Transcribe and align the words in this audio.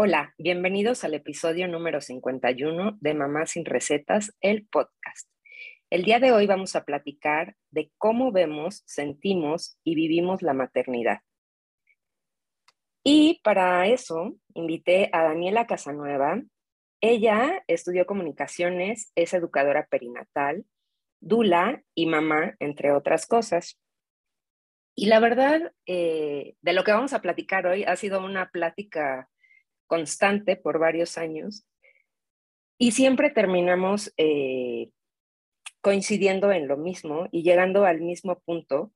Hola, 0.00 0.32
bienvenidos 0.38 1.02
al 1.02 1.14
episodio 1.14 1.66
número 1.66 2.00
51 2.00 2.98
de 3.00 3.14
Mamá 3.14 3.46
sin 3.46 3.64
Recetas, 3.64 4.32
el 4.40 4.64
podcast. 4.68 5.28
El 5.90 6.04
día 6.04 6.20
de 6.20 6.30
hoy 6.30 6.46
vamos 6.46 6.76
a 6.76 6.84
platicar 6.84 7.56
de 7.72 7.90
cómo 7.98 8.30
vemos, 8.30 8.84
sentimos 8.86 9.76
y 9.82 9.96
vivimos 9.96 10.40
la 10.40 10.52
maternidad. 10.52 11.22
Y 13.02 13.40
para 13.42 13.88
eso 13.88 14.36
invité 14.54 15.10
a 15.12 15.24
Daniela 15.24 15.66
Casanueva. 15.66 16.42
Ella 17.00 17.64
estudió 17.66 18.06
comunicaciones, 18.06 19.10
es 19.16 19.34
educadora 19.34 19.88
perinatal, 19.90 20.64
dula 21.18 21.82
y 21.96 22.06
mamá, 22.06 22.54
entre 22.60 22.92
otras 22.92 23.26
cosas. 23.26 23.80
Y 24.94 25.06
la 25.06 25.18
verdad, 25.18 25.72
eh, 25.86 26.54
de 26.62 26.72
lo 26.72 26.84
que 26.84 26.92
vamos 26.92 27.14
a 27.14 27.20
platicar 27.20 27.66
hoy 27.66 27.82
ha 27.82 27.96
sido 27.96 28.24
una 28.24 28.50
plática 28.50 29.28
constante 29.88 30.54
por 30.54 30.78
varios 30.78 31.18
años 31.18 31.66
y 32.78 32.92
siempre 32.92 33.30
terminamos 33.30 34.14
eh, 34.16 34.90
coincidiendo 35.80 36.52
en 36.52 36.68
lo 36.68 36.76
mismo 36.76 37.26
y 37.32 37.42
llegando 37.42 37.84
al 37.84 38.00
mismo 38.00 38.38
punto, 38.40 38.92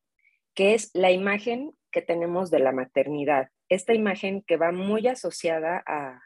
que 0.55 0.75
es 0.75 0.91
la 0.95 1.11
imagen 1.11 1.73
que 1.91 2.03
tenemos 2.03 2.51
de 2.51 2.61
la 2.61 2.71
maternidad, 2.71 3.49
esta 3.69 3.93
imagen 3.93 4.43
que 4.43 4.57
va 4.57 4.71
muy 4.71 5.09
asociada 5.09 5.83
a, 5.87 6.23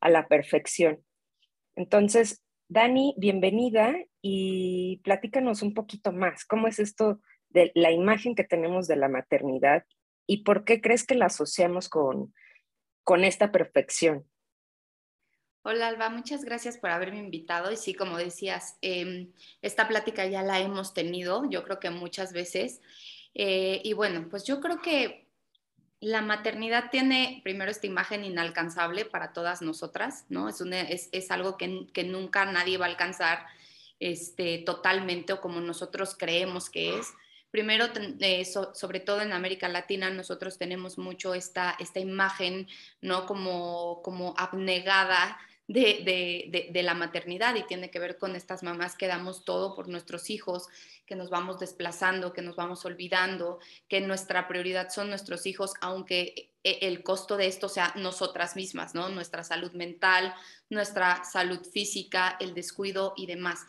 a 0.00 0.10
la 0.10 0.28
perfección. 0.28 1.04
Entonces, 1.74 2.44
Dani, 2.68 3.14
bienvenida 3.18 3.96
y 4.20 5.00
platícanos 5.02 5.62
un 5.62 5.74
poquito 5.74 6.12
más, 6.12 6.44
¿cómo 6.44 6.68
es 6.68 6.78
esto 6.78 7.20
de 7.48 7.72
la 7.74 7.90
imagen 7.90 8.34
que 8.34 8.44
tenemos 8.44 8.86
de 8.86 8.96
la 8.96 9.08
maternidad 9.08 9.84
y 10.26 10.44
por 10.44 10.64
qué 10.64 10.80
crees 10.80 11.04
que 11.04 11.14
la 11.14 11.26
asociamos 11.26 11.88
con, 11.88 12.32
con 13.04 13.24
esta 13.24 13.52
perfección. 13.52 14.26
Hola 15.64 15.86
Alba, 15.86 16.08
muchas 16.08 16.44
gracias 16.44 16.76
por 16.76 16.90
haberme 16.90 17.18
invitado. 17.18 17.70
Y 17.70 17.76
sí, 17.76 17.94
como 17.94 18.16
decías, 18.18 18.78
em, 18.80 19.32
esta 19.62 19.86
plática 19.86 20.26
ya 20.26 20.42
la 20.42 20.58
hemos 20.58 20.92
tenido, 20.92 21.48
yo 21.48 21.62
creo 21.62 21.78
que 21.78 21.90
muchas 21.90 22.32
veces. 22.32 22.80
Eh, 23.34 23.80
y 23.84 23.92
bueno, 23.92 24.26
pues 24.28 24.44
yo 24.44 24.60
creo 24.60 24.82
que 24.82 25.28
la 26.00 26.20
maternidad 26.20 26.90
tiene 26.90 27.40
primero 27.44 27.70
esta 27.70 27.86
imagen 27.86 28.24
inalcanzable 28.24 29.04
para 29.04 29.32
todas 29.32 29.62
nosotras, 29.62 30.26
¿no? 30.28 30.48
Es, 30.48 31.30
algo 31.30 31.56
que, 31.56 31.86
que, 31.92 32.02
nunca 32.02 32.44
nadie 32.44 32.76
va 32.76 32.86
a 32.86 32.88
alcanzar 32.88 33.46
este, 34.00 34.58
totalmente 34.66 35.32
o 35.32 35.40
como 35.40 35.60
nosotros 35.60 36.16
creemos 36.18 36.70
que 36.70 36.98
es 36.98 37.12
primero, 37.52 37.86
eh, 38.20 38.44
sobre 38.44 38.98
todo 38.98 39.20
en 39.20 39.32
América 39.32 39.68
Latina, 39.68 40.10
nosotros 40.10 40.58
tenemos 40.58 40.98
mucho 40.98 41.34
esta, 41.34 41.76
esta 41.78 42.00
imagen, 42.00 42.66
¿no? 43.02 43.26
Como, 43.26 44.00
como 44.02 44.34
abnegada 44.38 45.38
de, 45.68 46.70
de, 46.72 46.82
la 46.82 46.94
maternidad 46.94 47.54
y 47.54 47.62
tiene 47.62 47.90
que 47.90 47.98
ver 47.98 48.18
con 48.18 48.36
estas 48.36 48.62
mamás 48.62 48.96
que 48.96 49.06
damos 49.06 49.44
todo 49.44 49.74
por 49.74 49.88
nuestros 49.88 50.28
hijos, 50.30 50.66
que 51.06 51.14
nos 51.14 51.30
vamos 51.30 51.58
desplazando, 51.60 52.32
que 52.32 52.42
nos 52.42 52.56
vamos 52.56 52.84
olvidando, 52.84 53.58
que 53.88 54.00
nuestra 54.00 54.48
prioridad 54.48 54.88
son 54.90 55.08
nuestros 55.08 55.46
hijos, 55.46 55.74
aunque 55.80 56.52
e, 56.64 56.78
el 56.82 57.02
costo 57.02 57.36
de 57.36 57.46
esto 57.46 57.68
sea 57.68 57.92
nosotras 57.96 58.56
mismas, 58.56 58.94
¿no? 58.94 59.08
Nuestra 59.10 59.44
salud 59.44 59.72
mental, 59.72 60.34
nuestra 60.70 61.22
salud 61.24 61.60
física, 61.70 62.36
el 62.40 62.54
descuido 62.54 63.12
y 63.16 63.26
demás. 63.26 63.60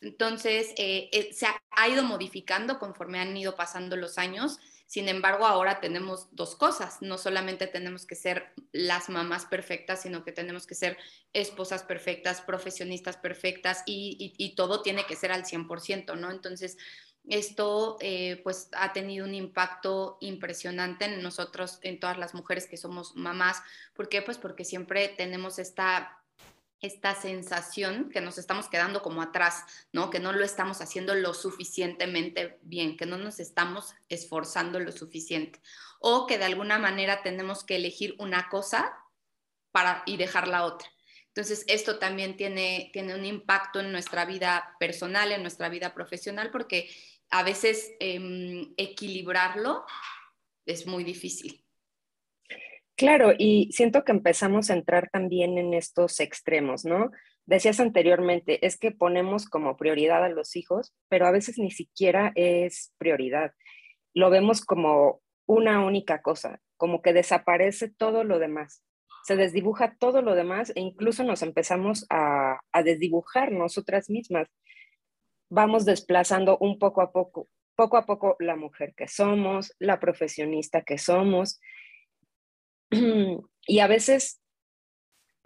Entonces, 0.00 0.72
eh, 0.76 1.08
eh, 1.12 1.32
se 1.32 1.46
ha, 1.46 1.88
ido 1.88 2.02
modificando 2.02 2.78
conforme 2.78 3.20
han 3.20 3.36
ido 3.36 3.56
pasando 3.56 3.96
los 3.96 4.18
años. 4.18 4.58
Sin 4.86 5.08
embargo, 5.08 5.46
ahora 5.46 5.80
tenemos 5.80 6.28
dos 6.32 6.54
cosas. 6.54 6.98
No 7.02 7.18
solamente 7.18 7.66
tenemos 7.66 8.06
que 8.06 8.14
ser 8.14 8.52
las 8.72 9.08
mamás 9.08 9.44
perfectas, 9.44 10.02
sino 10.02 10.24
que 10.24 10.32
tenemos 10.32 10.66
que 10.66 10.74
ser 10.74 10.96
esposas 11.32 11.82
perfectas, 11.82 12.40
profesionistas 12.40 13.16
perfectas 13.16 13.82
y, 13.86 14.54
todo 14.56 14.82
tiene 14.82 15.04
que 15.04 15.16
ser 15.16 15.30
al 15.32 15.44
100%, 15.44 16.16
¿no? 16.16 16.30
Entonces, 16.30 16.78
esto 17.28 17.98
eh, 18.00 18.40
pues 18.42 18.70
ha 18.72 18.92
tenido 18.92 19.26
un 19.26 19.34
impacto 19.34 20.16
impresionante 20.20 21.04
en 21.04 21.22
nosotros, 21.22 21.78
en 21.82 22.00
todas 22.00 22.16
las 22.16 22.34
mujeres 22.34 22.66
que 22.66 22.78
somos 22.78 23.14
mamás. 23.16 23.62
¿Por 23.94 24.08
qué? 24.08 24.22
Pues 24.22 24.38
porque 24.38 24.64
siempre 24.64 25.08
tenemos 25.08 25.58
esta 25.58 26.17
esta 26.80 27.14
sensación 27.14 28.10
que 28.10 28.20
nos 28.20 28.38
estamos 28.38 28.68
quedando 28.68 29.02
como 29.02 29.22
atrás, 29.22 29.64
¿no? 29.92 30.10
Que 30.10 30.20
no 30.20 30.32
lo 30.32 30.44
estamos 30.44 30.80
haciendo 30.80 31.14
lo 31.14 31.34
suficientemente 31.34 32.58
bien, 32.62 32.96
que 32.96 33.06
no 33.06 33.18
nos 33.18 33.40
estamos 33.40 33.94
esforzando 34.08 34.78
lo 34.78 34.92
suficiente 34.92 35.60
o 36.00 36.26
que 36.26 36.38
de 36.38 36.44
alguna 36.44 36.78
manera 36.78 37.22
tenemos 37.22 37.64
que 37.64 37.76
elegir 37.76 38.14
una 38.18 38.48
cosa 38.48 38.92
para 39.72 40.02
y 40.06 40.16
dejar 40.16 40.48
la 40.48 40.64
otra. 40.64 40.88
Entonces, 41.28 41.64
esto 41.68 41.98
también 41.98 42.36
tiene, 42.36 42.90
tiene 42.92 43.14
un 43.14 43.24
impacto 43.24 43.80
en 43.80 43.92
nuestra 43.92 44.24
vida 44.24 44.76
personal, 44.80 45.30
en 45.30 45.42
nuestra 45.42 45.68
vida 45.68 45.94
profesional, 45.94 46.50
porque 46.50 46.90
a 47.30 47.42
veces 47.42 47.92
em, 48.00 48.72
equilibrarlo 48.76 49.84
es 50.66 50.86
muy 50.86 51.04
difícil. 51.04 51.64
Claro, 52.98 53.32
y 53.38 53.70
siento 53.70 54.02
que 54.02 54.10
empezamos 54.10 54.70
a 54.70 54.74
entrar 54.74 55.08
también 55.08 55.56
en 55.56 55.72
estos 55.72 56.18
extremos, 56.18 56.84
¿no? 56.84 57.12
Decías 57.46 57.78
anteriormente, 57.78 58.66
es 58.66 58.76
que 58.76 58.90
ponemos 58.90 59.48
como 59.48 59.76
prioridad 59.76 60.24
a 60.24 60.28
los 60.28 60.56
hijos, 60.56 60.92
pero 61.08 61.24
a 61.24 61.30
veces 61.30 61.58
ni 61.58 61.70
siquiera 61.70 62.32
es 62.34 62.92
prioridad. 62.98 63.52
Lo 64.14 64.30
vemos 64.30 64.64
como 64.64 65.20
una 65.46 65.84
única 65.86 66.22
cosa, 66.22 66.60
como 66.76 67.00
que 67.00 67.12
desaparece 67.12 67.88
todo 67.88 68.24
lo 68.24 68.40
demás. 68.40 68.82
Se 69.22 69.36
desdibuja 69.36 69.94
todo 70.00 70.20
lo 70.20 70.34
demás 70.34 70.72
e 70.74 70.80
incluso 70.80 71.22
nos 71.22 71.42
empezamos 71.42 72.04
a, 72.10 72.58
a 72.72 72.82
desdibujar 72.82 73.52
nosotras 73.52 74.10
mismas. 74.10 74.48
Vamos 75.50 75.84
desplazando 75.84 76.58
un 76.58 76.80
poco 76.80 77.00
a 77.00 77.12
poco, 77.12 77.46
poco 77.76 77.96
a 77.96 78.06
poco 78.06 78.34
la 78.40 78.56
mujer 78.56 78.92
que 78.96 79.06
somos, 79.06 79.72
la 79.78 80.00
profesionista 80.00 80.82
que 80.82 80.98
somos 80.98 81.60
y 83.66 83.78
a 83.80 83.86
veces 83.86 84.40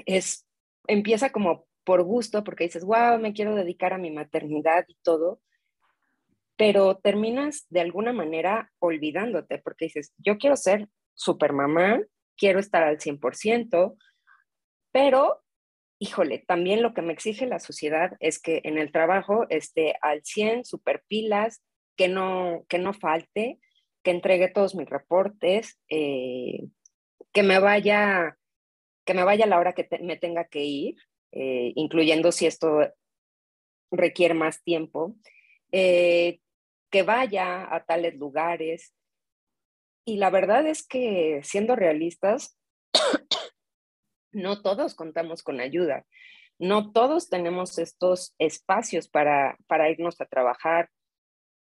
es, 0.06 0.47
empieza 0.86 1.30
como 1.30 1.66
por 1.84 2.03
gusto, 2.03 2.44
porque 2.44 2.64
dices, 2.64 2.84
wow, 2.84 3.19
me 3.19 3.32
quiero 3.32 3.54
dedicar 3.54 3.92
a 3.92 3.98
mi 3.98 4.10
maternidad 4.10 4.84
y 4.88 4.97
todo, 5.03 5.41
pero 6.56 6.98
terminas 6.98 7.66
de 7.70 7.81
alguna 7.81 8.12
manera 8.12 8.70
olvidándote, 8.78 9.58
porque 9.58 9.86
dices, 9.86 10.12
yo 10.19 10.38
quiero 10.38 10.56
ser 10.56 10.88
super 11.14 11.52
mamá, 11.52 12.00
quiero 12.36 12.60
estar 12.60 12.82
al 12.84 12.98
100%, 12.98 13.97
pero, 14.92 15.42
híjole, 15.98 16.44
también 16.47 16.82
lo 16.82 16.94
que 16.94 17.02
me 17.02 17.12
exige 17.12 17.47
la 17.47 17.58
sociedad 17.58 18.16
es 18.20 18.41
que 18.41 18.60
en 18.64 18.78
el 18.78 18.92
trabajo 18.92 19.47
esté 19.48 19.97
al 20.02 20.22
100, 20.25 20.64
super 20.64 21.02
pilas, 21.08 21.62
que 21.97 22.08
no, 22.08 22.64
que 22.69 22.78
no 22.78 22.92
falte, 22.92 23.58
que 24.02 24.10
entregue 24.10 24.48
todos 24.48 24.75
mis 24.75 24.88
reportes, 24.88 25.81
eh, 25.88 26.64
que 27.32 27.43
me 27.43 27.59
vaya, 27.59 28.38
que 29.04 29.15
me 29.15 29.25
vaya 29.25 29.44
a 29.44 29.48
la 29.48 29.59
hora 29.59 29.72
que 29.72 29.88
me 30.03 30.16
tenga 30.16 30.44
que 30.44 30.65
ir, 30.65 30.97
eh, 31.32 31.72
incluyendo 31.76 32.31
si 32.31 32.47
esto 32.47 32.93
requiere 33.91 34.34
más 34.34 34.62
tiempo, 34.62 35.16
eh, 35.70 36.41
que 36.91 37.03
vaya 37.03 37.75
a 37.75 37.84
tales 37.84 38.15
lugares. 38.16 38.94
Y 40.04 40.16
la 40.16 40.31
verdad 40.31 40.66
es 40.66 40.87
que 40.87 41.41
siendo 41.43 41.75
realistas, 41.75 42.59
no 44.32 44.62
todos 44.62 44.94
contamos 44.94 45.43
con 45.43 45.60
ayuda, 45.60 46.04
no 46.59 46.93
todos 46.93 47.28
tenemos 47.28 47.78
estos 47.78 48.34
espacios 48.38 49.09
para, 49.09 49.56
para 49.66 49.91
irnos 49.91 50.20
a 50.20 50.26
trabajar, 50.26 50.91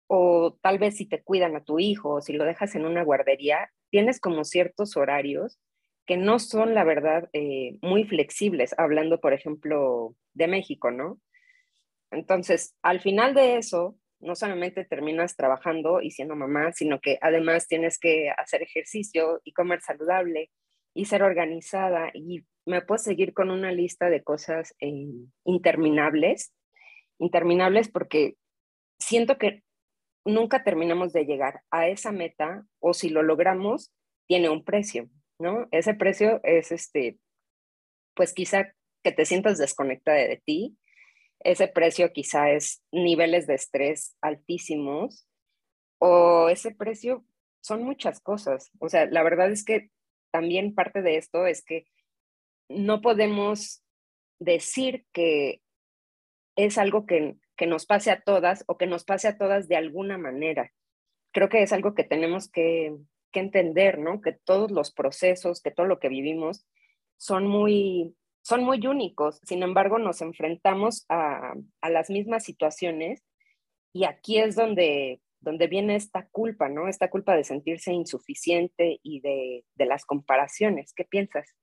o 0.06 0.58
tal 0.60 0.78
vez 0.78 0.96
si 0.96 1.06
te 1.06 1.22
cuidan 1.22 1.56
a 1.56 1.64
tu 1.64 1.78
hijo, 1.78 2.16
o 2.16 2.20
si 2.20 2.34
lo 2.34 2.44
dejas 2.44 2.74
en 2.74 2.84
una 2.84 3.02
guardería, 3.02 3.70
tienes 3.92 4.18
como 4.18 4.44
ciertos 4.44 4.96
horarios 4.96 5.60
que 6.06 6.16
no 6.16 6.38
son, 6.38 6.74
la 6.74 6.82
verdad, 6.82 7.28
eh, 7.34 7.76
muy 7.82 8.04
flexibles, 8.04 8.74
hablando, 8.78 9.20
por 9.20 9.34
ejemplo, 9.34 10.16
de 10.32 10.48
México, 10.48 10.90
¿no? 10.90 11.20
Entonces, 12.10 12.74
al 12.82 13.00
final 13.00 13.34
de 13.34 13.58
eso, 13.58 13.96
no 14.18 14.34
solamente 14.34 14.84
terminas 14.84 15.36
trabajando 15.36 16.00
y 16.00 16.10
siendo 16.10 16.34
mamá, 16.34 16.72
sino 16.72 17.00
que 17.00 17.18
además 17.20 17.68
tienes 17.68 17.98
que 17.98 18.30
hacer 18.30 18.62
ejercicio 18.62 19.40
y 19.44 19.52
comer 19.52 19.82
saludable 19.82 20.50
y 20.94 21.04
ser 21.04 21.22
organizada 21.22 22.10
y 22.14 22.44
me 22.64 22.80
puedo 22.80 22.98
seguir 22.98 23.34
con 23.34 23.50
una 23.50 23.72
lista 23.72 24.08
de 24.08 24.22
cosas 24.22 24.74
eh, 24.80 25.06
interminables, 25.44 26.54
interminables 27.18 27.88
porque 27.90 28.36
siento 28.98 29.36
que 29.36 29.62
nunca 30.24 30.62
terminamos 30.62 31.12
de 31.12 31.24
llegar 31.24 31.62
a 31.70 31.88
esa 31.88 32.12
meta 32.12 32.66
o 32.80 32.94
si 32.94 33.08
lo 33.08 33.22
logramos, 33.22 33.92
tiene 34.26 34.48
un 34.48 34.64
precio, 34.64 35.08
¿no? 35.38 35.68
Ese 35.70 35.94
precio 35.94 36.40
es 36.44 36.72
este, 36.72 37.18
pues 38.14 38.32
quizá 38.32 38.72
que 39.02 39.12
te 39.12 39.24
sientas 39.24 39.58
desconectada 39.58 40.18
de 40.18 40.42
ti, 40.44 40.78
ese 41.40 41.66
precio 41.68 42.12
quizá 42.12 42.50
es 42.50 42.82
niveles 42.92 43.46
de 43.46 43.54
estrés 43.54 44.16
altísimos 44.20 45.26
o 45.98 46.48
ese 46.48 46.72
precio 46.72 47.24
son 47.60 47.82
muchas 47.82 48.20
cosas. 48.20 48.70
O 48.78 48.88
sea, 48.88 49.06
la 49.06 49.22
verdad 49.22 49.50
es 49.50 49.64
que 49.64 49.90
también 50.30 50.74
parte 50.74 51.02
de 51.02 51.16
esto 51.16 51.46
es 51.46 51.64
que 51.64 51.86
no 52.68 53.00
podemos 53.00 53.84
decir 54.38 55.04
que 55.12 55.62
es 56.56 56.78
algo 56.78 57.06
que, 57.06 57.36
nos 57.66 57.86
pase 57.86 58.10
a 58.10 58.20
todas 58.20 58.64
o 58.66 58.76
que 58.76 58.86
nos 58.86 59.04
pase 59.04 59.28
a 59.28 59.36
todas 59.36 59.68
de 59.68 59.76
alguna 59.76 60.18
manera. 60.18 60.72
Creo 61.32 61.48
que 61.48 61.62
es 61.62 61.72
algo 61.72 61.94
que 61.94 62.04
tenemos 62.04 62.50
que, 62.50 62.96
entender, 63.34 63.98
¿no? 63.98 64.20
Que 64.20 64.32
todos 64.32 64.70
los 64.70 64.92
procesos, 64.92 65.62
que 65.62 65.70
todo 65.70 65.86
lo 65.86 65.98
que 65.98 66.10
vivimos 66.10 66.66
son 67.16 67.46
muy, 67.46 68.14
son 68.42 68.62
muy 68.62 68.86
únicos. 68.86 69.40
Sin 69.42 69.62
embargo, 69.62 69.98
nos 69.98 70.20
enfrentamos 70.20 71.06
a, 71.08 71.54
las 71.82 72.10
mismas 72.10 72.44
situaciones 72.44 73.22
y 73.90 74.04
aquí 74.04 74.38
es 74.38 74.54
donde, 74.54 75.22
donde 75.40 75.66
viene 75.66 75.96
esta 75.96 76.28
culpa, 76.30 76.68
¿no? 76.68 76.88
Esta 76.88 77.08
culpa 77.08 77.34
de 77.34 77.44
sentirse 77.44 77.92
insuficiente 77.92 79.00
y 79.02 79.20
de, 79.20 79.64
de 79.76 79.86
las 79.86 80.04
comparaciones. 80.04 80.92
¿Qué 80.92 81.04
piensas? 81.04 81.54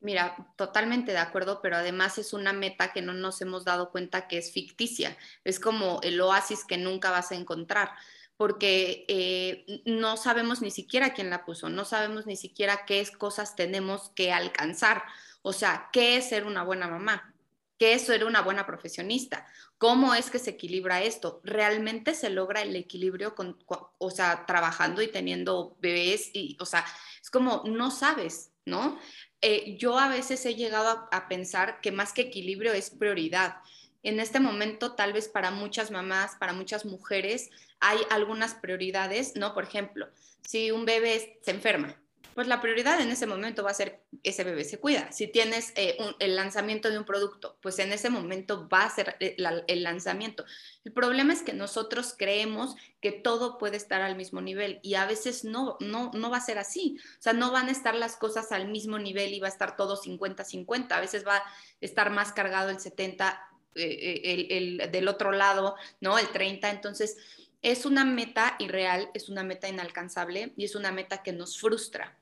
Mira, 0.00 0.34
totalmente 0.56 1.12
de 1.12 1.18
acuerdo, 1.18 1.60
pero 1.60 1.76
además 1.76 2.16
es 2.16 2.32
una 2.32 2.54
meta 2.54 2.92
que 2.92 3.02
no 3.02 3.12
nos 3.12 3.42
hemos 3.42 3.64
dado 3.66 3.90
cuenta 3.90 4.28
que 4.28 4.38
es 4.38 4.50
ficticia. 4.50 5.16
Es 5.44 5.60
como 5.60 6.00
el 6.02 6.18
oasis 6.20 6.64
que 6.64 6.78
nunca 6.78 7.10
vas 7.10 7.32
a 7.32 7.34
encontrar, 7.34 7.90
porque 8.38 9.04
eh, 9.08 9.82
no 9.84 10.16
sabemos 10.16 10.62
ni 10.62 10.70
siquiera 10.70 11.12
quién 11.12 11.28
la 11.28 11.44
puso, 11.44 11.68
no 11.68 11.84
sabemos 11.84 12.24
ni 12.24 12.36
siquiera 12.36 12.86
qué 12.86 13.06
cosas 13.18 13.56
tenemos 13.56 14.10
que 14.14 14.32
alcanzar. 14.32 15.02
O 15.42 15.52
sea, 15.52 15.90
¿qué 15.92 16.16
es 16.16 16.30
ser 16.30 16.46
una 16.46 16.62
buena 16.62 16.88
mamá? 16.88 17.34
¿Qué 17.78 17.92
es 17.94 18.06
ser 18.06 18.24
una 18.24 18.40
buena 18.40 18.66
profesionista? 18.66 19.46
¿Cómo 19.76 20.14
es 20.14 20.30
que 20.30 20.38
se 20.38 20.50
equilibra 20.50 21.02
esto? 21.02 21.40
¿Realmente 21.44 22.14
se 22.14 22.30
logra 22.30 22.62
el 22.62 22.74
equilibrio 22.76 23.34
con, 23.34 23.58
o 23.66 24.10
sea, 24.10 24.46
trabajando 24.46 25.02
y 25.02 25.08
teniendo 25.08 25.76
bebés? 25.80 26.30
Y, 26.32 26.56
o 26.60 26.66
sea, 26.66 26.84
es 27.22 27.30
como, 27.30 27.62
no 27.66 27.90
sabes, 27.90 28.52
¿no? 28.64 28.98
Eh, 29.42 29.76
yo 29.78 29.98
a 29.98 30.08
veces 30.08 30.44
he 30.44 30.54
llegado 30.54 31.08
a, 31.10 31.28
pensar 31.28 31.80
que 31.80 31.92
más 31.92 32.12
que 32.12 32.22
equilibrio 32.22 32.72
es 32.72 32.90
prioridad. 32.90 33.56
En 34.02 34.20
este 34.20 34.40
momento, 34.40 34.92
tal 34.92 35.12
vez 35.12 35.28
para 35.28 35.50
muchas 35.50 35.90
mamás, 35.90 36.36
para 36.36 36.52
muchas 36.52 36.84
mujeres, 36.84 37.50
hay 37.80 37.98
algunas 38.10 38.54
prioridades, 38.54 39.36
¿no? 39.36 39.54
Por 39.54 39.64
ejemplo, 39.64 40.08
si 40.46 40.70
un 40.70 40.84
bebé 40.84 41.38
se 41.42 41.50
enferma, 41.50 41.99
pues 42.34 42.46
la 42.46 42.60
prioridad 42.60 43.00
en 43.00 43.10
ese 43.10 43.26
momento 43.26 43.62
va 43.62 43.70
a 43.70 43.74
ser 43.74 44.02
ese 44.22 44.44
bebé 44.44 44.64
se 44.64 44.78
cuida. 44.78 45.10
Si 45.12 45.26
tienes 45.26 45.72
eh, 45.76 45.96
el 46.18 46.36
lanzamiento 46.36 46.90
de 46.90 46.98
un 46.98 47.04
producto, 47.04 47.58
pues 47.60 47.78
en 47.78 47.92
ese 47.92 48.10
momento 48.10 48.68
va 48.68 48.84
a 48.84 48.90
ser 48.90 49.16
eh, 49.20 49.36
el 49.66 49.82
lanzamiento. 49.82 50.44
El 50.84 50.92
problema 50.92 51.32
es 51.32 51.42
que 51.42 51.52
nosotros 51.52 52.14
creemos 52.16 52.76
que 53.00 53.12
todo 53.12 53.58
puede 53.58 53.76
estar 53.76 54.02
al 54.02 54.16
mismo 54.16 54.40
nivel 54.40 54.78
y 54.82 54.94
a 54.94 55.06
veces 55.06 55.44
no, 55.44 55.76
no, 55.80 56.10
no 56.14 56.30
va 56.30 56.36
a 56.36 56.42
ser 56.42 56.58
así. 56.58 56.98
O 57.18 57.22
sea, 57.22 57.32
no 57.32 57.50
van 57.50 57.68
a 57.68 57.72
estar 57.72 57.94
las 57.94 58.16
cosas 58.16 58.52
al 58.52 58.68
mismo 58.68 58.98
nivel 58.98 59.32
y 59.34 59.40
va 59.40 59.48
a 59.48 59.50
estar 59.50 59.76
todo 59.76 60.00
50-50. 60.00 60.92
A 60.92 61.00
veces 61.00 61.26
va 61.26 61.36
a 61.36 61.44
estar 61.80 62.10
más 62.10 62.32
cargado 62.32 62.70
el 62.70 62.78
70, 62.78 63.40
eh, 63.74 64.20
el, 64.24 64.80
el, 64.80 64.90
del 64.92 65.08
otro 65.08 65.32
lado, 65.32 65.76
¿no? 66.00 66.18
El 66.18 66.28
30. 66.28 66.70
Entonces, 66.70 67.16
es 67.62 67.84
una 67.84 68.04
meta 68.04 68.56
irreal, 68.58 69.10
es 69.14 69.28
una 69.28 69.42
meta 69.42 69.68
inalcanzable 69.68 70.52
y 70.56 70.64
es 70.64 70.74
una 70.74 70.92
meta 70.92 71.22
que 71.22 71.32
nos 71.32 71.58
frustra 71.58 72.19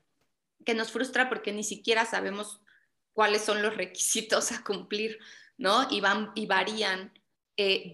que 0.65 0.73
nos 0.73 0.91
frustra 0.91 1.29
porque 1.29 1.51
ni 1.51 1.63
siquiera 1.63 2.05
sabemos 2.05 2.61
cuáles 3.13 3.43
son 3.43 3.61
los 3.61 3.75
requisitos 3.75 4.51
a 4.51 4.63
cumplir, 4.63 5.19
¿no? 5.57 5.87
Y, 5.89 6.01
van, 6.01 6.31
y 6.35 6.45
varían 6.45 7.11
eh, 7.61 7.91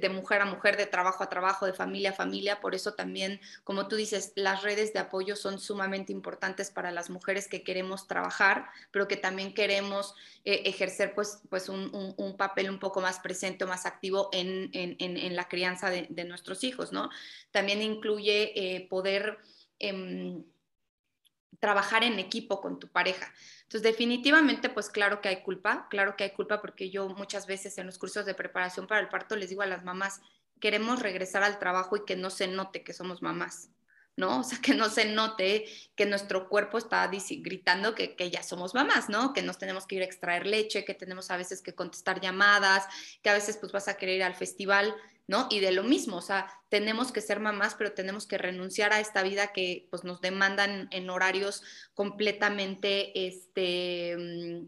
de, 0.00 0.08
mujer 0.08 0.40
a 0.40 0.44
mujer, 0.44 0.76
de 0.76 0.86
trabajo 0.86 1.22
a 1.22 1.28
trabajo, 1.28 1.66
de 1.66 1.72
familia 1.72 2.10
a 2.10 2.14
familia. 2.14 2.60
Por 2.60 2.74
eso 2.74 2.94
también, 2.94 3.40
como 3.62 3.86
tú 3.86 3.94
dices, 3.94 4.32
las 4.34 4.64
redes 4.64 4.92
de 4.92 4.98
apoyo 4.98 5.36
son 5.36 5.60
sumamente 5.60 6.10
importantes 6.10 6.72
para 6.72 6.90
las 6.90 7.08
mujeres 7.08 7.46
que 7.46 7.62
queremos 7.62 8.08
trabajar, 8.08 8.68
pero 8.90 9.06
que 9.06 9.16
también 9.16 9.54
queremos 9.54 10.16
eh, 10.44 10.62
ejercer 10.64 11.14
pues, 11.14 11.38
pues 11.48 11.68
un, 11.68 12.34
papel 12.36 12.70
un 12.70 12.80
poco 12.80 13.00
más 13.00 13.20
presente 13.20 13.64
más 13.66 13.86
activo 13.86 14.30
en, 14.32 15.36
la 15.36 15.46
crianza 15.46 15.90
de, 15.90 16.24
nuestros 16.24 16.64
hijos, 16.64 16.90
¿no? 16.90 17.08
También 17.52 17.80
incluye 17.80 18.52
eh, 18.56 18.88
poder... 18.88 19.38
Trabajar 21.60 22.04
en 22.04 22.18
equipo 22.18 22.60
con 22.60 22.78
tu 22.78 22.88
pareja. 22.88 23.32
Entonces, 23.62 23.82
definitivamente, 23.82 24.68
pues 24.68 24.90
claro 24.90 25.20
que 25.20 25.28
hay 25.28 25.42
culpa, 25.42 25.88
claro 25.90 26.16
que 26.16 26.24
hay 26.24 26.30
culpa 26.30 26.60
porque 26.60 26.90
yo 26.90 27.08
muchas 27.08 27.46
veces 27.46 27.78
en 27.78 27.86
los 27.86 27.98
cursos 27.98 28.26
de 28.26 28.34
preparación 28.34 28.86
para 28.86 29.00
el 29.00 29.08
parto 29.08 29.36
les 29.36 29.48
digo 29.48 29.62
a 29.62 29.66
las 29.66 29.84
mamás, 29.84 30.20
queremos 30.60 31.00
regresar 31.00 31.42
al 31.42 31.58
trabajo 31.58 31.96
y 31.96 32.04
que 32.04 32.16
no 32.16 32.30
se 32.30 32.48
note 32.48 32.84
que 32.84 32.92
somos 32.92 33.22
mamás. 33.22 33.70
¿No? 34.18 34.40
O 34.40 34.44
sea, 34.44 34.58
que 34.60 34.74
no 34.74 34.90
se 34.90 35.04
note 35.06 35.64
que 35.94 36.04
nuestro 36.04 36.48
cuerpo 36.48 36.76
está 36.76 37.08
gritando 37.08 37.94
que, 37.94 38.16
que, 38.16 38.30
ya 38.30 38.42
somos 38.42 38.74
mamás, 38.74 39.08
¿no? 39.08 39.32
Que 39.32 39.42
nos 39.42 39.58
tenemos 39.58 39.86
que 39.86 39.94
ir 39.94 40.02
a 40.02 40.06
extraer 40.06 40.44
leche, 40.44 40.84
que 40.84 40.92
tenemos 40.92 41.30
a 41.30 41.36
veces 41.36 41.62
que 41.62 41.74
contestar 41.74 42.20
llamadas, 42.20 42.84
que 43.22 43.30
a 43.30 43.34
veces 43.34 43.56
pues 43.56 43.70
vas 43.70 43.86
a 43.86 43.96
querer 43.96 44.16
ir 44.16 44.22
al 44.24 44.34
festival, 44.34 44.92
¿no? 45.28 45.46
Y 45.50 45.60
de 45.60 45.70
lo 45.70 45.84
mismo, 45.84 46.16
o 46.16 46.22
sea, 46.22 46.48
tenemos 46.68 47.12
que 47.12 47.20
ser 47.20 47.38
mamás, 47.38 47.76
pero 47.76 47.92
tenemos 47.92 48.26
que 48.26 48.38
renunciar 48.38 48.92
a 48.92 48.98
esta 48.98 49.22
vida 49.22 49.52
que 49.52 49.86
pues 49.88 50.02
nos 50.02 50.20
demandan 50.20 50.88
en 50.90 51.08
horarios 51.10 51.62
completamente, 51.94 53.26
este, 53.28 54.16
mm, 54.18 54.66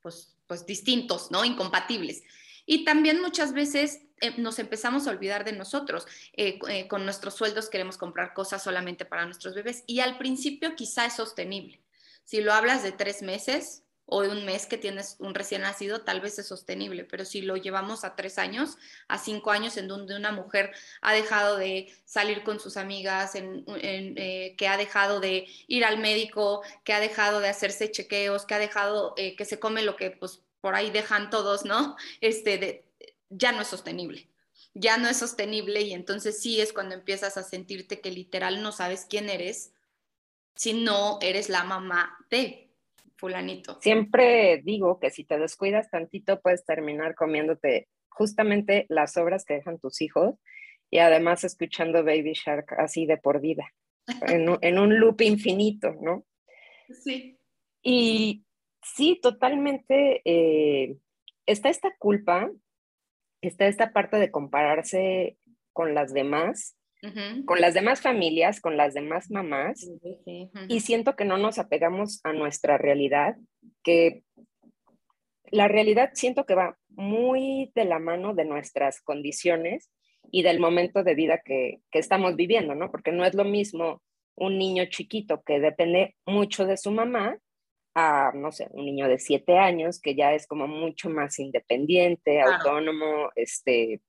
pues, 0.00 0.36
pues 0.48 0.66
distintos, 0.66 1.30
¿no? 1.30 1.44
Incompatibles. 1.44 2.24
Y 2.66 2.84
también 2.84 3.20
muchas 3.20 3.52
veces 3.52 4.00
nos 4.38 4.58
empezamos 4.58 5.06
a 5.06 5.10
olvidar 5.10 5.44
de 5.44 5.52
nosotros. 5.52 6.06
Eh, 6.34 6.58
eh, 6.68 6.88
con 6.88 7.04
nuestros 7.04 7.34
sueldos 7.34 7.68
queremos 7.68 7.96
comprar 7.96 8.34
cosas 8.34 8.62
solamente 8.62 9.04
para 9.04 9.26
nuestros 9.26 9.54
bebés 9.54 9.84
y 9.86 10.00
al 10.00 10.18
principio 10.18 10.74
quizá 10.76 11.06
es 11.06 11.14
sostenible. 11.14 11.80
Si 12.24 12.40
lo 12.40 12.52
hablas 12.52 12.82
de 12.82 12.92
tres 12.92 13.22
meses 13.22 13.82
o 14.06 14.22
de 14.22 14.28
un 14.28 14.44
mes 14.44 14.66
que 14.66 14.78
tienes 14.78 15.16
un 15.18 15.34
recién 15.34 15.62
nacido, 15.62 16.02
tal 16.02 16.20
vez 16.20 16.38
es 16.38 16.46
sostenible, 16.46 17.04
pero 17.04 17.24
si 17.24 17.40
lo 17.40 17.56
llevamos 17.56 18.04
a 18.04 18.14
tres 18.14 18.38
años, 18.38 18.76
a 19.08 19.18
cinco 19.18 19.50
años, 19.50 19.76
en 19.76 19.88
donde 19.88 20.16
una 20.16 20.32
mujer 20.32 20.72
ha 21.00 21.14
dejado 21.14 21.56
de 21.56 21.92
salir 22.04 22.42
con 22.42 22.60
sus 22.60 22.76
amigas, 22.76 23.34
en, 23.34 23.64
que 23.64 24.68
ha 24.68 24.76
dejado 24.76 25.20
de 25.20 25.46
ir 25.66 25.84
al 25.84 25.98
médico, 25.98 26.62
que 26.84 26.92
ha 26.92 27.00
dejado 27.00 27.40
de 27.40 27.48
hacerse 27.48 27.90
chequeos, 27.90 28.44
que 28.44 28.54
ha 28.54 28.58
dejado 28.58 29.14
que 29.14 29.44
se 29.44 29.58
come 29.58 29.82
lo 29.82 29.96
que 29.96 30.10
pues 30.10 30.42
por 30.62 30.74
ahí 30.74 30.90
dejan 30.90 31.28
todos, 31.28 31.66
¿no? 31.66 31.96
Este, 32.22 32.56
de, 32.56 32.84
ya 33.32 33.52
no 33.52 33.60
es 33.60 33.68
sostenible. 33.68 34.28
Ya 34.74 34.96
no 34.96 35.08
es 35.08 35.18
sostenible 35.18 35.82
y 35.82 35.92
entonces 35.92 36.40
sí 36.40 36.60
es 36.60 36.72
cuando 36.72 36.94
empiezas 36.94 37.36
a 37.36 37.42
sentirte 37.42 38.00
que 38.00 38.10
literal 38.10 38.62
no 38.62 38.72
sabes 38.72 39.06
quién 39.08 39.28
eres 39.28 39.74
si 40.54 40.72
no 40.74 41.18
eres 41.20 41.48
la 41.48 41.64
mamá 41.64 42.16
de 42.30 42.70
fulanito. 43.16 43.78
Siempre 43.80 44.62
digo 44.64 44.98
que 44.98 45.10
si 45.10 45.24
te 45.24 45.38
descuidas 45.38 45.90
tantito 45.90 46.40
puedes 46.40 46.64
terminar 46.64 47.14
comiéndote 47.14 47.88
justamente 48.08 48.86
las 48.88 49.16
obras 49.16 49.44
que 49.44 49.54
dejan 49.54 49.78
tus 49.78 50.00
hijos 50.00 50.34
y 50.90 50.98
además 50.98 51.44
escuchando 51.44 52.04
Baby 52.04 52.32
Shark 52.34 52.74
así 52.78 53.06
de 53.06 53.16
por 53.16 53.40
vida, 53.40 53.72
en, 54.28 54.48
un, 54.48 54.58
en 54.60 54.78
un 54.78 55.00
loop 55.00 55.22
infinito, 55.22 55.94
¿no? 56.00 56.26
Sí. 56.90 57.38
Y 57.82 58.44
sí, 58.82 59.18
totalmente. 59.22 60.20
Eh, 60.24 60.96
está 61.46 61.70
esta 61.70 61.96
culpa 61.96 62.50
está 63.42 63.66
esta 63.66 63.92
parte 63.92 64.16
de 64.16 64.30
compararse 64.30 65.36
con 65.72 65.94
las 65.94 66.14
demás, 66.14 66.76
con 67.46 67.60
las 67.60 67.74
demás 67.74 68.00
familias, 68.00 68.60
con 68.60 68.76
las 68.76 68.94
demás 68.94 69.30
mamás, 69.30 69.90
y 70.68 70.80
siento 70.80 71.16
que 71.16 71.24
no 71.24 71.36
nos 71.36 71.58
apegamos 71.58 72.20
a 72.24 72.32
nuestra 72.32 72.78
realidad, 72.78 73.36
que 73.82 74.22
la 75.50 75.66
realidad 75.68 76.10
siento 76.14 76.46
que 76.46 76.54
va 76.54 76.78
muy 76.90 77.72
de 77.74 77.84
la 77.84 77.98
mano 77.98 78.34
de 78.34 78.44
nuestras 78.44 79.00
condiciones 79.00 79.90
y 80.30 80.42
del 80.42 80.60
momento 80.60 81.02
de 81.02 81.14
vida 81.14 81.42
que, 81.44 81.80
que 81.90 81.98
estamos 81.98 82.36
viviendo, 82.36 82.74
¿no? 82.76 82.90
Porque 82.90 83.10
no 83.10 83.24
es 83.24 83.34
lo 83.34 83.44
mismo 83.44 84.00
un 84.36 84.56
niño 84.56 84.84
chiquito 84.86 85.42
que 85.42 85.60
depende 85.60 86.14
mucho 86.24 86.64
de 86.64 86.76
su 86.76 86.90
mamá 86.90 87.36
a, 87.94 88.32
no 88.34 88.52
sé, 88.52 88.68
un 88.70 88.86
niño 88.86 89.08
de 89.08 89.18
siete 89.18 89.58
años 89.58 90.00
que 90.00 90.14
ya 90.14 90.32
es 90.32 90.46
como 90.46 90.66
mucho 90.66 91.10
más 91.10 91.38
independiente, 91.38 92.40
autónomo, 92.40 93.30
este, 93.34 94.00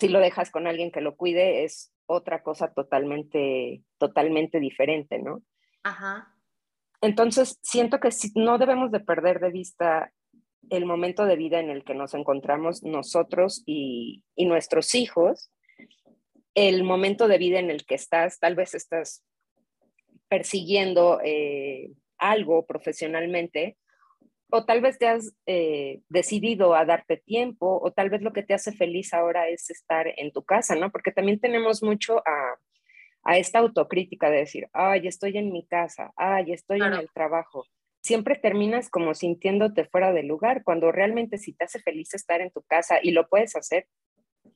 si 0.00 0.08
lo 0.08 0.20
dejas 0.20 0.50
con 0.50 0.66
alguien 0.66 0.90
que 0.90 1.00
lo 1.00 1.16
cuide 1.16 1.64
es 1.64 1.92
otra 2.06 2.42
cosa 2.42 2.72
totalmente, 2.72 3.82
totalmente 3.98 4.60
diferente, 4.60 5.18
¿no? 5.18 5.42
Ajá. 5.82 6.34
Entonces, 7.00 7.58
siento 7.62 8.00
que 8.00 8.10
si, 8.10 8.32
no 8.34 8.58
debemos 8.58 8.90
de 8.90 9.00
perder 9.00 9.38
de 9.40 9.50
vista 9.50 10.12
el 10.70 10.84
momento 10.84 11.24
de 11.24 11.36
vida 11.36 11.60
en 11.60 11.70
el 11.70 11.84
que 11.84 11.94
nos 11.94 12.14
encontramos 12.14 12.82
nosotros 12.82 13.62
y, 13.66 14.24
y 14.34 14.46
nuestros 14.46 14.94
hijos, 14.94 15.52
el 16.54 16.82
momento 16.82 17.28
de 17.28 17.38
vida 17.38 17.60
en 17.60 17.70
el 17.70 17.86
que 17.86 17.94
estás, 17.94 18.40
tal 18.40 18.56
vez 18.56 18.74
estás 18.74 19.24
persiguiendo 20.28 21.20
eh, 21.22 21.92
algo 22.18 22.66
profesionalmente, 22.66 23.76
o 24.50 24.64
tal 24.64 24.80
vez 24.80 24.98
te 24.98 25.06
has 25.06 25.34
eh, 25.46 26.00
decidido 26.08 26.74
a 26.74 26.84
darte 26.84 27.18
tiempo, 27.18 27.80
o 27.82 27.92
tal 27.92 28.10
vez 28.10 28.22
lo 28.22 28.32
que 28.32 28.42
te 28.42 28.54
hace 28.54 28.72
feliz 28.72 29.12
ahora 29.12 29.48
es 29.48 29.68
estar 29.70 30.06
en 30.16 30.32
tu 30.32 30.42
casa, 30.42 30.74
¿no? 30.74 30.90
Porque 30.90 31.12
también 31.12 31.38
tenemos 31.38 31.82
mucho 31.82 32.22
a, 32.26 32.56
esta 33.34 33.58
autocrítica 33.58 34.30
de 34.30 34.38
decir, 34.38 34.68
ay, 34.72 35.06
estoy 35.06 35.36
en 35.36 35.52
mi 35.52 35.66
casa, 35.66 36.12
ay, 36.16 36.52
estoy 36.52 36.80
en 36.80 36.94
el 36.94 37.10
trabajo, 37.12 37.66
siempre 38.00 38.36
terminas 38.36 38.88
como 38.88 39.12
sintiéndote 39.12 39.84
fuera 39.84 40.14
de 40.14 40.22
lugar, 40.22 40.62
cuando 40.64 40.92
realmente 40.92 41.36
si 41.36 41.52
te 41.52 41.64
hace 41.64 41.78
feliz 41.80 42.14
estar 42.14 42.40
en 42.40 42.50
tu 42.50 42.62
casa 42.62 43.00
y 43.02 43.10
lo 43.10 43.28
puedes 43.28 43.54
hacer, 43.54 43.86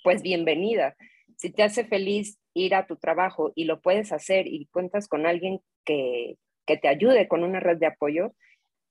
pues 0.02 0.22
bienvenida. 0.22 0.96
Si 1.36 1.50
te 1.50 1.62
hace 1.62 1.84
feliz 1.84 2.38
ir 2.54 2.74
a 2.74 2.86
tu 2.86 2.96
trabajo 2.96 3.52
y 3.54 3.64
lo 3.64 3.82
puedes 3.82 4.10
hacer 4.10 4.46
y 4.46 4.66
cuentas 4.66 5.06
con 5.06 5.26
alguien 5.26 5.60
que, 5.84 6.38
que 6.66 6.76
te 6.76 6.88
ayude 6.88 7.28
con 7.28 7.44
una 7.44 7.60
red 7.60 7.78
de 7.78 7.86
apoyo, 7.86 8.34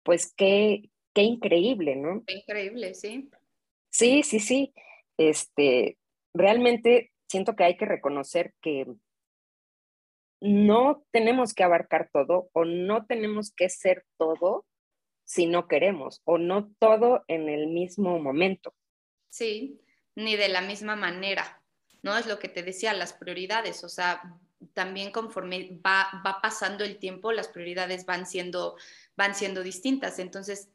pues 0.03 0.33
qué, 0.35 0.89
qué 1.13 1.23
increíble, 1.23 1.95
¿no? 1.95 2.23
Qué 2.25 2.35
increíble, 2.35 2.93
sí. 2.93 3.29
Sí, 3.89 4.23
sí, 4.23 4.39
sí. 4.39 4.73
Este, 5.17 5.97
realmente 6.33 7.11
siento 7.27 7.55
que 7.55 7.63
hay 7.63 7.77
que 7.77 7.85
reconocer 7.85 8.53
que 8.61 8.87
no 10.41 11.05
tenemos 11.11 11.53
que 11.53 11.63
abarcar 11.63 12.09
todo 12.11 12.49
o 12.53 12.65
no 12.65 13.05
tenemos 13.05 13.53
que 13.53 13.69
ser 13.69 14.05
todo 14.17 14.65
si 15.23 15.45
no 15.45 15.67
queremos 15.67 16.21
o 16.25 16.37
no 16.37 16.71
todo 16.79 17.23
en 17.27 17.47
el 17.47 17.67
mismo 17.67 18.19
momento. 18.19 18.73
Sí, 19.29 19.79
ni 20.15 20.35
de 20.35 20.49
la 20.49 20.61
misma 20.61 20.95
manera, 20.95 21.61
¿no? 22.01 22.17
Es 22.17 22.25
lo 22.25 22.39
que 22.39 22.49
te 22.49 22.63
decía, 22.63 22.93
las 22.93 23.13
prioridades, 23.13 23.83
o 23.83 23.89
sea, 23.89 24.39
también 24.73 25.11
conforme 25.11 25.79
va, 25.85 26.21
va 26.25 26.41
pasando 26.41 26.83
el 26.83 26.97
tiempo, 26.97 27.31
las 27.31 27.47
prioridades 27.47 28.05
van 28.05 28.25
siendo, 28.25 28.77
van 29.15 29.35
siendo 29.35 29.63
distintas. 29.63 30.19
Entonces, 30.19 30.69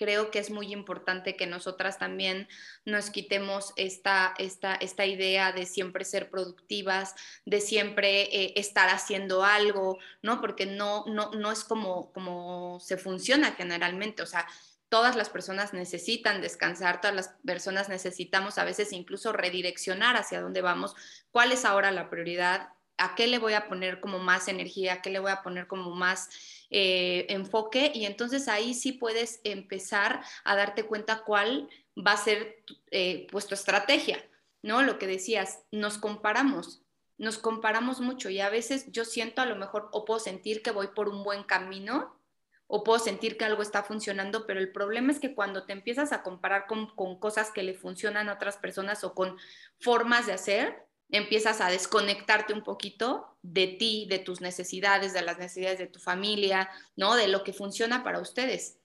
creo 0.00 0.30
que 0.30 0.38
es 0.38 0.50
muy 0.50 0.72
importante 0.72 1.36
que 1.36 1.46
nosotras 1.46 1.98
también 1.98 2.48
nos 2.86 3.10
quitemos 3.10 3.74
esta, 3.76 4.34
esta, 4.38 4.74
esta 4.76 5.04
idea 5.04 5.52
de 5.52 5.66
siempre 5.66 6.06
ser 6.06 6.30
productivas, 6.30 7.14
de 7.44 7.60
siempre 7.60 8.22
eh, 8.34 8.54
estar 8.56 8.88
haciendo 8.88 9.44
algo, 9.44 9.98
¿no? 10.22 10.40
Porque 10.40 10.64
no, 10.64 11.04
no, 11.06 11.32
no 11.32 11.52
es 11.52 11.64
como, 11.64 12.12
como 12.12 12.80
se 12.80 12.96
funciona 12.96 13.52
generalmente, 13.52 14.22
o 14.22 14.26
sea, 14.26 14.46
todas 14.88 15.16
las 15.16 15.28
personas 15.28 15.74
necesitan 15.74 16.40
descansar, 16.40 17.02
todas 17.02 17.14
las 17.14 17.34
personas 17.44 17.90
necesitamos 17.90 18.56
a 18.56 18.64
veces 18.64 18.94
incluso 18.94 19.34
redireccionar 19.34 20.16
hacia 20.16 20.40
dónde 20.40 20.62
vamos, 20.62 20.94
cuál 21.30 21.52
es 21.52 21.66
ahora 21.66 21.90
la 21.90 22.08
prioridad, 22.08 22.70
a 23.00 23.14
qué 23.14 23.26
le 23.26 23.38
voy 23.38 23.54
a 23.54 23.66
poner 23.66 23.98
como 23.98 24.18
más 24.18 24.46
energía, 24.48 24.94
a 24.94 25.02
qué 25.02 25.10
le 25.10 25.18
voy 25.18 25.30
a 25.30 25.42
poner 25.42 25.66
como 25.66 25.90
más 25.94 26.28
eh, 26.70 27.26
enfoque 27.30 27.90
y 27.94 28.04
entonces 28.04 28.46
ahí 28.46 28.74
sí 28.74 28.92
puedes 28.92 29.40
empezar 29.42 30.22
a 30.44 30.54
darte 30.54 30.84
cuenta 30.84 31.24
cuál 31.24 31.68
va 31.96 32.12
a 32.12 32.16
ser 32.18 32.62
eh, 32.90 33.26
pues 33.30 33.46
tu 33.46 33.54
estrategia, 33.54 34.22
¿no? 34.62 34.82
Lo 34.82 34.98
que 34.98 35.06
decías, 35.06 35.60
nos 35.72 35.96
comparamos, 35.96 36.82
nos 37.16 37.38
comparamos 37.38 38.00
mucho 38.00 38.28
y 38.28 38.40
a 38.40 38.50
veces 38.50 38.92
yo 38.92 39.06
siento 39.06 39.40
a 39.40 39.46
lo 39.46 39.56
mejor 39.56 39.88
o 39.92 40.04
puedo 40.04 40.20
sentir 40.20 40.62
que 40.62 40.70
voy 40.70 40.88
por 40.88 41.08
un 41.08 41.24
buen 41.24 41.42
camino 41.42 42.20
o 42.66 42.84
puedo 42.84 42.98
sentir 42.98 43.36
que 43.36 43.46
algo 43.46 43.62
está 43.62 43.82
funcionando, 43.82 44.46
pero 44.46 44.60
el 44.60 44.70
problema 44.70 45.10
es 45.10 45.18
que 45.18 45.34
cuando 45.34 45.64
te 45.64 45.72
empiezas 45.72 46.12
a 46.12 46.22
comparar 46.22 46.66
con, 46.66 46.94
con 46.94 47.18
cosas 47.18 47.50
que 47.50 47.62
le 47.62 47.74
funcionan 47.74 48.28
a 48.28 48.34
otras 48.34 48.58
personas 48.58 49.02
o 49.04 49.14
con 49.14 49.38
formas 49.80 50.26
de 50.26 50.34
hacer, 50.34 50.89
empiezas 51.12 51.60
a 51.60 51.68
desconectarte 51.68 52.52
un 52.52 52.62
poquito 52.62 53.36
de 53.42 53.66
ti, 53.66 54.06
de 54.08 54.18
tus 54.18 54.40
necesidades, 54.40 55.12
de 55.12 55.22
las 55.22 55.38
necesidades 55.38 55.78
de 55.78 55.86
tu 55.86 55.98
familia, 55.98 56.70
¿no? 56.96 57.14
De 57.14 57.28
lo 57.28 57.42
que 57.42 57.52
funciona 57.52 58.04
para 58.04 58.20
ustedes. 58.20 58.78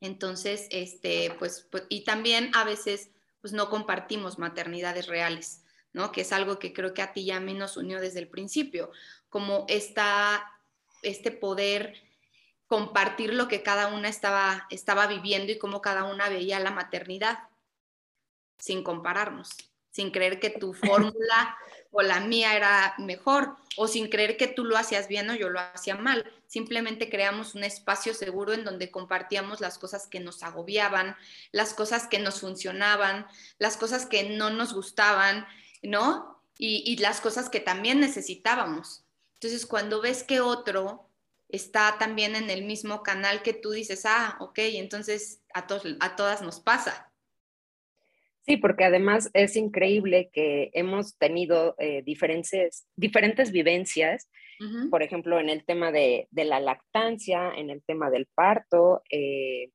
Entonces, 0.00 0.66
este, 0.70 1.34
pues, 1.38 1.66
pues, 1.70 1.84
y 1.88 2.04
también 2.04 2.50
a 2.54 2.64
veces, 2.64 3.10
pues 3.40 3.52
no 3.52 3.70
compartimos 3.70 4.38
maternidades 4.38 5.06
reales, 5.06 5.62
¿no? 5.92 6.12
Que 6.12 6.22
es 6.22 6.32
algo 6.32 6.58
que 6.58 6.72
creo 6.72 6.92
que 6.92 7.02
a 7.02 7.12
ti 7.12 7.22
y 7.22 7.30
a 7.30 7.40
nos 7.40 7.76
unió 7.76 8.00
desde 8.00 8.18
el 8.18 8.28
principio, 8.28 8.90
como 9.30 9.64
esta, 9.68 10.60
este 11.02 11.30
poder 11.30 11.94
compartir 12.66 13.32
lo 13.32 13.48
que 13.48 13.62
cada 13.62 13.88
una 13.88 14.08
estaba, 14.08 14.66
estaba 14.70 15.06
viviendo 15.06 15.52
y 15.52 15.58
cómo 15.58 15.80
cada 15.80 16.04
una 16.04 16.28
veía 16.28 16.60
la 16.60 16.72
maternidad, 16.72 17.38
sin 18.58 18.82
compararnos 18.82 19.56
sin 19.96 20.10
creer 20.10 20.38
que 20.38 20.50
tu 20.50 20.74
fórmula 20.74 21.56
o 21.90 22.02
la 22.02 22.20
mía 22.20 22.54
era 22.54 22.94
mejor, 22.98 23.56
o 23.78 23.88
sin 23.88 24.10
creer 24.10 24.36
que 24.36 24.46
tú 24.46 24.66
lo 24.66 24.76
hacías 24.76 25.08
bien 25.08 25.30
o 25.30 25.34
yo 25.34 25.48
lo 25.48 25.58
hacía 25.58 25.96
mal. 25.96 26.30
Simplemente 26.46 27.08
creamos 27.08 27.54
un 27.54 27.64
espacio 27.64 28.12
seguro 28.12 28.52
en 28.52 28.62
donde 28.62 28.90
compartíamos 28.90 29.62
las 29.62 29.78
cosas 29.78 30.06
que 30.06 30.20
nos 30.20 30.42
agobiaban, 30.42 31.16
las 31.50 31.72
cosas 31.72 32.08
que 32.08 32.18
nos 32.18 32.40
funcionaban, 32.40 33.26
las 33.58 33.78
cosas 33.78 34.04
que 34.04 34.28
no 34.36 34.50
nos 34.50 34.74
gustaban, 34.74 35.46
¿no? 35.82 36.42
Y, 36.58 36.82
y 36.84 36.98
las 36.98 37.22
cosas 37.22 37.48
que 37.48 37.60
también 37.60 37.98
necesitábamos. 37.98 39.02
Entonces, 39.36 39.64
cuando 39.64 40.02
ves 40.02 40.24
que 40.24 40.42
otro 40.42 41.08
está 41.48 41.96
también 41.98 42.36
en 42.36 42.50
el 42.50 42.66
mismo 42.66 43.02
canal 43.02 43.40
que 43.40 43.54
tú 43.54 43.70
dices, 43.70 44.04
ah, 44.04 44.36
ok, 44.40 44.58
entonces 44.58 45.40
a, 45.54 45.66
todos, 45.66 45.84
a 46.00 46.16
todas 46.16 46.42
nos 46.42 46.60
pasa. 46.60 47.10
Sí, 48.46 48.56
porque 48.56 48.84
además 48.84 49.28
es 49.34 49.56
increíble 49.56 50.30
que 50.32 50.70
hemos 50.72 51.18
tenido 51.18 51.74
eh, 51.78 52.02
diferentes, 52.04 52.86
diferentes 52.94 53.50
vivencias, 53.50 54.28
por 54.90 55.02
ejemplo, 55.02 55.38
en 55.38 55.50
el 55.50 55.66
tema 55.66 55.92
de, 55.92 56.28
la 56.32 56.60
lactancia, 56.60 57.50
en 57.54 57.68
el 57.68 57.82
tema 57.82 58.08
del 58.08 58.26
parto, 58.34 59.02
eh, 59.10 59.70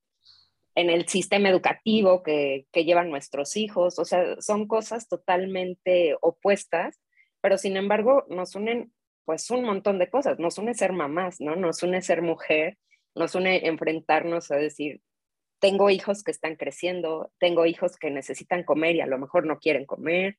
en 0.73 0.89
el 0.89 1.07
sistema 1.07 1.49
educativo 1.49 2.23
que, 2.23 2.65
que, 2.71 2.83
llevan 2.83 3.11
nuestros 3.11 3.57
hijos, 3.57 3.99
o 3.99 4.05
sea, 4.05 4.41
son 4.41 4.67
cosas 4.67 5.07
totalmente 5.07 6.15
opuestas, 6.21 6.99
pero 7.41 7.59
sin 7.59 7.77
embargo 7.77 8.25
nos 8.29 8.55
unen 8.55 8.91
pues 9.25 9.51
un 9.51 9.63
montón 9.63 9.99
de 9.99 10.09
cosas, 10.09 10.39
nos 10.39 10.57
une 10.57 10.73
ser 10.73 10.93
mamás, 10.93 11.41
¿no? 11.41 11.55
Nos 11.55 11.83
une 11.83 12.01
ser 12.01 12.21
mujer, 12.21 12.77
nos 13.15 13.35
une 13.35 13.67
enfrentarnos 13.67 14.49
a 14.49 14.55
decir, 14.55 15.01
tengo 15.61 15.91
hijos 15.91 16.23
que 16.23 16.31
están 16.31 16.55
creciendo, 16.55 17.31
tengo 17.39 17.67
hijos 17.67 17.95
que 17.97 18.09
necesitan 18.09 18.63
comer 18.63 18.95
y 18.95 19.01
a 19.01 19.05
lo 19.05 19.19
mejor 19.19 19.45
no 19.45 19.59
quieren 19.59 19.85
comer, 19.85 20.37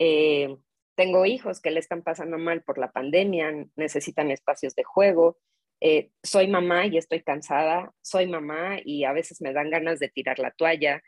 eh, 0.00 0.56
tengo 0.96 1.24
hijos 1.26 1.60
que 1.60 1.70
le 1.70 1.78
están 1.78 2.02
pasando 2.02 2.38
mal 2.38 2.62
por 2.62 2.76
la 2.76 2.90
pandemia, 2.90 3.66
necesitan 3.76 4.32
espacios 4.32 4.74
de 4.74 4.82
juego, 4.82 5.38
eh, 5.80 6.10
soy 6.24 6.48
mamá 6.48 6.86
y 6.86 6.98
estoy 6.98 7.22
cansada, 7.22 7.92
soy 8.02 8.26
mamá 8.26 8.78
y 8.84 9.04
a 9.04 9.12
veces 9.12 9.40
me 9.40 9.52
dan 9.52 9.70
ganas 9.70 10.00
de 10.00 10.08
tirar 10.08 10.40
la 10.40 10.50
toalla. 10.50 11.02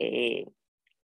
Eh, 0.00 0.46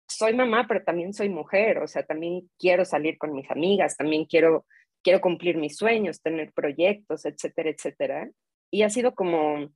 soy 0.09 0.35
mamá, 0.35 0.67
pero 0.67 0.83
también 0.83 1.15
soy 1.15 1.29
mujer, 1.29 1.79
o 1.79 1.87
sea, 1.87 2.05
también 2.05 2.51
quiero 2.59 2.85
salir 2.85 3.19
con 3.19 3.33
mis 3.33 3.49
amigas, 3.53 3.97
también 3.97 4.25
quiero, 4.25 4.67
quiero 5.03 5.21
cumplir 5.21 5.57
mis 5.57 5.77
sueños, 5.77 6.21
tener 6.21 6.53
proyectos, 6.53 7.25
etcétera, 7.25 7.71
etcétera. 7.71 8.31
Y 8.69 8.83
ha 8.83 8.91
sido 8.91 9.15
como 9.15 9.71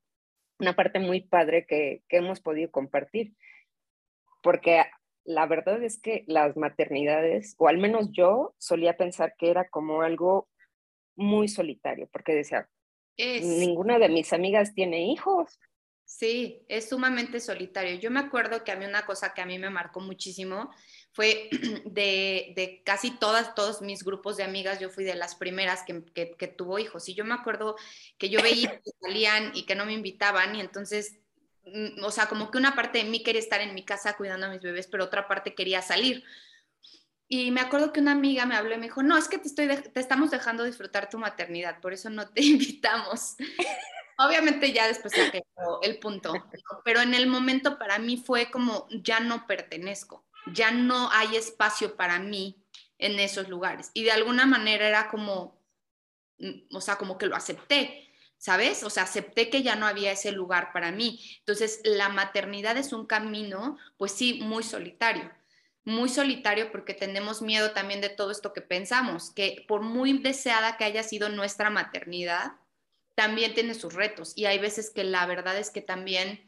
una 0.59 0.75
parte 0.75 0.99
muy 0.99 1.21
padre 1.21 1.67
que, 1.67 2.03
hemos 2.09 2.41
podido 2.41 2.71
compartir, 2.71 3.35
porque 4.43 4.85
la 5.25 5.47
verdad 5.47 5.83
es 5.83 6.00
que 6.00 6.25
las 6.27 6.57
maternidades, 6.57 7.55
o 7.59 7.69
al 7.69 7.79
menos 7.79 8.11
yo 8.12 8.55
solía 8.59 8.97
pensar 8.97 9.35
que 9.38 9.50
era 9.50 9.69
como 9.69 10.03
algo 10.03 10.49
muy 11.17 11.49
solitario, 11.49 12.09
porque 12.12 12.35
decía, 12.35 12.69
ninguna 13.17 13.99
de 13.99 14.09
mis 14.09 14.33
amigas 14.33 14.75
tiene 14.75 15.11
hijos. 15.11 15.59
Sí, 16.05 16.65
es 16.69 16.88
sumamente 16.88 17.38
solitario. 17.38 17.99
Yo 17.99 18.11
me 18.11 18.21
acuerdo 18.21 18.65
que 18.65 18.73
a 18.73 18.77
mí 18.77 18.87
una 18.87 19.05
cosa 19.05 19.35
que 19.35 19.43
a 19.43 19.47
mí 19.47 19.59
me 19.59 19.69
marcó 19.69 20.00
muchísimo 20.00 20.71
fue 21.19 21.51
de, 21.85 22.81
casi 22.85 23.11
todas, 23.11 23.57
todos 23.57 23.83
mis 23.83 24.05
grupos 24.05 24.37
de 24.37 24.45
amigas, 24.45 24.79
yo 24.79 24.89
fui 24.89 25.03
de 25.03 25.17
las 25.17 25.35
primeras 25.35 25.83
que, 25.83 26.47
tuvo 26.57 26.79
hijos. 26.79 27.09
Y 27.09 27.15
yo 27.15 27.25
me 27.25 27.35
acuerdo 27.35 27.75
que 28.19 28.31
yo 28.31 28.41
veía 28.41 28.79
que 28.79 28.91
salían 29.03 29.51
y 29.53 29.65
que 29.65 29.75
no 29.75 29.85
me 29.85 29.95
invitaban 29.95 30.55
y 30.55 30.61
entonces, 30.61 31.19
mm, 31.65 32.05
o 32.05 32.13
sea, 32.13 32.27
como 32.29 32.53
que 32.53 32.59
una 32.59 32.77
parte 32.77 32.99
de 32.99 33.05
mí 33.11 33.25
quería 33.25 33.41
estar 33.41 33.61
en 33.61 33.75
mi 33.75 33.85
casa 33.85 34.17
cuidando 34.17 34.47
a 34.47 34.51
mis 34.51 34.61
bebés, 34.61 34.87
pero 34.87 35.03
otra 35.03 35.27
parte 35.27 35.57
quería 35.57 35.83
salir. 35.83 36.23
Y 37.27 37.51
me 37.51 37.63
acuerdo 37.63 37.93
que 37.93 37.99
una 37.99 38.13
amiga 38.13 38.47
me 38.47 38.55
habló 38.55 38.77
y 38.77 38.79
me 38.79 38.87
dijo, 38.87 39.03
no, 39.03 39.19
es 39.19 39.27
que 39.27 39.39
te, 39.39 39.91
estamos 39.97 40.31
dejando 40.31 40.63
disfrutar 40.63 41.11
tu 41.11 41.19
maternidad, 41.19 41.81
por 41.81 41.93
eso 41.93 42.11
no 42.11 42.29
te 42.29 42.43
invitamos. 42.45 43.35
Obviamente 44.19 44.73
ya 44.73 44.87
después 44.87 45.15
el 45.83 45.99
punto, 45.99 46.33
pero 46.85 47.01
en 47.01 47.15
el 47.15 47.27
momento 47.27 47.77
para 47.77 47.99
mí 47.99 48.23
fue 48.25 48.53
como, 48.53 48.87
ya 49.03 49.19
no 49.19 49.49
pertenezco 49.49 50.28
ya 50.52 50.71
no 50.71 51.11
hay 51.12 51.37
espacio 51.37 51.97
para 51.97 52.19
mí 52.19 52.62
en 52.99 53.19
esos 53.19 53.49
lugares. 53.49 53.90
Y 53.95 54.05
de 54.05 54.12
alguna 54.12 54.47
manera 54.47 54.88
era 54.88 55.09
como, 55.09 55.61
mm, 56.38 56.75
o 56.75 56.81
sea, 56.81 56.97
como 56.97 57.19
que 57.19 57.26
lo 57.26 57.37
acepté, 57.37 58.12
¿sabes? 58.37 58.83
O 58.85 58.90
sea, 58.90 59.05
acepté 59.05 59.50
que 59.50 59.62
ya 59.62 59.76
no 59.76 59.87
había 59.87 60.12
ese 60.12 60.33
lugar 60.33 60.73
para 60.73 60.93
mí. 60.93 61.21
Entonces, 61.40 61.81
la 61.85 62.09
maternidad 62.09 62.76
es 62.76 62.93
un 62.93 63.07
camino, 63.07 63.78
pues 63.97 64.12
sí, 64.12 64.40
muy 64.43 64.62
solitario. 64.62 65.31
Muy 65.85 66.09
solitario 66.09 66.71
porque 66.71 66.95
tenemos 66.95 67.40
miedo 67.40 67.73
también 67.73 68.00
de 68.00 68.11
todo 68.11 68.31
esto 68.31 68.52
que 68.52 68.61
pensamos, 68.61 69.31
que 69.31 69.64
por 69.67 69.81
muy 69.81 70.19
deseada 70.19 70.76
que 70.76 70.85
haya 70.85 71.02
sido 71.02 71.28
nuestra 71.31 71.71
maternidad, 71.71 72.52
también 73.14 73.55
tiene 73.55 73.75
sus 73.75 73.95
retos. 73.95 74.33
Y 74.37 74.47
hay 74.47 74.59
veces 74.59 74.90
que 74.90 75.02
la 75.02 75.26
verdad 75.26 75.59
es 75.59 75.71
que 75.71 75.81
también 75.81 76.48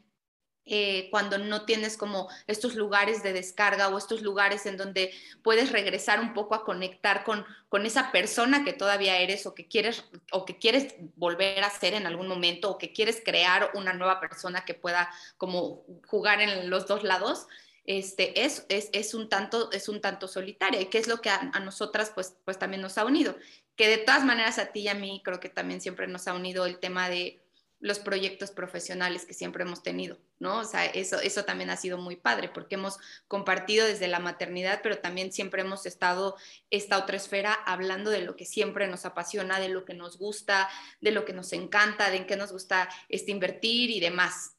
eh, 0.73 1.09
cuando 1.11 1.37
no 1.37 1.65
tienes 1.65 1.97
como 1.97 2.29
estos 2.47 2.77
lugares 2.77 3.25
de 3.25 3.33
descarga 3.33 3.89
o 3.89 3.99
estos 3.99 4.23
lugares 4.23 4.67
en 4.67 4.77
donde 4.77 5.12
puedes 5.43 5.73
regresar 5.73 6.21
un 6.21 6.33
poco 6.33 6.55
a 6.55 6.65
conectar 6.65 7.25
con, 7.25 7.45
con 7.69 7.87
esa 7.87 8.12
persona 8.12 8.65
que 8.65 8.73
todavía 8.73 9.19
eres 9.19 9.47
o 9.47 9.55
que 9.55 9.67
quieres 9.67 10.05
o 10.31 10.45
que 10.45 10.59
quieres 10.59 10.95
volver 11.17 11.65
a 11.65 11.71
ser 11.71 11.95
en 11.95 12.07
algún 12.07 12.29
momento 12.29 12.71
o 12.71 12.79
que 12.79 12.93
quieres 12.93 13.21
crear 13.25 13.73
una 13.75 13.95
nueva 13.95 14.21
persona 14.21 14.65
que 14.65 14.75
pueda 14.75 15.11
como 15.39 15.83
jugar 16.07 16.41
en 16.41 16.71
los 16.71 16.87
dos 16.87 17.03
lados 17.03 17.49
este, 17.85 18.45
es, 18.45 18.65
es, 18.69 18.91
es, 18.93 19.15
un 19.15 19.29
tanto, 19.29 19.73
es 19.73 19.89
un 19.89 20.00
tanto 20.00 20.29
solitaria 20.29 20.81
y 20.81 20.87
que 20.87 20.99
es 20.99 21.09
lo 21.09 21.21
que 21.21 21.31
a, 21.31 21.50
a, 21.53 21.59
nosotras 21.59 22.12
pues, 22.15 22.37
pues 22.45 22.61
también 22.61 22.81
nos 22.81 22.97
ha 22.97 23.05
unido. 23.05 23.37
Que 23.75 23.89
de 23.89 23.99
todas 23.99 24.25
maneras 24.25 24.61
a 24.61 24.67
ti 24.67 24.83
y 24.83 24.89
a 24.89 24.95
mí 24.95 25.21
creo 25.25 25.41
que 25.41 25.49
también 25.49 25.81
siempre 25.81 26.07
nos 26.07 26.29
ha 26.29 26.35
unido 26.35 26.67
el 26.67 26.79
tema 26.79 27.09
de 27.09 27.41
los 27.81 27.99
proyectos 27.99 28.51
profesionales 28.51 29.25
que 29.25 29.35
siempre 29.35 29.65
hemos 29.65 29.83
tenido, 29.83 30.19
¿no? 30.39 30.59
O 30.59 30.65
sea, 30.65 30.85
eso, 30.85 31.19
eso 31.21 31.45
también 31.45 31.71
ha 31.71 31.77
sido 31.77 31.99
muy 31.99 32.17
padre 32.17 32.51
porque 32.53 32.75
hemos 32.75 32.99
compartido 33.27 33.87
desde 33.87 34.07
la 34.07 34.21
maternidad, 34.21 34.81
pero 34.83 34.99
también 34.99 35.33
siempre 35.33 35.63
hemos 35.63 35.87
estado 35.87 36.37
esta 36.71 36.99
otra 36.99 37.17
esfera 37.17 37.55
hablando 37.55 38.11
de 38.11 38.21
lo 38.21 38.37
que 38.37 38.45
siempre 38.45 38.87
nos 38.87 39.07
apasiona, 39.07 39.59
de 39.59 39.71
lo 39.71 39.85
que 39.85 39.95
nos 39.95 40.19
gusta, 40.19 40.69
de 41.01 41.11
lo 41.11 41.25
que 41.25 41.33
nos 41.33 41.53
encanta, 41.53 42.11
de 42.11 42.19
en 42.19 42.27
qué 42.27 42.37
nos 42.37 42.53
gusta 42.53 42.89
este, 43.09 43.33
invertir 43.33 43.91
y 43.91 44.01
demás. 44.01 44.57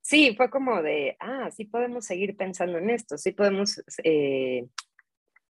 Sí, 0.00 0.34
fue 0.36 0.48
como 0.48 0.82
de, 0.82 1.16
ah, 1.20 1.50
sí 1.50 1.66
podemos 1.66 2.06
seguir 2.06 2.36
pensando 2.36 2.78
en 2.78 2.88
esto, 2.88 3.18
sí 3.18 3.32
podemos 3.32 3.82
eh, 4.04 4.66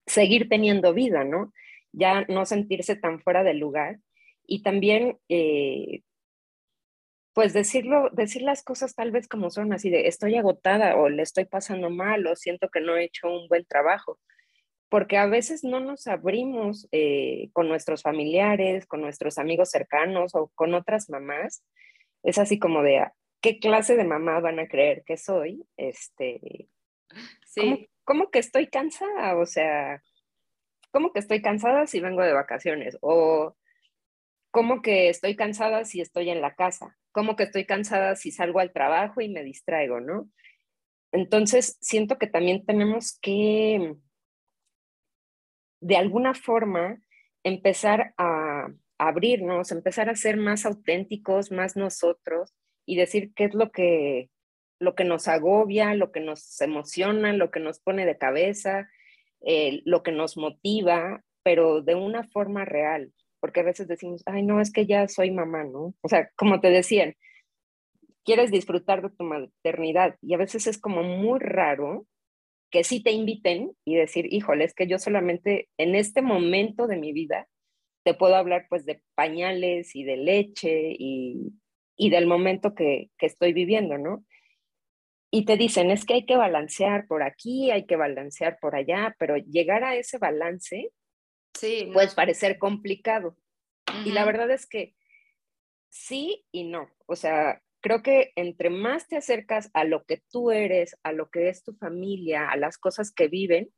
seguir 0.05 0.49
teniendo 0.49 0.95
vida, 0.95 1.23
¿no? 1.23 1.53
Ya 1.93 2.23
no 2.23 2.45
sentirse 2.45 2.97
tan 2.97 3.21
fuera 3.21 3.45
del 3.45 3.59
lugar. 3.59 4.01
Y 4.47 4.63
también, 4.63 5.19
eh, 5.29 6.03
pues 7.39 7.53
decirlo, 7.53 8.11
decir 8.11 8.43
las 8.43 8.65
cosas 8.65 8.97
tal 8.97 9.13
vez 9.13 9.29
como 9.29 9.51
son, 9.51 9.73
así 9.73 9.91
de, 9.91 10.09
estoy 10.09 10.35
agotada 10.35 10.97
o 10.97 11.09
le 11.09 11.23
estoy 11.23 11.45
pasando 11.45 11.89
mal 11.89 12.27
o 12.27 12.35
siento 12.35 12.69
que 12.69 12.81
no 12.81 12.97
he 12.97 13.05
hecho 13.05 13.29
un 13.29 13.47
buen 13.47 13.65
trabajo. 13.65 14.19
Porque 14.89 15.19
a 15.19 15.27
veces 15.27 15.63
no 15.63 15.79
nos 15.79 16.09
abrimos 16.09 16.89
eh, 16.91 17.49
con 17.53 17.69
nuestros 17.69 18.03
familiares, 18.03 18.87
con 18.87 19.03
nuestros 19.03 19.39
amigos 19.39 19.71
cercanos 19.71 20.35
o 20.35 20.51
con 20.57 20.75
otras 20.75 21.11
mamás. 21.11 21.63
Es 22.25 22.39
así 22.39 22.59
como 22.59 22.83
de, 22.83 23.07
qué 23.41 23.61
clase 23.61 23.95
de 23.95 24.03
mamá 24.03 24.41
van 24.41 24.59
a 24.59 24.67
creer 24.67 25.05
que 25.07 25.17
soy, 25.17 25.65
este, 25.77 26.69
sí. 27.47 27.89
¿cómo, 28.03 28.33
que 28.33 28.41
estoy 28.41 28.67
cansada? 28.67 29.37
O 29.37 29.47
sea, 29.47 30.03
¿cómo 30.91 31.13
que 31.13 31.21
estoy 31.21 31.41
cansada 31.41 31.87
si 31.87 32.01
vengo 32.01 32.23
de 32.23 32.33
vacaciones? 32.33 32.99
O 33.01 33.55
¿cómo 34.51 34.83
que 34.83 35.09
estoy 35.09 35.37
cansada 35.37 35.85
si 35.85 36.01
estoy 36.01 36.31
en 36.31 36.41
la 36.41 36.57
casa? 36.57 36.99
¿Cómo 37.19 37.35
que 37.35 37.43
estoy 37.43 37.65
cansada 37.65 38.15
si 38.15 38.31
salgo 38.31 38.61
al 38.61 38.73
trabajo 38.73 39.21
y 39.21 39.29
me 39.29 39.43
distraigo, 39.43 39.99
no? 39.99 40.31
Entonces, 41.11 41.77
siento 41.81 42.17
que 42.17 42.29
también 42.29 42.65
tenemos 42.65 43.19
que, 43.21 43.97
de 45.81 45.97
alguna 45.97 46.35
forma, 46.35 47.03
empezar 47.43 48.15
a 48.19 48.69
abrirnos, 48.99 49.73
empezar 49.73 50.09
a 50.09 50.15
ser 50.15 50.37
más 50.37 50.65
auténticos, 50.65 51.51
más 51.51 51.75
nosotros, 51.75 52.55
y 52.87 52.95
decir 52.95 53.33
qué 53.35 53.47
es 53.47 53.55
lo 53.55 53.73
que, 53.73 54.31
lo 54.79 54.95
que 54.95 55.03
nos 55.03 55.27
agobia, 55.27 55.95
lo 55.95 56.13
que 56.13 56.21
nos 56.21 56.61
emociona, 56.61 57.33
lo 57.33 57.51
que 57.51 57.59
nos 57.59 57.81
pone 57.81 58.07
de 58.07 58.17
cabeza, 58.17 58.89
eh, 59.41 59.83
lo 59.87 60.05
que 60.05 60.13
nos 60.13 60.37
motiva, 60.37 61.25
pero 61.43 61.83
de 61.83 61.97
una 61.97 62.23
forma 62.23 62.65
real, 62.65 63.13
porque 63.41 63.61
a 63.61 63.65
veces 63.65 63.89
decimos, 63.89 64.23
ay, 64.27 64.43
no, 64.43 64.61
es 64.61 64.73
que 64.73 64.87
ya 64.87 65.09
soy 65.09 65.31
mamá, 65.31 65.65
¿no? 65.65 65.95
O 66.01 66.09
sea, 66.09 66.31
como 66.37 66.61
te 66.61 66.71
decían, 66.71 67.15
quieres 68.25 68.51
disfrutar 68.51 69.03
de 69.03 69.11
tu 69.11 69.25
maternidad 69.25 70.17
y 70.21 70.35
a 70.35 70.39
veces 70.39 70.67
es 70.67 70.79
como 70.79 71.03
muy 71.03 71.39
raro 71.39 72.07
que 72.71 72.85
sí 72.85 73.03
te 73.03 73.13
inviten 73.13 73.73
y 73.85 73.97
decir, 73.97 74.33
híjole, 74.33 74.65
es 74.65 74.75
que 74.75 74.87
yo 74.87 74.99
solamente 74.99 75.69
en 75.79 75.95
este 75.95 76.21
momento 76.23 76.87
de 76.87 76.99
mi 76.99 77.13
vida 77.13 77.49
te 78.05 78.15
puedo 78.15 78.37
hablar 78.37 78.67
pues 78.69 78.85
de 78.85 79.03
pañales 79.15 79.97
y 79.97 80.05
de 80.05 80.17
leche 80.17 80.95
y, 80.99 81.53
y 81.99 82.11
del 82.11 82.27
momento 82.27 82.75
que, 82.75 83.11
estoy 83.19 83.53
viviendo, 83.53 83.99
¿no? 83.99 84.25
Y 85.31 85.45
te 85.45 85.57
dicen, 85.59 85.91
es 85.91 86.07
que 86.07 86.15
hay 86.15 86.25
que 86.25 86.37
balancear 86.37 87.07
por 87.07 87.23
aquí, 87.23 87.71
hay 87.71 87.85
que 87.85 87.97
balancear 87.97 88.59
por 88.61 88.75
allá, 88.77 89.15
pero 89.19 89.37
llegar 89.37 89.85
a 89.85 89.97
ese 89.97 90.17
balance 90.17 90.91
sí, 91.59 91.91
puede 91.93 92.09
parecer 92.15 92.59
complicado. 92.59 93.37
Y 94.05 94.13
la 94.13 94.25
verdad 94.25 94.51
es 94.51 94.67
que 94.67 94.95
sí 95.89 96.47
y 96.53 96.65
no. 96.65 96.91
O 97.07 97.17
sea, 97.17 97.63
creo 97.81 98.03
que 98.03 98.33
entre 98.37 98.71
más 98.71 99.09
te 99.09 99.17
acercas 99.17 99.71
a 99.73 99.85
lo 99.85 100.05
que 100.05 100.23
tú 100.31 100.51
eres, 100.51 100.97
a 101.03 101.13
lo 101.13 101.31
que 101.31 101.49
es 101.49 101.63
tu 101.63 101.75
familia, 101.75 102.51
a 102.51 102.57
las 102.57 102.79
cosas 102.79 103.13
que 103.13 103.29
viven, 103.29 103.73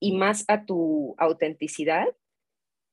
y 0.00 0.16
más 0.16 0.44
a 0.46 0.64
tu 0.64 1.16
autenticidad, 1.18 2.06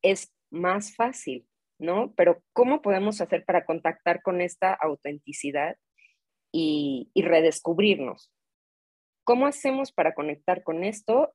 es 0.01 0.34
más 0.49 0.95
fácil. 0.95 1.47
¿no? 1.77 2.13
Pero 2.15 2.41
¿cómo 2.53 2.81
podemos 2.81 3.21
hacer 3.21 3.45
para 3.45 3.65
contactar 3.65 4.21
con 4.21 4.41
esta 4.41 4.73
autenticidad 4.73 5.77
y, 6.51 7.12
redescubrirnos? 7.15 8.31
¿Cómo 9.23 9.47
hacemos 9.47 9.91
para 9.91 10.13
conectar 10.13 10.63
con 10.63 10.84
esto? 10.84 11.34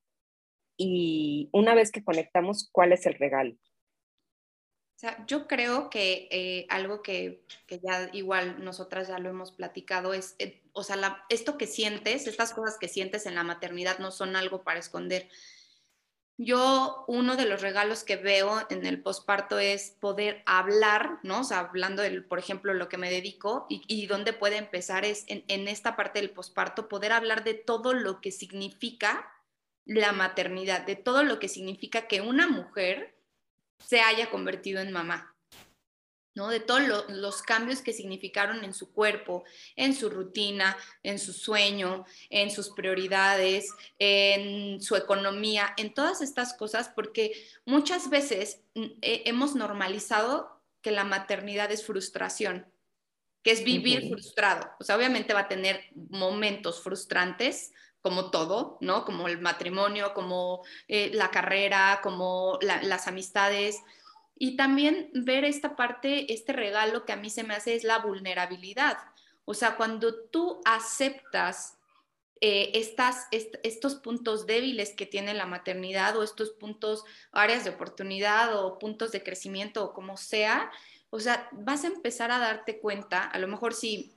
Y 0.83 1.51
una 1.53 1.75
vez 1.75 1.93
que 1.93 2.03
conectamos, 2.03 2.71
¿cuál 2.73 2.95
es 2.95 3.05
el 3.05 3.13
regalo? 3.13 3.55
Yo 5.27 5.47
creo 5.47 5.91
que 5.91 6.27
eh, 6.31 6.67
algo 6.71 7.03
que, 7.03 7.45
ya 7.69 8.09
igual 8.15 8.65
nosotras 8.65 9.09
ya 9.09 9.19
lo 9.19 9.29
hemos 9.29 9.53
platicado 9.53 10.15
es, 10.15 10.37
eh, 10.39 10.63
o 10.73 10.83
sea, 10.83 11.23
esto 11.29 11.59
que 11.59 11.67
sientes, 11.67 12.27
estas 12.27 12.55
cosas 12.55 12.79
que 12.79 12.89
sientes 12.89 13.27
en 13.27 13.35
la 13.35 13.45
maternidad 13.45 13.99
no 13.99 14.11
son 14.11 14.37
algo 14.37 14.63
para 14.63 14.81
esconder, 14.81 15.29
yo, 16.39 17.05
uno 17.09 17.37
de 17.37 17.45
los 17.45 17.61
regalos 17.61 18.03
que 18.03 18.17
veo 18.17 18.67
en 18.71 18.87
el 18.87 19.03
posparto 19.03 19.59
es 19.59 19.91
poder 20.01 20.43
hablar, 20.47 21.19
¿no? 21.23 21.41
O 21.41 21.45
sea, 21.45 21.59
hablando 21.59 22.01
del, 22.01 22.25
por 22.25 22.39
ejemplo, 22.39 22.73
lo 22.73 22.89
que 22.89 22.97
me 22.97 23.11
dedico 23.11 23.67
y, 23.69 23.83
y 23.87 24.07
dónde 24.07 24.33
puede 24.33 24.57
empezar 24.57 25.05
es 25.05 25.25
en, 25.29 25.45
en 25.49 25.69
esta 25.69 25.95
parte 25.95 26.21
del 26.21 26.31
posparto, 26.31 26.89
poder 26.89 27.13
hablar 27.13 27.45
de 27.45 27.53
todo 27.53 27.93
lo 27.93 28.23
que 28.23 28.33
significa 28.33 29.31
la 29.85 30.13
maternidad, 30.13 30.87
de 30.87 30.97
todo 30.97 31.23
lo 31.23 31.39
que 31.39 31.49
significa 31.49 32.07
que 32.07 32.21
una 32.21 32.49
mujer 32.49 33.17
se 33.79 34.01
haya 34.01 34.31
convertido 34.31 34.81
en 34.81 34.93
mamá. 34.93 35.35
¿no? 36.35 36.49
De 36.49 36.61
todos 36.61 36.83
los 37.09 37.43
cambios 37.43 37.83
que 37.83 37.93
significaron 37.93 38.65
en 38.65 38.73
su 38.73 38.93
cuerpo, 38.93 39.45
en 39.75 39.95
su 39.95 40.11
rutina, 40.11 40.77
en 41.03 41.19
su 41.19 41.33
sueño, 41.33 42.05
en 42.29 42.51
sus 42.51 42.71
prioridades, 42.71 43.69
en 43.99 44.81
su 44.81 44.97
economía, 44.97 45.75
en 45.77 45.93
todas 45.93 46.21
estas 46.21 46.55
cosas, 46.55 46.91
porque 46.95 47.33
muchas 47.65 48.11
veces 48.11 48.63
mm, 48.75 48.87
hemos 49.03 49.55
normalizado 49.57 50.63
que 50.83 50.93
la 50.93 51.05
maternidad 51.05 51.71
es 51.73 51.85
frustración, 51.85 52.67
que 53.43 53.51
es 53.51 53.65
vivir 53.65 54.09
frustrado. 54.09 54.71
O 54.79 54.85
sea, 54.85 54.97
obviamente 54.97 55.35
va 55.35 55.41
a 55.41 55.49
tener 55.49 55.85
momentos 55.95 56.83
frustrantes, 56.83 57.73
como 58.03 58.31
todo, 58.31 58.79
¿no? 58.81 59.05
Como 59.05 59.29
el 59.29 59.41
matrimonio, 59.41 60.15
como 60.15 60.63
eh, 60.89 61.11
la 61.13 61.31
carrera, 61.31 62.01
como 62.03 62.59
las 62.63 63.09
amistades, 63.09 63.83
y 64.43 64.57
también 64.57 65.11
ver 65.13 65.45
esta 65.45 65.77
parte, 65.77 66.33
este 66.33 66.55
regalo 66.55 67.05
que 67.05 67.13
a 67.13 67.17
mí 67.17 67.29
se 67.29 67.45
me 67.45 67.55
hace 67.55 67.75
es 67.75 67.85
la 67.85 67.99
vulnerabilidad. 67.99 68.97
O 69.45 69.53
sea, 69.53 69.77
cuando 69.77 70.15
tú 70.31 70.63
aceptas 70.65 71.77
eh, 72.41 72.71
estas, 72.73 73.27
estos 73.31 73.97
puntos 73.97 74.47
débiles 74.47 74.95
que 74.95 75.05
tiene 75.05 75.35
la 75.35 75.45
maternidad 75.45 76.17
o 76.17 76.23
estos 76.23 76.53
puntos, 76.53 77.05
áreas 77.33 77.65
de 77.65 77.71
oportunidad 77.71 78.57
o 78.57 78.79
puntos 78.79 79.13
de 79.13 79.23
crecimiento 79.23 79.85
o 79.85 79.93
como 79.93 80.17
sea, 80.17 80.71
o 81.11 81.21
sea, 81.21 81.51
vas 81.53 81.85
a 81.85 81.89
empezar 81.89 82.31
a 82.31 82.39
darte 82.39 82.81
cuenta, 82.81 83.25
a 83.25 83.39
lo 83.39 83.47
mejor 83.47 83.75
si, 83.75 84.17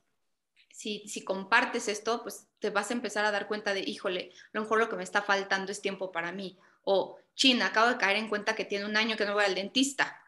si, 0.73 1.07
si 1.07 1.23
compartes 1.23 1.87
esto, 1.87 2.23
pues 2.23 2.47
te 2.57 2.71
vas 2.71 2.89
a 2.89 2.93
empezar 2.93 3.23
a 3.25 3.31
dar 3.31 3.47
cuenta 3.47 3.75
de, 3.75 3.81
híjole, 3.81 4.31
a 4.45 4.49
lo 4.53 4.61
mejor 4.61 4.79
lo 4.79 4.89
que 4.89 4.95
me 4.95 5.03
está 5.03 5.21
faltando 5.21 5.71
es 5.71 5.81
tiempo 5.81 6.11
para 6.11 6.31
mí. 6.31 6.57
O 6.81 7.19
China, 7.35 7.67
acabo 7.67 7.89
de 7.89 7.97
caer 7.97 8.17
en 8.17 8.27
cuenta 8.27 8.55
que 8.55 8.65
tiene 8.65 8.85
un 8.85 8.97
año 8.97 9.15
que 9.15 9.25
no 9.25 9.35
voy 9.35 9.43
al 9.43 9.53
dentista, 9.53 10.19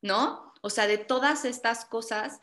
¿no? 0.00 0.54
O 0.62 0.70
sea, 0.70 0.86
de 0.86 0.96
todas 0.96 1.44
estas 1.44 1.84
cosas, 1.84 2.40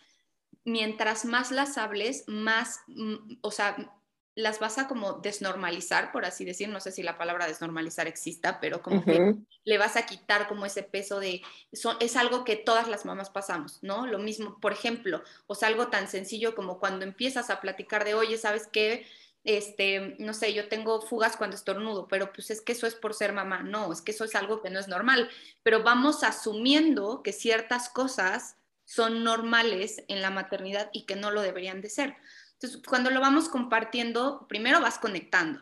mientras 0.66 1.26
más 1.26 1.50
las 1.50 1.80
hables, 1.80 2.26
más, 2.28 2.82
mm, 2.88 3.40
o 3.42 3.50
sea, 3.50 3.97
las 4.38 4.60
vas 4.60 4.78
a 4.78 4.88
como 4.88 5.14
desnormalizar, 5.14 6.12
por 6.12 6.24
así 6.24 6.46
decir, 6.46 6.70
no 6.70 6.80
sé 6.80 6.92
si 6.92 7.02
la 7.02 7.18
palabra 7.18 7.48
desnormalizar 7.48 8.06
exista, 8.06 8.60
pero 8.60 8.84
como 8.84 9.04
que 9.04 9.34
le 9.66 9.78
vas 9.80 9.96
a 9.96 10.06
quitar 10.06 10.48
como 10.48 10.68
ese 10.68 10.84
peso 10.84 11.20
de, 11.20 11.42
es 11.72 12.16
algo 12.16 12.44
que 12.44 12.56
todas 12.56 12.88
las 12.88 13.04
mamás 13.04 13.32
pasamos, 13.32 13.80
¿no? 13.82 14.06
Lo 14.06 14.20
mismo, 14.20 14.60
por 14.60 14.74
ejemplo, 14.74 15.24
o 15.48 15.56
sea, 15.56 15.70
algo 15.70 15.88
tan 15.88 16.08
sencillo 16.08 16.54
como 16.54 16.80
cuando 16.80 17.04
empiezas 17.04 17.50
a 17.50 17.62
platicar 17.62 18.06
de, 18.06 18.14
oye, 18.14 18.38
¿sabes 18.38 18.68
qué? 18.72 19.08
este, 19.44 20.18
no 20.20 20.34
sé, 20.34 20.54
yo 20.54 20.68
tengo 20.68 21.02
fugas 21.02 21.38
cuando 21.38 21.56
estornudo, 21.56 22.08
pero 22.08 22.32
pues 22.34 22.52
es 22.52 22.62
que 22.62 22.74
eso 22.74 22.86
es 22.86 22.96
por 22.96 23.14
ser 23.14 23.34
mamá, 23.34 23.64
no, 23.64 23.92
es 23.92 24.02
que 24.02 24.12
eso 24.12 24.26
es 24.26 24.36
algo 24.36 24.62
que 24.62 24.70
no 24.70 24.78
es 24.78 24.88
normal, 24.88 25.30
pero 25.64 25.84
vamos 25.84 26.24
asumiendo 26.24 27.24
que 27.24 27.32
ciertas 27.32 27.90
cosas 27.90 28.58
son 28.84 29.24
normales 29.24 30.04
en 30.10 30.22
la 30.22 30.32
maternidad 30.32 30.90
y 30.92 31.06
que 31.06 31.16
no 31.16 31.32
lo 31.32 31.42
deberían 31.42 31.82
de 31.82 31.90
ser. 31.90 32.18
Entonces, 32.60 32.82
cuando 32.88 33.12
lo 33.12 33.22
vamos 33.22 33.50
compartiendo, 33.50 34.48
primero 34.48 34.82
vas 34.82 34.98
conectando, 34.98 35.62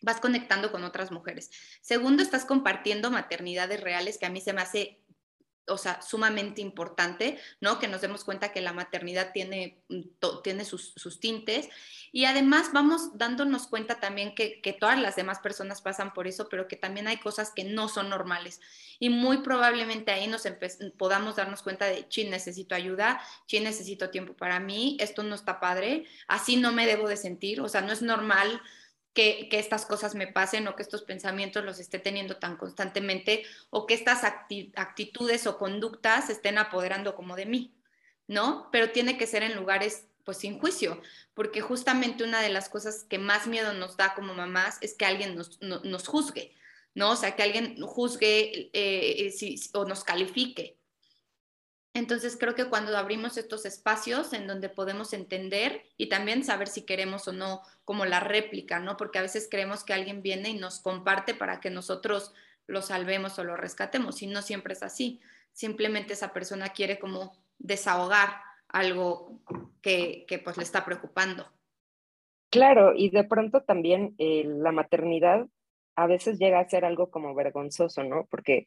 vas 0.00 0.20
conectando 0.20 0.70
con 0.70 0.84
otras 0.84 1.10
mujeres. 1.10 1.50
Segundo, 1.80 2.22
estás 2.22 2.44
compartiendo 2.44 3.10
maternidades 3.10 3.80
reales, 3.80 4.18
que 4.18 4.26
a 4.26 4.30
mí 4.30 4.40
se 4.40 4.52
me 4.52 4.62
hace 4.62 5.03
o 5.66 5.78
sea, 5.78 6.02
sumamente 6.02 6.60
importante, 6.60 7.38
¿no? 7.60 7.78
Que 7.78 7.88
nos 7.88 8.00
demos 8.00 8.24
cuenta 8.24 8.52
que 8.52 8.60
la 8.60 8.72
maternidad 8.72 9.32
tiene, 9.32 9.78
mm, 9.88 10.02
tiene 10.42 10.64
sus, 10.64 10.92
sus 10.96 11.20
tintes 11.20 11.68
y 12.12 12.26
además 12.26 12.70
vamos 12.72 13.16
dándonos 13.16 13.66
cuenta 13.66 14.00
también 14.00 14.34
que, 14.34 14.60
que, 14.60 14.72
todas 14.72 14.98
las 14.98 15.16
demás 15.16 15.38
personas 15.40 15.80
pasan 15.80 16.12
por 16.12 16.26
eso, 16.26 16.48
pero 16.48 16.68
que 16.68 16.76
también 16.76 17.08
hay 17.08 17.16
cosas 17.16 17.52
que 17.54 17.64
no 17.64 17.88
son 17.88 18.10
normales 18.10 18.60
y 18.98 19.08
muy 19.08 19.38
probablemente 19.38 20.12
ahí 20.12 20.26
nos 20.26 20.46
podamos 20.96 21.36
darnos 21.36 21.62
cuenta 21.62 21.86
de, 21.86 22.08
chin, 22.08 22.30
necesito 22.30 22.74
ayuda, 22.74 23.20
chin, 23.46 23.64
necesito 23.64 24.10
tiempo 24.10 24.34
para 24.34 24.60
mí, 24.60 24.96
esto 25.00 25.22
no 25.22 25.34
está 25.34 25.60
padre, 25.60 26.04
así 26.28 26.56
no 26.56 26.72
me 26.72 26.86
debo 26.86 27.08
de 27.08 27.16
sentir, 27.16 27.60
o 27.60 27.68
sea, 27.68 27.80
no 27.80 27.92
es 27.92 28.02
normal 28.02 28.60
que, 29.14 29.48
estas 29.52 29.86
cosas 29.86 30.14
me 30.14 30.26
pasen 30.26 30.66
o 30.68 30.76
que 30.76 30.82
estos 30.82 31.02
pensamientos 31.02 31.64
los 31.64 31.78
esté 31.78 31.98
teniendo 31.98 32.36
tan 32.36 32.56
constantemente 32.56 33.44
o 33.70 33.86
que 33.86 33.94
estas 33.94 34.24
actitudes 34.24 35.46
o 35.46 35.56
conductas 35.56 36.28
estén 36.28 36.58
apoderando 36.58 37.14
como 37.14 37.36
de 37.36 37.46
mí, 37.46 37.74
¿no? 38.26 38.68
Pero 38.72 38.90
tiene 38.90 39.16
que 39.16 39.26
ser 39.26 39.42
en 39.42 39.54
lugares 39.54 40.08
pues 40.24 40.38
sin 40.38 40.58
juicio, 40.58 41.00
porque 41.34 41.60
justamente 41.60 42.24
una 42.24 42.40
de 42.40 42.48
las 42.48 42.68
cosas 42.68 43.04
que 43.04 43.18
más 43.18 43.46
miedo 43.46 43.74
nos 43.74 43.96
da 43.96 44.14
como 44.14 44.34
mamás 44.34 44.78
es 44.80 44.94
que 44.94 45.04
alguien 45.04 45.36
nos, 45.36 46.08
juzgue, 46.08 46.54
¿no? 46.94 47.12
O 47.12 47.16
sea, 47.16 47.36
que 47.36 47.42
alguien 47.42 47.80
juzgue 47.82 48.70
eh, 48.72 49.32
eh, 49.40 49.56
o 49.74 49.84
nos 49.84 50.02
califique. 50.02 50.78
Entonces 51.94 52.36
creo 52.36 52.56
que 52.56 52.64
cuando 52.64 52.96
abrimos 52.98 53.36
estos 53.36 53.64
espacios 53.64 54.32
en 54.32 54.48
donde 54.48 54.68
podemos 54.68 55.12
entender 55.12 55.84
y 55.96 56.08
también 56.08 56.42
saber 56.42 56.66
si 56.66 56.84
queremos 56.84 57.28
o 57.28 57.32
no 57.32 57.62
como 57.84 58.04
la 58.04 58.18
réplica, 58.18 58.80
¿no? 58.80 58.96
Porque 58.96 59.20
a 59.20 59.22
veces 59.22 59.46
creemos 59.48 59.84
que 59.84 59.92
alguien 59.92 60.20
viene 60.20 60.50
y 60.50 60.58
nos 60.58 60.80
comparte 60.80 61.34
para 61.34 61.60
que 61.60 61.70
nosotros 61.70 62.34
lo 62.66 62.82
salvemos 62.82 63.38
o 63.38 63.44
lo 63.44 63.56
rescatemos 63.56 64.22
y 64.22 64.26
no 64.26 64.42
siempre 64.42 64.74
es 64.74 64.82
así. 64.82 65.20
Simplemente 65.52 66.14
esa 66.14 66.32
persona 66.32 66.70
quiere 66.70 66.98
como 66.98 67.36
desahogar 67.58 68.40
algo 68.68 69.38
que, 69.80 70.26
pues 70.42 70.56
le 70.56 70.64
está 70.64 70.84
preocupando. 70.84 71.46
Claro, 72.50 72.92
y 72.96 73.10
de 73.10 73.22
pronto 73.22 73.62
también 73.62 74.16
eh, 74.18 74.42
la 74.44 74.72
maternidad 74.72 75.46
a 75.94 76.06
veces 76.08 76.38
llega 76.40 76.58
a 76.58 76.68
ser 76.68 76.84
algo 76.84 77.08
como 77.10 77.36
vergonzoso, 77.36 78.02
¿no? 78.02 78.26
Porque 78.28 78.66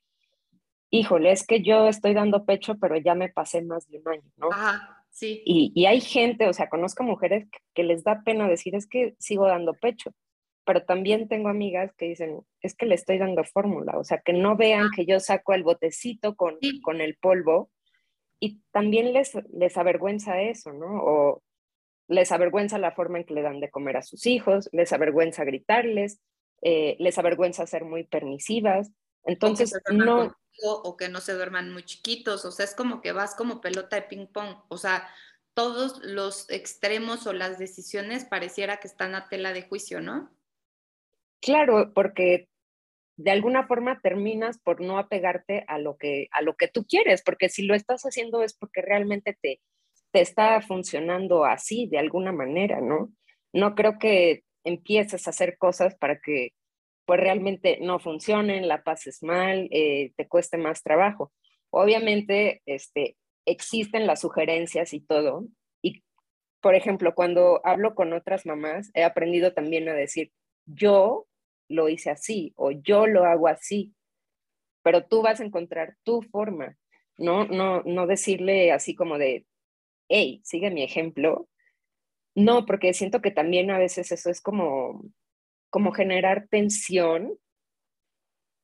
híjole, 0.89 1.31
es 1.31 1.45
que 1.45 1.61
yo 1.61 1.87
estoy 1.87 2.13
dando 2.13 2.45
pecho, 2.45 2.77
pero 2.79 2.97
ya 2.97 3.15
me 3.15 3.29
pasé 3.29 3.61
más 3.61 3.87
de 3.89 3.99
un 3.99 4.07
año, 4.07 4.31
¿no? 4.37 4.49
Ajá, 4.51 5.03
sí. 5.09 5.41
Y, 5.45 5.85
hay 5.85 6.01
gente, 6.01 6.47
o 6.47 6.53
sea, 6.53 6.69
conozco 6.69 7.03
mujeres 7.03 7.47
que, 7.73 7.83
les 7.83 8.03
da 8.03 8.21
pena 8.23 8.47
decir, 8.47 8.75
es 8.75 8.87
que 8.87 9.15
sigo 9.19 9.47
dando 9.47 9.73
pecho, 9.73 10.11
pero 10.65 10.83
también 10.83 11.27
tengo 11.27 11.49
amigas 11.49 11.93
que 11.97 12.09
dicen, 12.09 12.41
es 12.61 12.75
que 12.75 12.85
le 12.85 12.95
estoy 12.95 13.17
dando 13.17 13.43
fórmula, 13.43 13.97
o 13.97 14.03
sea, 14.03 14.19
que 14.19 14.33
no 14.33 14.55
vean 14.55 14.89
que 14.95 15.05
yo 15.05 15.19
saco 15.19 15.53
el 15.53 15.63
botecito 15.63 16.35
con, 16.35 16.57
con 16.83 17.01
el 17.01 17.15
polvo 17.17 17.69
y 18.39 18.61
también 18.71 19.13
les, 19.13 19.33
les 19.53 19.77
avergüenza 19.77 20.41
eso, 20.41 20.73
¿no? 20.73 21.01
O 21.03 21.41
les 22.07 22.31
avergüenza 22.31 22.77
la 22.77 22.91
forma 22.91 23.17
en 23.17 23.25
que 23.25 23.33
le 23.33 23.41
dan 23.41 23.59
de 23.59 23.69
comer 23.69 23.97
a 23.97 24.01
sus 24.01 24.25
hijos, 24.25 24.69
les 24.71 24.93
avergüenza 24.93 25.43
gritarles, 25.43 26.21
eh, 26.61 26.95
les 26.99 27.17
avergüenza 27.17 27.65
ser 27.67 27.83
muy 27.83 28.03
permisivas. 28.03 28.91
Entonces, 29.25 29.73
no 29.91 30.35
o 30.63 30.97
que 30.97 31.09
no 31.09 31.21
se 31.21 31.33
duerman 31.33 31.71
muy 31.71 31.83
chiquitos, 31.83 32.45
o 32.45 32.51
sea, 32.51 32.65
es 32.65 32.75
como 32.75 33.01
que 33.01 33.11
vas 33.11 33.35
como 33.35 33.61
pelota 33.61 33.95
de 33.95 34.01
ping 34.03 34.27
pong, 34.27 34.57
o 34.69 34.77
sea, 34.77 35.07
todos 35.53 36.03
los 36.03 36.49
extremos 36.49 37.25
o 37.25 37.33
las 37.33 37.57
decisiones 37.57 38.25
pareciera 38.25 38.77
que 38.77 38.87
están 38.87 39.15
a 39.15 39.27
tela 39.27 39.53
de 39.53 39.63
juicio, 39.63 40.01
¿no? 40.01 40.31
Claro, 41.41 41.93
porque 41.93 42.47
de 43.17 43.31
alguna 43.31 43.65
forma 43.65 43.99
terminas 44.01 44.59
por 44.59 44.81
no 44.81 44.99
apegarte 44.99 45.65
a 45.67 45.79
lo 45.79 45.97
que, 45.97 46.27
a 46.31 46.41
lo 46.41 46.55
que 46.55 46.67
tú 46.67 46.85
quieres, 46.85 47.23
porque 47.23 47.49
si 47.49 47.63
lo 47.63 47.73
estás 47.73 48.03
haciendo 48.03 48.43
es 48.43 48.53
porque 48.53 48.81
realmente 48.81 49.35
te, 49.41 49.59
te 50.11 50.21
está 50.21 50.61
funcionando 50.61 51.43
así, 51.43 51.87
de 51.87 51.97
alguna 51.97 52.31
manera, 52.31 52.79
¿no? 52.79 53.11
No 53.51 53.73
creo 53.73 53.97
que 53.97 54.43
empieces 54.63 55.25
a 55.25 55.31
hacer 55.31 55.57
cosas 55.57 55.95
para 55.95 56.19
que 56.19 56.51
pues 57.07 57.21
realmente 57.21 57.79
no 57.81 57.99
funcionen, 57.99 58.67
la 58.67 58.83
pases 58.83 59.23
mal, 59.23 59.69
eh, 59.71 60.11
te 60.17 60.27
cueste 60.27 60.57
más 60.57 60.83
trabajo. 60.83 61.31
Obviamente, 61.69 62.61
este, 62.65 63.15
existen 63.45 64.05
las 64.05 64.19
sugerencias 64.19 64.93
y 64.93 64.99
todo. 64.99 65.45
Y, 65.81 66.03
por 66.61 66.75
ejemplo, 66.75 67.15
cuando 67.15 67.61
hablo 67.63 67.95
con 67.95 68.11
otras 68.11 68.45
mamás, 68.45 68.91
he 68.93 69.05
aprendido 69.05 69.53
también 69.53 69.87
a 69.87 69.93
decir, 69.93 70.33
yo 70.65 71.27
lo 71.69 71.87
hice 71.87 72.09
así 72.09 72.51
o 72.57 72.71
yo 72.71 73.07
lo 73.07 73.23
hago 73.23 73.47
así, 73.47 73.95
pero 74.83 75.05
tú 75.05 75.21
vas 75.21 75.39
a 75.39 75.45
encontrar 75.45 75.95
tu 76.03 76.21
forma, 76.23 76.77
no, 77.17 77.45
no, 77.45 77.83
no 77.83 78.05
decirle 78.05 78.73
así 78.73 78.95
como 78.95 79.17
de, 79.17 79.45
hey, 80.09 80.41
sigue 80.43 80.71
mi 80.71 80.83
ejemplo. 80.83 81.47
No, 82.35 82.65
porque 82.65 82.93
siento 82.93 83.21
que 83.21 83.31
también 83.31 83.71
a 83.71 83.79
veces 83.79 84.11
eso 84.11 84.29
es 84.29 84.41
como 84.41 85.05
como 85.69 85.91
generar 85.91 86.47
tensión 86.49 87.37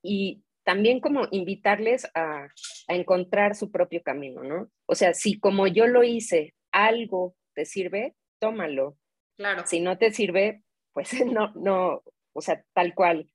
y 0.01 0.43
también 0.63 0.99
como 0.99 1.27
invitarles 1.31 2.09
a, 2.15 2.47
encontrar 2.87 3.55
su 3.55 3.71
propio 3.71 4.03
camino, 4.03 4.43
¿no? 4.43 4.69
O 4.85 4.95
sea, 4.95 5.13
si 5.13 5.39
como 5.39 5.67
yo 5.67 5.87
lo 5.87 6.03
hice, 6.03 6.53
algo 6.71 7.35
te 7.53 7.65
sirve, 7.65 8.13
tómalo. 8.39 8.97
Claro. 9.37 9.63
Si 9.65 9.79
no 9.79 9.97
te 9.97 10.11
sirve, 10.11 10.63
pues 10.91 11.09
no, 11.25 11.53
no, 11.55 12.03
o 12.33 12.41
sea, 12.41 12.63
tal 12.73 12.93
cual. 12.93 13.29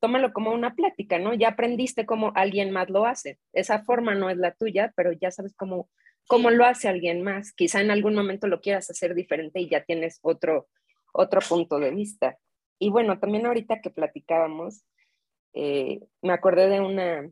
Tómalo 0.00 0.32
como 0.32 0.52
una 0.52 0.74
plática, 0.74 1.18
¿no? 1.18 1.34
Ya 1.34 1.50
aprendiste 1.50 2.04
cómo 2.04 2.32
alguien 2.34 2.72
más 2.72 2.90
lo 2.90 3.06
hace. 3.06 3.38
Esa 3.52 3.84
forma 3.84 4.14
no 4.14 4.28
es 4.28 4.36
la 4.36 4.52
tuya, 4.52 4.92
pero 4.96 5.12
ya 5.12 5.30
sabes 5.30 5.54
cómo, 5.54 5.88
cómo 6.26 6.50
lo 6.50 6.64
hace 6.66 6.88
alguien 6.88 7.22
más. 7.22 7.52
Quizá 7.52 7.80
en 7.80 7.90
algún 7.90 8.14
momento 8.14 8.48
lo 8.48 8.60
quieras 8.60 8.90
hacer 8.90 9.14
diferente 9.14 9.60
y 9.60 9.68
ya 9.68 9.84
tienes 9.84 10.18
otro, 10.20 10.68
otro 11.12 11.40
punto 11.40 11.78
de 11.78 11.90
vista. 11.90 12.38
Y 12.84 12.90
bueno, 12.90 13.18
también 13.18 13.46
ahorita 13.46 13.80
que 13.80 13.88
platicábamos, 13.88 14.84
eh, 15.54 16.00
me 16.20 16.34
acordé 16.34 16.68
de 16.68 16.82
una, 16.82 17.30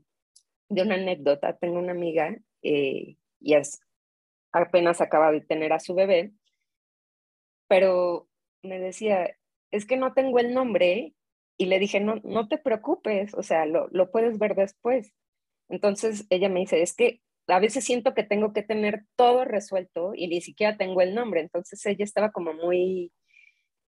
de 0.70 0.82
una 0.82 0.94
anécdota. 0.94 1.58
Tengo 1.58 1.78
una 1.78 1.92
amiga 1.92 2.34
eh, 2.62 3.18
y 3.38 3.54
es, 3.54 3.82
apenas 4.50 5.02
acaba 5.02 5.30
de 5.30 5.42
tener 5.42 5.74
a 5.74 5.78
su 5.78 5.94
bebé, 5.94 6.32
pero 7.68 8.30
me 8.62 8.78
decía, 8.78 9.36
es 9.70 9.84
que 9.84 9.98
no 9.98 10.14
tengo 10.14 10.38
el 10.38 10.54
nombre 10.54 11.12
y 11.58 11.66
le 11.66 11.78
dije, 11.78 12.00
no, 12.00 12.14
no 12.24 12.48
te 12.48 12.56
preocupes, 12.56 13.34
o 13.34 13.42
sea, 13.42 13.66
lo, 13.66 13.88
lo 13.88 14.10
puedes 14.10 14.38
ver 14.38 14.54
después. 14.54 15.12
Entonces 15.68 16.26
ella 16.30 16.48
me 16.48 16.60
dice, 16.60 16.80
es 16.80 16.96
que 16.96 17.20
a 17.46 17.60
veces 17.60 17.84
siento 17.84 18.14
que 18.14 18.24
tengo 18.24 18.54
que 18.54 18.62
tener 18.62 19.04
todo 19.16 19.44
resuelto 19.44 20.12
y 20.14 20.28
ni 20.28 20.40
siquiera 20.40 20.78
tengo 20.78 21.02
el 21.02 21.14
nombre. 21.14 21.42
Entonces 21.42 21.84
ella 21.84 22.04
estaba 22.04 22.32
como 22.32 22.54
muy 22.54 23.12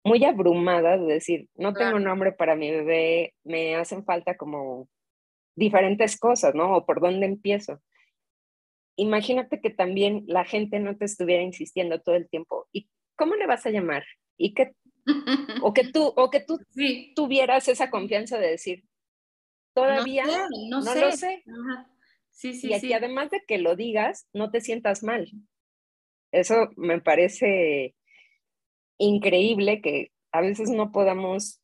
muy 0.07 0.25
abrumada 0.25 0.97
de 0.97 1.14
decir, 1.14 1.49
no 1.57 1.75
tengo 1.75 1.99
nombre 1.99 2.31
para 2.31 2.55
mi 2.55 2.71
bebé, 2.71 3.35
me 3.42 3.75
hacen 3.75 4.05
falta 4.05 4.37
como 4.37 4.88
diferentes 5.57 6.16
cosas, 6.16 6.55
¿no? 6.55 6.77
O 6.77 6.87
por 6.87 7.01
dónde 7.01 7.27
empiezo. 7.27 7.83
Imagínate 8.95 9.61
que 9.61 9.71
también 9.71 10.23
la 10.29 10.45
gente 10.45 10.79
no 10.79 10.97
te 10.97 11.07
estuviera 11.07 11.42
insistiendo 11.42 12.01
todo 12.01 12.14
el 12.14 12.29
tiempo, 12.29 12.69
¿y 12.73 12.88
cómo 13.16 13.35
le 13.35 13.49
vas 13.49 13.66
a 13.66 13.71
llamar? 13.71 14.05
Y 14.38 14.55
que, 14.55 14.75
o 15.62 15.75
que 15.75 15.88
tú, 15.88 16.12
o 16.16 16.31
que 16.31 16.40
tú 16.40 16.61
tuvieras 17.16 17.66
esa 17.66 17.90
confianza 17.90 18.38
de 18.38 18.51
decir, 18.51 18.85
todavía 19.75 20.25
no, 20.71 20.83
sé, 20.83 21.01
lo 21.01 21.12
sé. 21.12 21.42
Sí, 22.31 22.53
sí, 22.55 22.69
y 22.69 22.75
aquí, 22.75 22.92
además 22.92 23.31
de 23.31 23.42
que 23.45 23.59
lo 23.59 23.75
digas, 23.75 24.29
no 24.33 24.53
te 24.53 24.61
sientas 24.61 25.03
mal. 25.03 25.29
Eso 26.31 26.69
me 26.77 27.01
parece 27.01 27.97
increíble 28.98 29.80
que 29.80 30.12
a 30.32 30.40
veces 30.40 30.70
no 30.70 30.92
podamos 30.92 31.61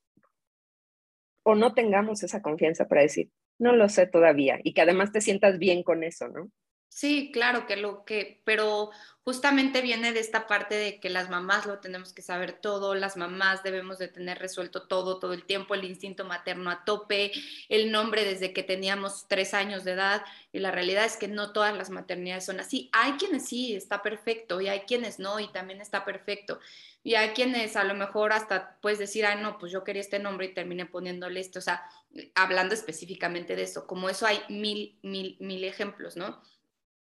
o 1.44 1.54
no 1.54 1.74
tengamos 1.74 2.22
esa 2.22 2.42
confianza 2.42 2.88
para 2.88 3.02
decir, 3.02 3.30
no 3.58 3.74
lo 3.74 3.88
sé 3.88 4.06
todavía, 4.06 4.60
y 4.62 4.74
que 4.74 4.82
además 4.82 5.12
te 5.12 5.20
sientas 5.20 5.58
bien 5.58 5.82
con 5.82 6.04
eso, 6.04 6.28
¿no? 6.28 6.50
Sí, 6.94 7.31
claro 7.33 7.66
que 7.66 7.76
lo 7.76 8.05
que, 8.05 8.42
pero 8.44 8.90
justamente 9.24 9.81
viene 9.81 10.12
de 10.12 10.20
esta 10.20 10.46
parte 10.46 10.74
de 10.74 11.00
que 11.00 11.09
las 11.09 11.31
mamás 11.31 11.64
lo 11.64 11.78
tenemos 11.78 12.12
que 12.12 12.20
saber 12.20 12.52
todo, 12.52 12.94
las 12.94 13.16
mamás 13.16 13.62
debemos 13.62 13.98
de 13.98 14.09
tener 14.09 14.38
resuelto 14.38 14.87
todo, 14.87 15.18
todo 15.18 15.33
el 15.33 15.46
tiempo, 15.46 15.74
el 15.74 15.85
instinto 15.85 16.26
materno 16.26 16.70
a 16.70 16.85
tope, 16.85 17.33
el 17.70 17.90
nombre 17.90 18.26
desde 18.26 18.52
que 18.52 18.62
teníamos 18.62 19.26
tres 19.26 19.55
años 19.55 19.85
de 19.85 19.92
edad, 19.92 20.22
y 20.52 20.59
la 20.59 20.70
realidad 20.70 21.07
es 21.07 21.16
que 21.16 21.28
no 21.28 21.52
todas 21.55 21.74
las 21.74 21.88
maternidades 21.88 22.44
son 22.44 22.61
así. 22.61 22.90
Hay 22.92 23.12
quienes 23.12 23.46
sí, 23.48 23.74
está 23.74 24.02
perfecto, 24.02 24.61
y 24.61 24.68
hay 24.68 24.81
quienes 24.81 25.18
no, 25.18 25.40
y 25.40 25.50
también 25.50 25.81
está 25.81 26.05
perfecto. 26.05 26.61
Y 27.02 27.14
hay 27.14 27.31
quienes 27.31 27.74
a 27.76 27.85
lo 27.85 27.94
mejor 27.94 28.35
hasta 28.35 28.76
puedes 28.83 28.98
decir, 28.98 29.24
ay, 29.24 29.42
no, 29.42 29.57
pues 29.59 29.72
yo 29.72 29.83
quería 29.83 30.02
este 30.02 30.18
nombre 30.18 30.46
y 30.46 30.55
terminé 30.55 30.85
poniéndole 30.85 31.40
esto, 31.40 31.59
o 31.59 31.62
sea, 31.62 31.85
hablando 32.35 32.74
específicamente 32.74 33.57
de 33.57 33.62
eso, 33.62 33.87
como 33.87 34.11
eso 34.11 34.26
hay 34.26 34.42
mil, 34.50 34.98
mil, 35.02 35.38
mil 35.40 35.64
ejemplos, 35.64 36.18
¿no? 36.18 36.38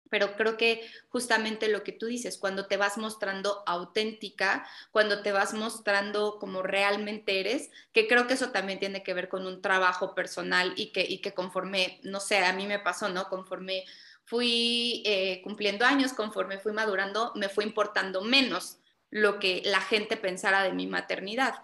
Pero 0.09 0.35
creo 0.35 0.57
que 0.57 0.89
justamente 1.09 1.67
lo 1.67 1.83
que 1.83 1.91
tú 1.91 2.05
dices, 2.05 2.37
cuando 2.37 2.67
te 2.67 2.77
vas 2.77 2.97
mostrando 2.97 3.63
auténtica, 3.65 4.67
cuando 4.91 5.21
te 5.21 5.31
vas 5.31 5.53
mostrando 5.53 6.37
como 6.39 6.61
realmente 6.61 7.39
eres, 7.39 7.69
que 7.93 8.07
creo 8.07 8.27
que 8.27 8.33
eso 8.33 8.51
también 8.51 8.79
tiene 8.79 9.03
que 9.03 9.13
ver 9.13 9.29
con 9.29 9.45
un 9.45 9.61
trabajo 9.61 10.15
personal 10.15 10.73
y 10.75 10.91
que, 10.91 11.05
y 11.07 11.19
que 11.19 11.33
conforme, 11.33 11.99
no 12.03 12.19
sé, 12.19 12.39
a 12.45 12.53
mí 12.53 12.67
me 12.67 12.79
pasó, 12.79 13.09
¿no? 13.09 13.29
Conforme 13.29 13.83
fui 14.23 15.03
eh, 15.05 15.41
cumpliendo 15.43 15.85
años, 15.85 16.13
conforme 16.13 16.59
fui 16.59 16.73
madurando, 16.73 17.31
me 17.35 17.49
fue 17.49 17.63
importando 17.63 18.21
menos 18.21 18.79
lo 19.09 19.39
que 19.39 19.61
la 19.65 19.81
gente 19.81 20.17
pensara 20.17 20.63
de 20.63 20.73
mi 20.73 20.85
maternidad, 20.85 21.55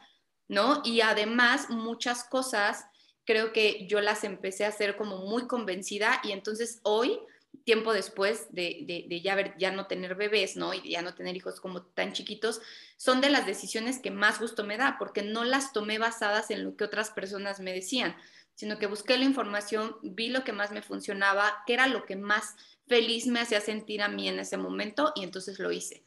¿no? 0.48 0.82
Y 0.86 1.02
además 1.02 1.70
muchas 1.70 2.24
cosas 2.24 2.86
creo 3.26 3.54
que 3.54 3.86
yo 3.88 4.02
las 4.02 4.24
empecé 4.24 4.66
a 4.66 4.70
hacer 4.70 4.96
como 4.96 5.18
muy 5.18 5.48
convencida 5.48 6.22
y 6.24 6.32
entonces 6.32 6.80
hoy 6.84 7.20
tiempo 7.64 7.94
después 7.94 8.48
de, 8.50 9.08
ya, 9.24 9.56
ya 9.58 9.72
no 9.72 9.88
tener 9.88 10.16
bebés, 10.16 10.56
¿no? 10.56 10.74
Y 10.74 10.90
ya 10.90 11.02
no 11.02 11.16
tener 11.16 11.36
hijos 11.36 11.60
como 11.60 11.84
tan 11.84 12.14
chiquitos, 12.14 12.62
son 12.98 13.22
de 13.22 13.30
las 13.30 13.46
decisiones 13.46 14.00
que 14.00 14.12
más 14.12 14.40
gusto 14.40 14.64
me 14.64 14.78
da, 14.78 14.98
porque 15.00 15.22
no 15.22 15.44
las 15.44 15.72
tomé 15.74 15.98
basadas 15.98 16.52
en 16.52 16.64
lo 16.64 16.76
que 16.76 16.84
otras 16.84 17.12
personas 17.12 17.60
me 17.60 17.74
decían, 17.74 18.16
sino 18.56 18.78
que 18.78 18.88
busqué 18.88 19.18
la 19.18 19.26
información, 19.26 19.96
vi 20.02 20.30
lo 20.30 20.44
que 20.44 20.52
más 20.52 20.72
me 20.72 20.82
funcionaba, 20.82 21.64
qué 21.66 21.74
era 21.74 21.88
lo 21.88 22.06
que 22.06 22.16
más 22.16 22.56
feliz 22.88 23.28
me 23.28 23.40
hacía 23.40 23.62
sentir 23.62 24.02
a 24.02 24.10
mí 24.10 24.28
en 24.28 24.40
ese 24.40 24.58
momento 24.58 25.14
y 25.16 25.24
entonces 25.24 25.60
lo 25.60 25.72
hice. 25.72 26.04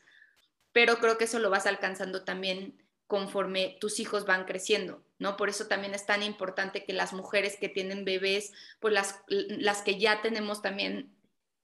Pero 0.72 0.98
creo 0.98 1.16
que 1.16 1.24
eso 1.24 1.38
lo 1.38 1.50
vas 1.50 1.66
alcanzando 1.66 2.22
también 2.24 2.82
conforme 3.06 3.76
tus 3.80 4.00
hijos 4.00 4.26
van 4.26 4.44
creciendo, 4.44 5.02
¿no? 5.18 5.36
Por 5.36 5.48
eso 5.48 5.68
también 5.68 5.94
es 5.94 6.06
tan 6.06 6.22
importante 6.22 6.84
que 6.84 6.92
las 6.92 7.12
mujeres 7.12 7.56
que 7.56 7.68
tienen 7.68 8.04
bebés, 8.04 8.52
pues 8.80 8.92
las, 8.92 9.20
las 9.28 9.82
que 9.82 9.98
ya 9.98 10.22
tenemos 10.22 10.60
también 10.60 11.15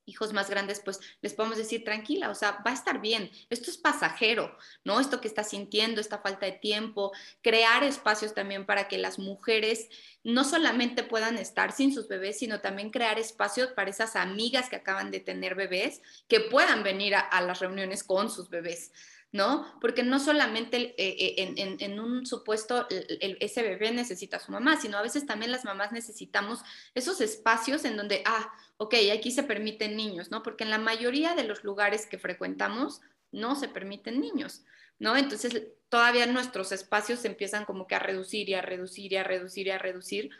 hijos 0.06 0.32
más 0.32 0.50
grandes, 0.50 0.80
pues 0.80 1.00
les 1.20 1.34
podemos 1.34 1.58
decir 1.58 1.84
tranquila, 1.84 2.30
o 2.30 2.34
sea, 2.34 2.62
va 2.66 2.70
a 2.70 2.74
estar 2.74 3.00
bien, 3.00 3.30
esto 3.50 3.70
es 3.70 3.78
pasajero, 3.78 4.56
¿no? 4.84 5.00
Esto 5.00 5.20
que 5.20 5.28
estás 5.28 5.50
sintiendo, 5.50 6.00
esta 6.00 6.18
falta 6.18 6.46
de 6.46 6.52
tiempo, 6.52 7.12
crear 7.42 7.84
espacios 7.84 8.34
también 8.34 8.66
para 8.66 8.88
que 8.88 8.98
las 8.98 9.18
mujeres 9.18 9.88
no 10.24 10.44
solamente 10.44 11.02
puedan 11.02 11.38
estar 11.38 11.72
sin 11.72 11.92
sus 11.92 12.08
bebés, 12.08 12.38
sino 12.38 12.60
también 12.60 12.90
crear 12.90 13.18
espacios 13.18 13.72
para 13.72 13.90
esas 13.90 14.16
amigas 14.16 14.68
que 14.68 14.76
acaban 14.76 15.10
de 15.10 15.20
tener 15.20 15.54
bebés, 15.54 16.02
que 16.28 16.40
puedan 16.40 16.82
venir 16.82 17.14
a, 17.14 17.40
las 17.42 17.60
reuniones 17.60 18.04
con 18.04 18.30
sus 18.30 18.48
bebés. 18.48 18.92
¿No? 19.32 19.66
Porque 19.80 20.02
no 20.02 20.20
solamente 20.20 20.94
eh, 20.98 21.34
eh, 21.38 21.76
en, 21.80 21.98
un 21.98 22.26
supuesto 22.26 22.86
ese 22.90 23.62
bebé 23.62 23.90
necesita 23.90 24.36
a 24.36 24.40
su 24.40 24.52
mamá, 24.52 24.78
sino 24.78 24.98
a 24.98 25.02
veces 25.02 25.26
también 25.26 25.50
las 25.50 25.64
mamás 25.64 25.90
necesitamos 25.90 26.60
esos 26.94 27.20
espacios 27.22 27.86
en 27.86 27.96
donde, 27.96 28.22
ah, 28.26 28.52
ok, 28.76 28.94
aquí 29.12 29.30
se 29.30 29.42
permiten 29.42 29.96
niños, 29.96 30.30
¿no? 30.30 30.42
Porque 30.42 30.64
en 30.64 30.70
la 30.70 30.78
mayoría 30.78 31.34
de 31.34 31.44
los 31.44 31.64
lugares 31.64 32.06
que 32.06 32.18
frecuentamos 32.18 33.00
no 33.32 33.56
se 33.56 33.68
permiten 33.68 34.20
niños, 34.20 34.64
¿no? 34.98 35.16
Entonces 35.16 35.62
todavía 35.88 36.26
nuestros 36.26 36.70
espacios 36.70 37.24
empiezan 37.24 37.64
como 37.64 37.86
que 37.86 37.94
a 37.94 38.00
reducir 38.00 38.50
y 38.50 38.54
a 38.54 38.60
reducir 38.60 39.12
y 39.12 39.16
a 39.16 39.24
reducir 39.24 39.66
y 39.66 39.70
a 39.70 39.78
reducir 39.78 40.30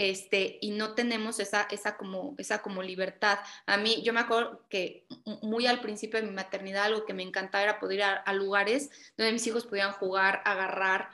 este, 0.00 0.56
y 0.62 0.70
no 0.70 0.94
tenemos 0.94 1.40
esa, 1.40 1.68
esa, 1.70 1.98
como, 1.98 2.34
esa 2.38 2.62
como 2.62 2.82
libertad. 2.82 3.38
A 3.66 3.76
mí, 3.76 4.00
yo 4.02 4.14
me 4.14 4.20
acuerdo 4.20 4.64
que 4.70 5.06
muy 5.42 5.66
al 5.66 5.82
principio 5.82 6.18
de 6.18 6.26
mi 6.26 6.32
maternidad, 6.32 6.84
algo 6.84 7.04
que 7.04 7.12
me 7.12 7.22
encantaba 7.22 7.64
era 7.64 7.78
poder 7.78 7.98
ir 7.98 8.04
a, 8.04 8.32
lugares 8.32 8.88
donde 9.18 9.34
mis 9.34 9.46
hijos 9.46 9.66
pudieran 9.66 9.92
jugar, 9.92 10.40
agarrar, 10.46 11.10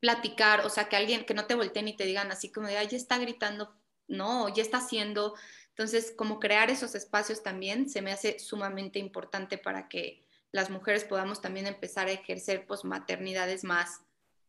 platicar, 0.00 0.66
o 0.66 0.68
sea, 0.68 0.88
que 0.88 0.96
alguien, 0.96 1.24
que 1.24 1.32
no 1.34 1.46
te 1.46 1.54
volteen 1.54 1.86
y 1.86 1.96
te 1.96 2.04
digan 2.04 2.32
así 2.32 2.50
como 2.50 2.66
de, 2.66 2.74
ya 2.74 2.96
está 2.96 3.18
gritando, 3.18 3.72
no, 4.08 4.48
ya 4.48 4.62
está 4.62 4.78
haciendo. 4.78 5.36
Entonces, 5.68 6.12
como 6.16 6.40
crear 6.40 6.70
esos 6.70 6.96
espacios 6.96 7.44
también 7.44 7.88
se 7.88 8.02
me 8.02 8.10
hace 8.10 8.40
sumamente 8.40 8.98
importante 8.98 9.58
para 9.58 9.88
que 9.88 10.26
las 10.50 10.70
mujeres 10.70 11.04
podamos 11.04 11.40
también 11.40 11.68
empezar 11.68 12.08
a 12.08 12.12
ejercer 12.12 12.66
pues 12.66 12.84
maternidades 12.84 13.62
más, 13.62 14.00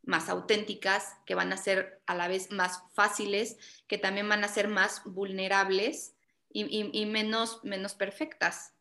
más 0.04 0.30
auténticas, 0.30 1.16
que 1.26 1.36
van 1.36 1.52
a 1.54 1.58
ser 1.58 2.02
a 2.06 2.16
la 2.16 2.28
vez 2.28 2.52
más 2.52 2.84
fáciles, 2.94 3.58
que 3.88 3.98
también 3.98 4.28
van 4.30 4.44
a 4.44 4.50
ser 4.50 4.68
más 4.68 5.02
vulnerables 5.06 6.16
y, 6.50 7.06
menos, 7.06 7.64
menos 7.64 7.96
perfectas. 7.96 8.76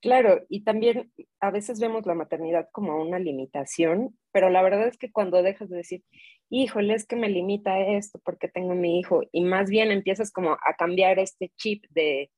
Claro, 0.00 0.46
y 0.48 0.64
también 0.64 1.12
a 1.40 1.50
veces 1.50 1.78
vemos 1.78 2.06
la 2.06 2.14
maternidad 2.14 2.68
como 2.72 3.02
una 3.02 3.18
limitación, 3.18 4.16
pero 4.32 4.48
la 4.48 4.62
verdad 4.62 4.86
es 4.86 4.96
que 4.96 5.12
cuando 5.12 5.42
dejas 5.42 5.68
de 5.68 5.78
decir, 5.78 6.04
híjole, 6.48 6.94
es 6.94 7.06
que 7.06 7.16
me 7.16 7.28
limita 7.28 7.78
esto 7.80 8.18
porque 8.24 8.48
tengo 8.48 8.74
mi 8.74 8.98
hijo, 8.98 9.22
y 9.30 9.42
más 9.42 9.68
bien 9.68 9.90
empiezas 9.90 10.30
como 10.30 10.52
a 10.52 10.74
cambiar 10.78 11.18
este 11.18 11.52
chip 11.56 11.84
de, 11.90 12.30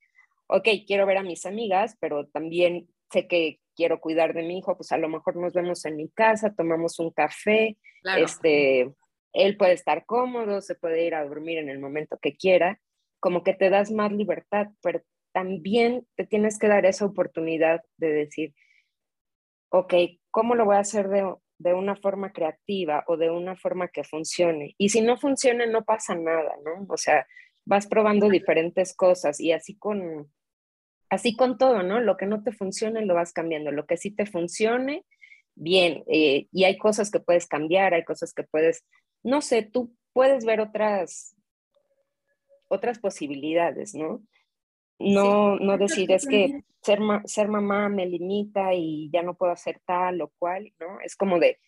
ok, 0.48 0.68
quiero 0.86 1.06
ver 1.06 1.18
a 1.18 1.22
mis 1.22 1.46
amigas, 1.46 1.96
pero 2.00 2.26
también 2.26 2.88
sé 3.12 3.28
que 3.28 3.60
quiero 3.74 4.00
cuidar 4.00 4.34
de 4.34 4.42
mi 4.42 4.58
hijo, 4.58 4.76
pues 4.76 4.92
a 4.92 4.98
lo 4.98 5.08
mejor 5.08 5.36
nos 5.36 5.52
vemos 5.52 5.84
en 5.84 5.96
mi 5.96 6.08
casa, 6.08 6.54
tomamos 6.54 6.98
un 6.98 7.10
café, 7.10 7.76
este, 8.18 8.92
él 9.32 9.56
puede 9.56 9.72
estar 9.72 10.04
cómodo, 10.04 10.60
se 10.60 10.74
puede 10.74 11.04
ir 11.06 11.14
a 11.14 11.24
dormir 11.24 11.58
en 11.58 11.68
el 11.68 11.78
momento 11.78 12.18
que 12.20 12.36
quiera, 12.36 12.80
como 13.20 13.42
que 13.42 13.54
te 13.54 13.70
das 13.70 13.90
más 13.90 14.12
libertad, 14.12 14.68
pero 14.82 15.02
también 15.32 16.06
te 16.16 16.26
tienes 16.26 16.58
que 16.58 16.68
dar 16.68 16.84
esa 16.86 17.06
oportunidad 17.06 17.80
de 17.96 18.12
decir, 18.12 18.54
ok, 19.70 19.94
¿cómo 20.30 20.54
lo 20.54 20.66
voy 20.66 20.76
a 20.76 20.80
hacer 20.80 21.08
de, 21.08 21.34
de 21.58 21.74
una 21.74 21.96
forma 21.96 22.32
creativa 22.32 23.04
o 23.06 23.16
de 23.16 23.30
una 23.30 23.56
forma 23.56 23.88
que 23.88 24.04
funcione? 24.04 24.74
Y 24.76 24.90
si 24.90 25.00
no 25.00 25.16
funciona, 25.16 25.66
no 25.66 25.84
pasa 25.84 26.14
nada, 26.14 26.54
¿no? 26.64 26.86
O 26.88 26.96
sea, 26.96 27.26
vas 27.64 27.86
probando 27.86 28.28
diferentes 28.28 28.94
cosas 28.94 29.40
y 29.40 29.52
así 29.52 29.78
con, 29.78 30.30
así 31.12 31.36
con 31.36 31.58
todo, 31.58 31.82
¿no? 31.82 32.00
Lo 32.00 32.16
que 32.16 32.24
no 32.24 32.42
te 32.42 32.52
funcione 32.52 33.04
lo 33.04 33.12
vas 33.12 33.34
cambiando, 33.34 33.70
lo 33.70 33.84
que 33.84 33.98
sí 33.98 34.10
te 34.10 34.24
funcione, 34.24 35.04
bien, 35.54 36.04
eh, 36.06 36.46
y 36.50 36.64
hay 36.64 36.78
cosas 36.78 37.10
que 37.10 37.20
puedes 37.20 37.46
cambiar, 37.46 37.92
hay 37.92 38.02
cosas 38.02 38.32
que 38.32 38.44
puedes, 38.44 38.82
no 39.22 39.42
sé, 39.42 39.62
tú 39.62 39.94
puedes 40.14 40.46
ver 40.46 40.60
otras, 40.60 41.36
otras 42.68 42.98
posibilidades, 42.98 43.94
¿no? 43.94 44.22
No, 44.98 45.56
no 45.56 45.76
decir 45.76 46.10
es 46.12 46.26
que 46.26 46.64
ser, 46.80 47.00
ser 47.26 47.48
mamá 47.48 47.90
me 47.90 48.06
limita 48.06 48.72
y 48.72 49.10
ya 49.12 49.22
no 49.22 49.34
puedo 49.34 49.52
hacer 49.52 49.82
tal 49.84 50.22
o 50.22 50.32
cual, 50.38 50.72
¿no? 50.80 50.98
Es 51.00 51.14
como 51.14 51.38
de, 51.38 51.60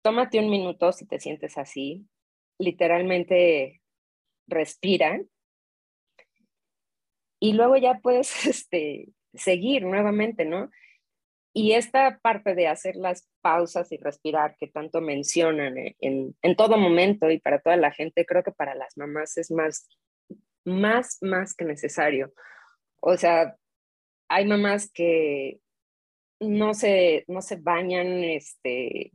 tómate 0.00 0.38
un 0.38 0.48
minuto 0.48 0.92
si 0.92 1.06
te 1.06 1.20
sientes 1.20 1.58
así, 1.58 2.06
literalmente 2.58 3.82
respira 4.46 5.20
y 7.40 7.52
luego 7.52 7.76
ya 7.76 8.00
puedes 8.02 8.30
este, 8.46 9.08
seguir 9.34 9.84
nuevamente, 9.84 10.44
¿no? 10.44 10.70
Y 11.54 11.72
esta 11.72 12.18
parte 12.22 12.54
de 12.54 12.68
hacer 12.68 12.94
las 12.94 13.28
pausas 13.40 13.90
y 13.90 13.96
respirar 13.96 14.56
que 14.58 14.68
tanto 14.68 15.00
mencionan 15.00 15.76
en, 15.98 16.36
en, 16.40 16.56
todo 16.56 16.76
momento 16.76 17.30
y 17.30 17.40
para 17.40 17.60
toda 17.60 17.76
la 17.76 17.90
gente, 17.90 18.26
creo 18.26 18.42
que 18.42 18.52
para 18.52 18.74
las 18.74 18.96
mamás 18.96 19.36
es 19.38 19.50
más, 19.50 19.88
más, 20.64 21.18
más 21.20 21.54
que 21.54 21.64
necesario. 21.64 22.32
O 23.00 23.16
sea, 23.16 23.56
hay 24.28 24.46
mamás 24.46 24.90
que 24.92 25.58
no 26.38 26.74
se, 26.74 27.24
no 27.26 27.42
se 27.42 27.56
bañan, 27.56 28.22
este, 28.24 29.10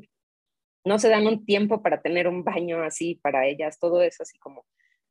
no 0.84 1.00
se 1.00 1.10
dan 1.10 1.28
un 1.28 1.46
tiempo 1.46 1.82
para 1.82 2.02
tener 2.02 2.28
un 2.28 2.44
baño 2.44 2.84
así 2.84 3.16
para 3.16 3.46
ellas, 3.48 3.80
todo 3.80 4.02
eso 4.02 4.24
así 4.24 4.38
como 4.40 4.66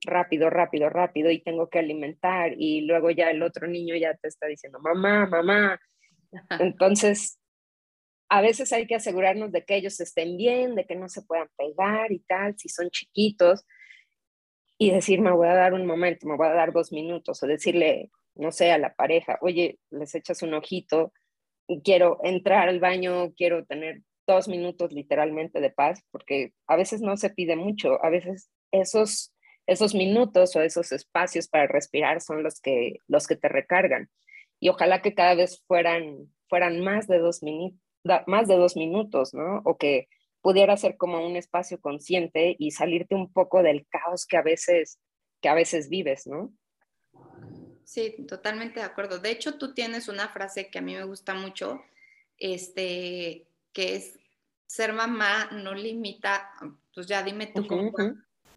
rápido, 0.04 0.50
rápido, 0.50 0.88
rápido 0.88 1.30
y 1.30 1.42
tengo 1.42 1.68
que 1.68 1.78
alimentar 1.78 2.52
y 2.56 2.82
luego 2.82 3.10
ya 3.10 3.30
el 3.30 3.42
otro 3.42 3.66
niño 3.66 3.96
ya 3.96 4.14
te 4.14 4.28
está 4.28 4.46
diciendo, 4.46 4.78
mamá, 4.80 5.26
mamá. 5.26 5.80
Entonces, 6.58 7.38
a 8.28 8.40
veces 8.40 8.72
hay 8.72 8.86
que 8.86 8.94
asegurarnos 8.94 9.52
de 9.52 9.64
que 9.64 9.76
ellos 9.76 10.00
estén 10.00 10.36
bien, 10.36 10.74
de 10.74 10.86
que 10.86 10.96
no 10.96 11.08
se 11.08 11.22
puedan 11.22 11.48
pegar 11.56 12.10
y 12.12 12.20
tal, 12.20 12.54
si 12.56 12.68
son 12.68 12.90
chiquitos, 12.90 13.64
y 14.78 14.90
decir, 14.90 15.20
me 15.20 15.30
voy 15.30 15.48
a 15.48 15.54
dar 15.54 15.74
un 15.74 15.86
momento, 15.86 16.26
me 16.26 16.36
voy 16.36 16.48
a 16.48 16.54
dar 16.54 16.72
dos 16.72 16.92
minutos, 16.92 17.42
o 17.42 17.46
decirle, 17.46 18.10
no 18.34 18.50
sé, 18.50 18.72
a 18.72 18.78
la 18.78 18.94
pareja, 18.94 19.38
oye, 19.42 19.78
les 19.90 20.14
echas 20.14 20.42
un 20.42 20.54
ojito, 20.54 21.12
y 21.68 21.82
quiero 21.82 22.18
entrar 22.24 22.68
al 22.68 22.80
baño, 22.80 23.32
quiero 23.34 23.64
tener 23.66 24.00
dos 24.26 24.48
minutos 24.48 24.92
literalmente 24.92 25.60
de 25.60 25.70
paz, 25.70 26.02
porque 26.10 26.52
a 26.66 26.76
veces 26.76 27.02
no 27.02 27.16
se 27.16 27.30
pide 27.30 27.54
mucho, 27.54 28.02
a 28.02 28.08
veces 28.08 28.50
esos 28.72 29.32
esos 29.72 29.94
minutos 29.94 30.54
o 30.56 30.60
esos 30.60 30.92
espacios 30.92 31.48
para 31.48 31.66
respirar 31.66 32.20
son 32.20 32.42
los 32.42 32.60
que, 32.60 32.98
los 33.08 33.26
que 33.26 33.36
te 33.36 33.48
recargan. 33.48 34.10
Y 34.60 34.68
ojalá 34.68 35.02
que 35.02 35.14
cada 35.14 35.34
vez 35.34 35.62
fueran, 35.66 36.32
fueran 36.48 36.80
más, 36.80 37.06
de 37.08 37.18
dos 37.18 37.40
más 38.26 38.48
de 38.48 38.56
dos 38.56 38.76
minutos, 38.76 39.34
¿no? 39.34 39.62
O 39.64 39.76
que 39.76 40.08
pudiera 40.40 40.76
ser 40.76 40.96
como 40.96 41.24
un 41.26 41.36
espacio 41.36 41.80
consciente 41.80 42.56
y 42.58 42.72
salirte 42.72 43.14
un 43.14 43.32
poco 43.32 43.62
del 43.62 43.86
caos 43.88 44.26
que 44.26 44.36
a 44.36 44.42
veces, 44.42 44.98
que 45.40 45.48
a 45.48 45.54
veces 45.54 45.88
vives, 45.88 46.26
¿no? 46.26 46.52
Sí, 47.84 48.24
totalmente 48.26 48.80
de 48.80 48.86
acuerdo. 48.86 49.18
De 49.18 49.30
hecho, 49.30 49.58
tú 49.58 49.74
tienes 49.74 50.08
una 50.08 50.28
frase 50.28 50.68
que 50.70 50.78
a 50.78 50.82
mí 50.82 50.94
me 50.94 51.04
gusta 51.04 51.34
mucho, 51.34 51.82
este, 52.38 53.46
que 53.72 53.96
es 53.96 54.18
ser 54.66 54.92
mamá 54.92 55.50
no 55.52 55.74
limita, 55.74 56.50
pues 56.94 57.06
ya 57.06 57.22
dime 57.22 57.48
tú 57.48 57.66
cómo, 57.66 57.92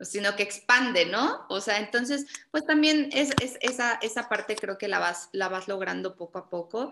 sino 0.01 0.35
que 0.35 0.43
expande, 0.43 1.05
¿no? 1.05 1.45
O 1.49 1.61
sea, 1.61 1.79
entonces, 1.79 2.25
pues 2.51 2.65
también 2.65 3.09
es, 3.13 3.31
esa, 3.61 3.93
esa 4.01 4.29
parte 4.29 4.55
creo 4.55 4.77
que 4.77 4.87
la 4.87 4.99
vas, 4.99 5.29
la 5.31 5.49
vas 5.49 5.67
logrando 5.67 6.15
poco 6.15 6.39
a 6.39 6.49
poco. 6.49 6.91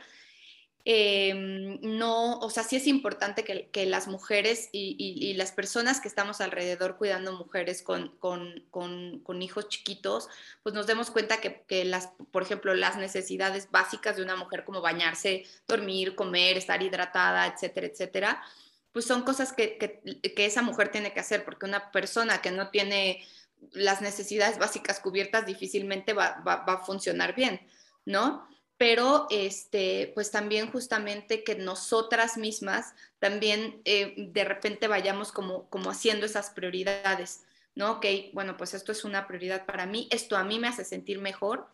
Em, 0.85 1.79
no, 1.81 2.39
o 2.39 2.49
sea, 2.49 2.63
sí 2.63 2.75
es 2.75 2.87
importante 2.87 3.45
que, 3.45 3.85
las 3.85 4.09
mujeres 4.09 4.67
y, 4.73 5.33
las 5.35 5.53
personas 5.53 6.01
que 6.01 6.09
estamos 6.09 6.41
alrededor 6.41 6.97
cuidando 6.97 7.31
mujeres 7.31 7.81
con, 7.81 8.09
con, 8.19 9.41
hijos 9.41 9.69
chiquitos, 9.69 10.27
pues 10.61 10.75
nos 10.75 10.85
demos 10.85 11.09
cuenta 11.09 11.37
que, 11.39 11.85
las, 11.85 12.09
por 12.31 12.43
ejemplo, 12.43 12.73
las 12.73 12.97
necesidades 12.97 13.71
básicas 13.71 14.17
de 14.17 14.23
una 14.23 14.35
mujer 14.35 14.65
como 14.65 14.81
bañarse, 14.81 15.45
dormir, 15.67 16.15
comer, 16.15 16.57
estar 16.57 16.83
hidratada, 16.83 17.47
etcétera, 17.47 17.87
etcétera, 17.87 18.43
pues 18.93 19.05
son 19.05 19.23
cosas 19.23 19.51
que, 19.51 20.01
esa 20.37 20.61
mujer 20.61 20.89
tiene 20.89 21.13
que 21.13 21.19
hacer, 21.19 21.43
porque 21.43 21.65
una 21.65 21.91
persona 21.91 22.41
que 22.41 22.51
no 22.51 22.69
tiene 22.69 23.27
las 23.71 24.01
necesidades 24.01 24.57
básicas 24.59 24.99
cubiertas 24.99 25.45
difícilmente 25.45 26.13
va, 26.13 26.41
va 26.45 26.63
a 26.65 26.85
funcionar 26.85 27.35
bien, 27.35 27.59
¿no? 28.05 28.47
pero 28.77 29.27
este, 29.29 30.11
pues 30.13 30.31
también 30.31 30.69
justamente 30.69 31.43
que 31.43 31.55
nosotras 31.55 32.37
mismas 32.37 32.93
también 33.19 33.81
eh, 33.85 34.13
de 34.17 34.43
repente 34.43 34.87
vayamos 34.87 35.31
como, 35.31 35.69
como 35.69 35.89
haciendo 35.89 36.25
esas 36.25 36.49
prioridades, 36.49 37.43
¿no? 37.75 37.93
Ok, 37.93 38.05
bueno, 38.33 38.57
pues 38.57 38.73
esto 38.73 38.91
es 38.91 39.03
una 39.05 39.27
prioridad 39.27 39.65
para 39.65 39.85
mí, 39.85 40.07
esto 40.11 40.35
a 40.35 40.43
mí 40.43 40.59
me 40.59 40.67
hace 40.67 40.83
sentir 40.83 41.19
mejor 41.19 41.67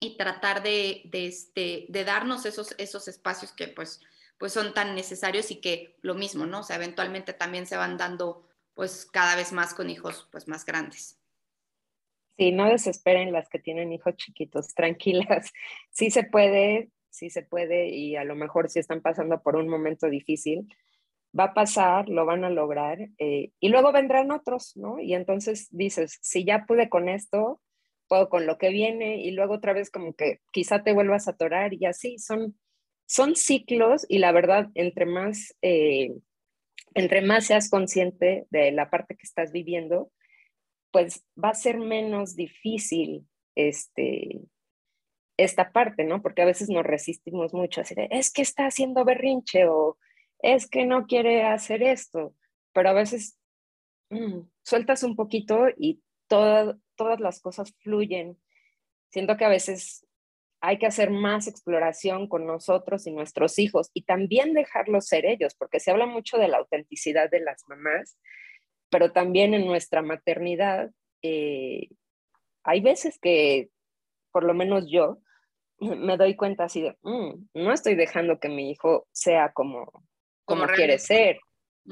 y 0.00 0.16
tratar 0.16 0.62
de, 0.62 1.02
de, 1.04 1.26
este, 1.26 1.86
de 1.88 2.04
darnos 2.04 2.46
esos, 2.46 2.74
esos 2.78 3.06
espacios 3.06 3.52
que 3.52 3.68
pues, 3.68 4.00
pues 4.38 4.52
son 4.52 4.74
tan 4.74 4.94
necesarios 4.94 5.50
y 5.50 5.60
que 5.60 5.96
lo 6.02 6.14
mismo, 6.14 6.46
¿no? 6.46 6.60
O 6.60 6.62
sea, 6.62 6.76
eventualmente 6.76 7.32
también 7.32 7.66
se 7.66 7.76
van 7.76 7.96
dando 7.96 8.46
pues 8.74 9.06
cada 9.06 9.36
vez 9.36 9.52
más 9.52 9.74
con 9.74 9.90
hijos 9.90 10.28
pues 10.30 10.48
más 10.48 10.64
grandes. 10.64 11.20
Sí, 12.36 12.50
no 12.50 12.68
desesperen 12.68 13.32
las 13.32 13.48
que 13.48 13.60
tienen 13.60 13.92
hijos 13.92 14.16
chiquitos, 14.16 14.74
tranquilas. 14.74 15.52
Sí 15.90 16.10
se 16.10 16.24
puede, 16.24 16.90
sí 17.08 17.30
se 17.30 17.42
puede 17.42 17.88
y 17.88 18.16
a 18.16 18.24
lo 18.24 18.34
mejor 18.34 18.68
si 18.68 18.80
están 18.80 19.00
pasando 19.00 19.40
por 19.42 19.54
un 19.54 19.68
momento 19.68 20.08
difícil, 20.08 20.66
va 21.38 21.44
a 21.44 21.54
pasar, 21.54 22.08
lo 22.08 22.26
van 22.26 22.44
a 22.44 22.50
lograr 22.50 22.98
eh, 23.18 23.52
y 23.60 23.68
luego 23.68 23.92
vendrán 23.92 24.30
otros, 24.30 24.76
¿no? 24.76 25.00
Y 25.00 25.14
entonces 25.14 25.68
dices, 25.70 26.18
si 26.22 26.44
ya 26.44 26.64
pude 26.66 26.88
con 26.88 27.08
esto, 27.08 27.60
puedo 28.08 28.28
con 28.28 28.46
lo 28.46 28.58
que 28.58 28.70
viene 28.70 29.16
y 29.16 29.32
luego 29.32 29.54
otra 29.54 29.72
vez 29.72 29.90
como 29.90 30.14
que 30.14 30.40
quizá 30.52 30.82
te 30.82 30.92
vuelvas 30.92 31.26
a 31.26 31.32
atorar 31.32 31.74
y 31.74 31.86
así 31.86 32.18
son, 32.18 32.58
son 33.06 33.36
ciclos 33.36 34.06
y 34.08 34.18
la 34.18 34.32
verdad, 34.32 34.70
entre 34.74 35.06
más, 35.06 35.54
eh, 35.62 36.14
entre 36.94 37.22
más 37.22 37.46
seas 37.46 37.68
consciente 37.68 38.46
de 38.50 38.72
la 38.72 38.90
parte 38.90 39.16
que 39.16 39.26
estás 39.26 39.52
viviendo, 39.52 40.10
pues 40.90 41.24
va 41.42 41.50
a 41.50 41.54
ser 41.54 41.78
menos 41.78 42.36
difícil 42.36 43.26
este, 43.56 44.40
esta 45.36 45.72
parte, 45.72 46.04
¿no? 46.04 46.22
Porque 46.22 46.42
a 46.42 46.46
veces 46.46 46.68
nos 46.68 46.84
resistimos 46.84 47.52
mucho, 47.52 47.80
así 47.80 47.94
de, 47.94 48.08
es 48.10 48.32
que 48.32 48.42
está 48.42 48.66
haciendo 48.66 49.04
berrinche 49.04 49.66
o 49.66 49.98
es 50.40 50.68
que 50.68 50.86
no 50.86 51.06
quiere 51.06 51.42
hacer 51.42 51.82
esto, 51.82 52.34
pero 52.72 52.90
a 52.90 52.92
veces 52.92 53.38
mm, 54.10 54.40
sueltas 54.62 55.02
un 55.02 55.16
poquito 55.16 55.66
y 55.76 56.00
todas 56.28 56.76
las 57.20 57.40
cosas 57.40 57.74
fluyen. 57.80 58.38
Siento 59.10 59.36
que 59.36 59.44
a 59.44 59.48
veces 59.48 60.06
hay 60.66 60.78
que 60.78 60.86
hacer 60.86 61.10
más 61.10 61.46
exploración 61.46 62.26
con 62.26 62.46
nosotros 62.46 63.06
y 63.06 63.12
nuestros 63.12 63.58
hijos 63.58 63.90
y 63.92 64.04
también 64.04 64.54
dejarlos 64.54 65.06
ser 65.06 65.26
ellos, 65.26 65.54
porque 65.54 65.78
se 65.78 65.90
habla 65.90 66.06
mucho 66.06 66.38
de 66.38 66.48
la 66.48 66.56
autenticidad 66.56 67.30
de 67.30 67.40
las 67.40 67.64
mamás, 67.68 68.16
pero 68.88 69.12
también 69.12 69.52
en 69.52 69.66
nuestra 69.66 70.00
maternidad 70.00 70.90
eh, 71.20 71.90
hay 72.62 72.80
veces 72.80 73.18
que, 73.20 73.68
por 74.32 74.42
lo 74.44 74.54
menos 74.54 74.86
yo, 74.90 75.18
me 75.80 76.16
doy 76.16 76.34
cuenta 76.34 76.64
así 76.64 76.80
de, 76.80 76.96
mm, 77.02 77.48
no 77.52 77.72
estoy 77.72 77.94
dejando 77.94 78.40
que 78.40 78.48
mi 78.48 78.70
hijo 78.70 79.06
sea 79.12 79.52
como, 79.52 80.06
como, 80.46 80.66
quiere 80.68 80.98
ser 80.98 81.40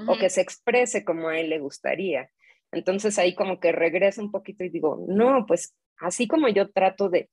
o 0.06 0.16
que 0.16 0.30
se 0.30 0.40
exprese 0.40 1.04
como 1.04 1.28
a 1.28 1.38
él 1.38 1.50
le 1.50 1.58
gustaría. 1.58 2.30
Entonces 2.70 3.18
ahí 3.18 3.34
como 3.34 3.60
que 3.60 3.70
regreso 3.70 4.22
un 4.22 4.30
poquito 4.30 4.64
y 4.64 4.70
digo, 4.70 5.04
no, 5.06 5.44
pues 5.44 5.76
así 5.98 6.26
como 6.26 6.48
yo 6.48 6.70
trato 6.70 7.10
de 7.10 7.28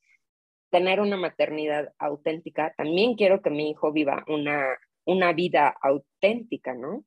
tener 0.69 0.99
una 0.99 1.17
maternidad 1.17 1.93
auténtica, 1.97 2.73
también 2.77 3.15
quiero 3.15 3.41
que 3.41 3.49
mi 3.49 3.71
hijo 3.71 3.91
viva 3.91 4.23
una, 4.27 4.77
una 5.05 5.33
vida 5.33 5.75
auténtica, 5.81 6.73
¿no? 6.73 7.05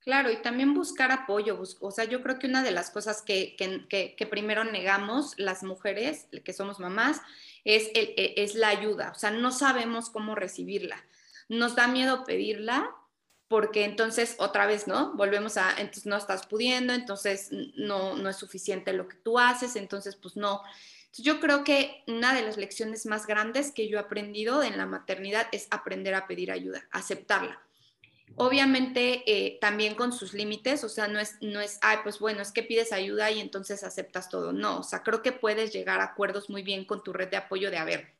Claro, 0.00 0.32
y 0.32 0.42
también 0.42 0.74
buscar 0.74 1.12
apoyo. 1.12 1.62
o 1.80 1.90
sea, 1.92 2.04
yo 2.04 2.22
creo 2.22 2.40
que 2.40 2.48
una 2.48 2.64
de 2.64 2.72
las 2.72 2.90
cosas 2.90 3.22
que, 3.22 3.56
primero 4.30 4.64
negamos 4.64 5.38
las 5.38 5.62
mujeres, 5.62 6.26
que 6.44 6.52
somos 6.52 6.80
mamás, 6.80 7.20
es, 7.64 7.88
e, 7.94 8.34
es 8.36 8.56
la 8.56 8.68
ayuda. 8.68 9.12
O 9.14 9.18
sea, 9.18 9.30
no 9.30 9.52
sabemos 9.52 10.10
cómo 10.10 10.34
recibirla. 10.34 10.96
Nos 11.48 11.76
da 11.76 11.86
miedo 11.86 12.24
pedirla 12.24 12.90
porque 13.46 13.84
entonces 13.84 14.34
otra 14.38 14.66
vez, 14.66 14.88
¿no? 14.88 15.14
Volvemos 15.14 15.56
a, 15.56 15.70
entonces 15.72 16.06
no 16.06 16.16
estás 16.16 16.46
pudiendo, 16.46 16.94
entonces 16.94 17.50
no, 17.76 18.16
no 18.16 18.28
es 18.28 18.36
suficiente 18.36 18.94
lo 18.94 19.06
que 19.06 19.18
tú 19.18 19.38
haces, 19.38 19.76
entonces 19.76 20.16
pues 20.16 20.36
no. 20.36 20.62
Yo 21.12 21.40
creo 21.40 21.64
que 21.64 22.02
una 22.06 22.34
de 22.34 22.42
las 22.42 22.56
lecciones 22.56 23.06
más 23.06 23.26
grandes 23.26 23.72
que 23.72 23.88
yo 23.88 23.98
he 23.98 24.00
aprendido 24.00 24.62
en 24.62 24.78
la 24.78 24.86
maternidad 24.86 25.46
es 25.52 25.68
aprender 25.70 26.14
a 26.14 26.26
pedir 26.26 26.50
ayuda, 26.50 26.88
aceptarla 26.90 27.62
Obviamente 28.36 29.22
eh, 29.26 29.58
también 29.60 29.94
con 29.94 30.12
sus 30.12 30.32
límites, 30.32 30.84
o 30.84 30.88
sea, 30.88 31.06
no 31.08 31.18
es, 31.18 31.36
no 31.40 31.60
es, 31.60 31.78
ay, 31.82 31.98
pues 32.02 32.18
bueno, 32.18 32.40
es 32.40 32.52
que 32.52 32.62
pides 32.62 32.92
ayuda 32.92 33.30
y 33.30 33.40
entonces 33.40 33.84
aceptas 33.84 34.30
todo. 34.30 34.52
No, 34.52 34.78
o 34.78 34.82
sea, 34.82 35.02
creo 35.02 35.22
que 35.22 35.32
puedes 35.32 35.72
llegar 35.72 36.00
a 36.00 36.04
acuerdos 36.04 36.48
muy 36.48 36.62
bien 36.62 36.84
con 36.84 37.02
tu 37.02 37.12
red 37.12 37.28
de 37.28 37.36
apoyo 37.36 37.70
de, 37.70 37.76
a 37.76 37.84
ver, 37.84 38.14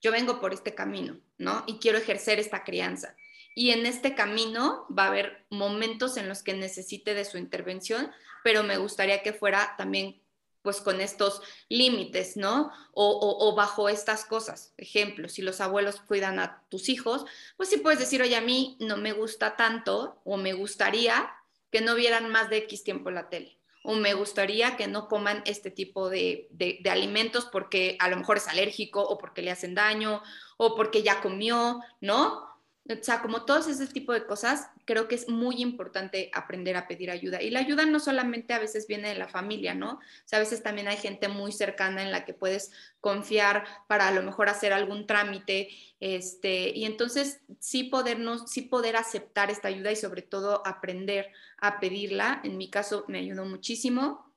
yo 0.00 0.12
vengo 0.12 0.40
por 0.40 0.52
este 0.52 0.74
camino, 0.74 1.18
¿no? 1.38 1.64
Y 1.66 1.78
quiero 1.78 1.98
ejercer 1.98 2.38
esta 2.38 2.62
crianza. 2.62 3.16
Y 3.54 3.70
en 3.70 3.84
este 3.84 4.14
camino 4.14 4.86
va 4.96 5.04
a 5.04 5.08
haber 5.08 5.44
momentos 5.50 6.16
en 6.16 6.28
los 6.28 6.42
que 6.42 6.54
necesite 6.54 7.14
de 7.14 7.24
su 7.24 7.36
intervención, 7.36 8.10
pero 8.44 8.62
me 8.62 8.78
gustaría 8.78 9.22
que 9.22 9.32
fuera 9.32 9.74
también 9.76 10.19
pues 10.62 10.80
con 10.80 11.00
estos 11.00 11.42
límites, 11.68 12.36
¿no? 12.36 12.70
O, 12.92 13.54
bajo 13.56 13.88
estas 13.88 14.24
cosas. 14.24 14.74
Ejemplo, 14.76 15.28
si 15.28 15.42
los 15.42 15.60
abuelos 15.60 16.00
cuidan 16.00 16.38
a 16.38 16.62
tus 16.68 16.88
hijos, 16.88 17.24
pues 17.56 17.68
sí 17.68 17.78
puedes 17.78 17.98
decir, 17.98 18.22
oye, 18.22 18.36
a 18.36 18.40
mí 18.40 18.76
no 18.80 18.96
me 18.96 19.12
gusta 19.12 19.56
tanto 19.56 20.20
o 20.24 20.36
me 20.36 20.52
gustaría 20.52 21.30
que 21.70 21.80
no 21.80 21.94
vieran 21.94 22.30
más 22.30 22.50
de 22.50 22.58
X 22.58 22.84
tiempo 22.84 23.10
la 23.10 23.28
tele. 23.28 23.56
O 23.82 23.94
me 23.94 24.12
gustaría 24.12 24.76
que 24.76 24.88
no 24.88 25.08
coman 25.08 25.42
este 25.46 25.70
tipo 25.70 26.10
de, 26.10 26.48
de 26.50 26.90
alimentos 26.90 27.46
porque 27.46 27.96
a 27.98 28.08
lo 28.10 28.16
mejor 28.18 28.36
es 28.36 28.46
alérgico 28.46 29.02
o 29.02 29.16
porque 29.16 29.40
le 29.40 29.50
hacen 29.50 29.74
daño 29.74 30.22
o 30.58 30.76
porque 30.76 31.02
ya 31.02 31.22
comió, 31.22 31.80
¿no? 32.02 32.49
O 32.88 33.04
sea, 33.04 33.22
como 33.22 33.44
todos 33.44 33.68
ese 33.68 33.86
tipo 33.86 34.12
de 34.12 34.26
cosas, 34.26 34.68
creo 34.84 35.06
que 35.06 35.14
es 35.14 35.28
muy 35.28 35.60
importante 35.62 36.30
aprender 36.34 36.76
a 36.76 36.88
pedir 36.88 37.10
ayuda. 37.10 37.40
Y 37.40 37.50
la 37.50 37.60
ayuda 37.60 37.84
no 37.86 38.00
solamente 38.00 38.52
a 38.52 38.58
veces 38.58 38.86
viene 38.88 39.10
de 39.10 39.14
la 39.14 39.28
familia, 39.28 39.74
¿no? 39.74 39.92
O 39.92 40.00
sea, 40.24 40.38
a 40.38 40.40
veces 40.40 40.62
también 40.62 40.88
hay 40.88 40.96
gente 40.96 41.28
muy 41.28 41.52
cercana 41.52 42.02
en 42.02 42.10
la 42.10 42.24
que 42.24 42.34
puedes 42.34 42.72
confiar 43.00 43.64
para 43.86 44.08
a 44.08 44.12
lo 44.12 44.22
mejor 44.22 44.48
hacer 44.48 44.72
algún 44.72 45.06
trámite. 45.06 45.68
Este, 46.00 46.70
y 46.74 46.84
entonces 46.84 47.42
sí, 47.60 47.84
podernos, 47.84 48.50
sí 48.50 48.62
poder 48.62 48.96
aceptar 48.96 49.50
esta 49.50 49.68
ayuda 49.68 49.92
y 49.92 49.96
sobre 49.96 50.22
todo 50.22 50.66
aprender 50.66 51.30
a 51.58 51.80
pedirla. 51.80 52.40
En 52.42 52.56
mi 52.56 52.70
caso 52.70 53.04
me 53.08 53.18
ayudó 53.18 53.44
muchísimo. 53.44 54.34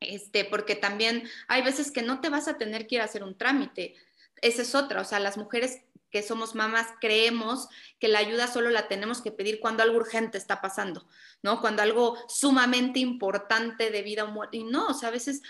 Este, 0.00 0.44
porque 0.44 0.76
también 0.76 1.28
hay 1.48 1.62
veces 1.62 1.90
que 1.90 2.02
no 2.02 2.20
te 2.20 2.28
vas 2.28 2.48
a 2.48 2.58
tener 2.58 2.86
que 2.86 2.96
ir 2.96 3.00
a 3.00 3.04
hacer 3.04 3.24
un 3.24 3.36
trámite. 3.36 3.94
Esa 4.40 4.62
es 4.62 4.74
otra, 4.74 5.00
o 5.00 5.04
sea, 5.04 5.18
las 5.18 5.36
mujeres 5.36 5.80
que 6.10 6.22
somos 6.22 6.54
mamás 6.54 6.86
creemos 7.00 7.68
que 7.98 8.08
la 8.08 8.18
ayuda 8.18 8.46
solo 8.46 8.70
la 8.70 8.88
tenemos 8.88 9.20
que 9.20 9.32
pedir 9.32 9.60
cuando 9.60 9.82
algo 9.82 9.96
urgente 9.96 10.38
está 10.38 10.60
pasando, 10.60 11.06
¿no? 11.42 11.60
Cuando 11.60 11.82
algo 11.82 12.16
sumamente 12.28 12.98
importante 12.98 13.90
de 13.90 14.02
vida 14.02 14.24
o 14.24 14.28
muerte. 14.28 14.58
Y 14.58 14.64
no, 14.64 14.86
o 14.86 14.94
sea, 14.94 15.08
a 15.08 15.12
veces 15.12 15.42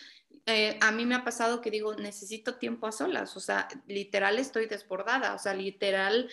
eh, 0.47 0.79
a 0.81 0.90
mí 0.92 1.05
me 1.05 1.14
ha 1.14 1.25
pasado 1.25 1.61
que 1.61 1.71
digo, 1.71 1.94
necesito 1.94 2.55
tiempo 2.55 2.87
a 2.87 2.92
solas, 2.92 3.37
o 3.37 3.40
sea, 3.40 3.68
literal 3.87 4.38
estoy 4.38 4.64
desbordada, 4.64 5.35
o 5.35 5.38
sea, 5.38 5.53
literal 5.53 6.31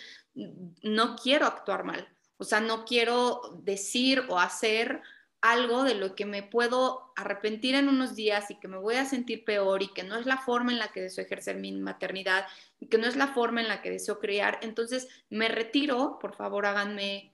no 0.82 1.16
quiero 1.16 1.44
actuar 1.44 1.84
mal, 1.84 2.08
o 2.38 2.44
sea, 2.44 2.60
no 2.60 2.86
quiero 2.86 3.42
decir 3.62 4.24
o 4.28 4.38
hacer 4.38 5.02
algo 5.40 5.84
de 5.84 5.94
lo 5.94 6.14
que 6.14 6.26
me 6.26 6.42
puedo 6.42 7.12
arrepentir 7.16 7.74
en 7.74 7.88
unos 7.88 8.14
días 8.14 8.50
y 8.50 8.56
que 8.56 8.68
me 8.68 8.78
voy 8.78 8.96
a 8.96 9.04
sentir 9.04 9.44
peor 9.44 9.82
y 9.82 9.88
que 9.88 10.02
no 10.02 10.16
es 10.16 10.26
la 10.26 10.38
forma 10.38 10.72
en 10.72 10.78
la 10.78 10.88
que 10.88 11.02
deseo 11.02 11.24
ejercer 11.24 11.56
mi 11.56 11.72
maternidad 11.72 12.46
y 12.80 12.86
que 12.86 12.98
no 12.98 13.06
es 13.06 13.16
la 13.16 13.28
forma 13.28 13.60
en 13.60 13.68
la 13.68 13.82
que 13.82 13.90
deseo 13.90 14.18
criar, 14.18 14.58
entonces 14.62 15.08
me 15.30 15.48
retiro, 15.48 16.18
por 16.20 16.34
favor 16.34 16.66
háganme 16.66 17.32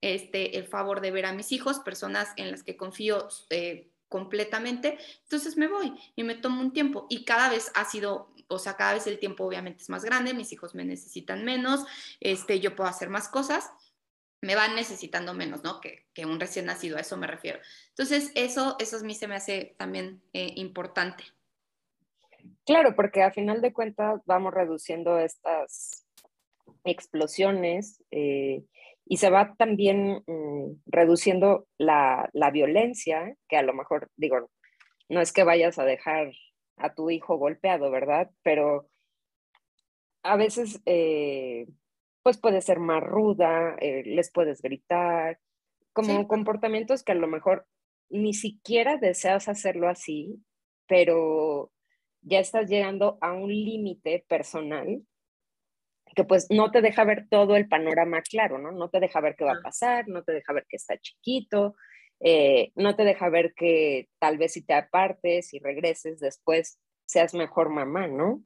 este, 0.00 0.58
el 0.58 0.66
favor 0.66 1.00
de 1.00 1.10
ver 1.10 1.26
a 1.26 1.32
mis 1.32 1.52
hijos, 1.52 1.80
personas 1.80 2.28
en 2.36 2.50
las 2.50 2.62
que 2.62 2.76
confío 2.76 3.28
eh, 3.50 3.90
completamente, 4.08 4.98
entonces 5.22 5.56
me 5.56 5.68
voy 5.68 5.92
y 6.14 6.22
me 6.22 6.34
tomo 6.34 6.60
un 6.60 6.72
tiempo. 6.72 7.06
Y 7.08 7.24
cada 7.24 7.48
vez 7.48 7.72
ha 7.74 7.84
sido, 7.84 8.32
o 8.48 8.58
sea, 8.58 8.76
cada 8.76 8.94
vez 8.94 9.06
el 9.06 9.18
tiempo 9.18 9.44
obviamente 9.44 9.82
es 9.82 9.90
más 9.90 10.04
grande, 10.04 10.34
mis 10.34 10.52
hijos 10.52 10.74
me 10.74 10.84
necesitan 10.84 11.44
menos, 11.44 11.84
este, 12.20 12.60
yo 12.60 12.76
puedo 12.76 12.88
hacer 12.88 13.08
más 13.08 13.28
cosas 13.28 13.70
me 14.46 14.54
van 14.54 14.76
necesitando 14.76 15.34
menos, 15.34 15.64
¿no? 15.64 15.80
Que, 15.80 16.06
un 16.24 16.38
recién 16.38 16.66
nacido, 16.66 16.96
a 16.96 17.00
eso 17.00 17.16
me 17.16 17.26
refiero. 17.26 17.58
Entonces, 17.90 18.30
eso, 18.36 18.76
eso 18.78 18.96
a 18.96 19.02
mí 19.02 19.14
se 19.14 19.26
me 19.26 19.34
hace 19.34 19.74
también 19.76 20.22
eh, 20.32 20.52
importante. 20.54 21.24
Claro, 22.64 22.94
porque 22.94 23.22
a 23.22 23.32
final 23.32 23.60
de 23.60 23.72
cuentas 23.72 24.22
vamos 24.24 24.54
reduciendo 24.54 25.18
estas 25.18 26.06
explosiones 26.84 28.04
eh, 28.12 28.62
y 29.04 29.16
se 29.16 29.30
va 29.30 29.54
también 29.56 30.22
mm, 30.26 30.80
reduciendo 30.86 31.66
la, 31.76 32.30
violencia, 32.52 33.34
que 33.48 33.56
a 33.56 33.62
lo 33.62 33.74
mejor, 33.74 34.10
digo, 34.16 34.48
no 35.08 35.20
es 35.20 35.32
que 35.32 35.42
vayas 35.42 35.78
a 35.80 35.84
dejar 35.84 36.32
a 36.76 36.94
tu 36.94 37.10
hijo 37.10 37.36
golpeado, 37.36 37.90
¿verdad? 37.90 38.30
Pero 38.44 38.88
a 40.22 40.36
veces, 40.36 40.80
eh, 40.86 41.66
pues 42.26 42.38
puede 42.38 42.60
ser 42.60 42.80
más 42.80 43.04
ruda, 43.04 43.76
eh, 43.80 44.02
les 44.04 44.32
puedes 44.32 44.60
gritar, 44.60 45.38
como 45.92 46.26
comportamientos 46.26 47.04
que 47.04 47.12
a 47.12 47.14
lo 47.14 47.28
mejor 47.28 47.68
ni 48.08 48.34
siquiera 48.34 48.96
deseas 48.96 49.48
hacerlo 49.48 49.88
así, 49.88 50.42
pero 50.88 51.70
ya 52.22 52.40
estás 52.40 52.68
llegando 52.68 53.16
a 53.20 53.32
un 53.32 53.46
límite 53.46 54.24
personal 54.26 55.06
que 56.16 56.24
pues 56.24 56.48
no 56.50 56.72
te 56.72 56.82
deja 56.82 57.04
ver 57.04 57.28
todo 57.30 57.54
el 57.54 57.68
panorama 57.68 58.20
claro, 58.22 58.58
¿no? 58.58 58.72
No 58.72 58.90
te 58.90 58.98
deja 58.98 59.20
ver 59.20 59.36
qué 59.36 59.44
va 59.44 59.52
a 59.52 59.62
pasar, 59.62 60.08
no 60.08 60.24
te 60.24 60.32
deja 60.32 60.52
ver 60.52 60.66
que 60.68 60.78
está 60.78 60.98
chiquito, 60.98 61.76
eh, 62.18 62.72
no 62.74 62.96
te 62.96 63.04
deja 63.04 63.28
ver 63.28 63.54
que 63.54 64.08
tal 64.18 64.36
vez 64.36 64.54
si 64.54 64.66
te 64.66 64.74
apartes 64.74 65.54
y 65.54 65.60
regreses 65.60 66.18
después 66.18 66.80
seas 67.06 67.34
mejor 67.34 67.68
mamá, 67.68 68.08
¿no? 68.08 68.42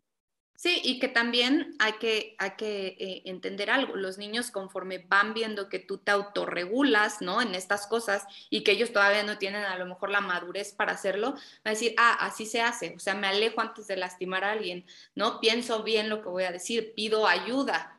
Sí, 0.62 0.78
y 0.84 0.98
que 0.98 1.08
también 1.08 1.74
hay 1.78 1.94
que, 1.94 2.36
hay 2.38 2.50
que 2.50 2.88
eh, 2.88 3.22
entender 3.24 3.70
algo. 3.70 3.96
Los 3.96 4.18
niños 4.18 4.50
conforme 4.50 4.98
van 4.98 5.32
viendo 5.32 5.70
que 5.70 5.78
tú 5.78 5.96
te 5.96 6.10
autorregulas, 6.10 7.22
¿no? 7.22 7.40
En 7.40 7.54
estas 7.54 7.86
cosas 7.86 8.26
y 8.50 8.62
que 8.62 8.72
ellos 8.72 8.92
todavía 8.92 9.22
no 9.22 9.38
tienen 9.38 9.64
a 9.64 9.78
lo 9.78 9.86
mejor 9.86 10.10
la 10.10 10.20
madurez 10.20 10.74
para 10.74 10.92
hacerlo, 10.92 11.30
van 11.30 11.40
a 11.64 11.70
decir, 11.70 11.94
ah, 11.96 12.12
así 12.20 12.44
se 12.44 12.60
hace. 12.60 12.92
O 12.94 12.98
sea, 12.98 13.14
me 13.14 13.28
alejo 13.28 13.62
antes 13.62 13.86
de 13.86 13.96
lastimar 13.96 14.44
a 14.44 14.52
alguien, 14.52 14.84
¿no? 15.14 15.40
Pienso 15.40 15.82
bien 15.82 16.10
lo 16.10 16.20
que 16.20 16.28
voy 16.28 16.44
a 16.44 16.52
decir, 16.52 16.92
pido 16.94 17.26
ayuda, 17.26 17.98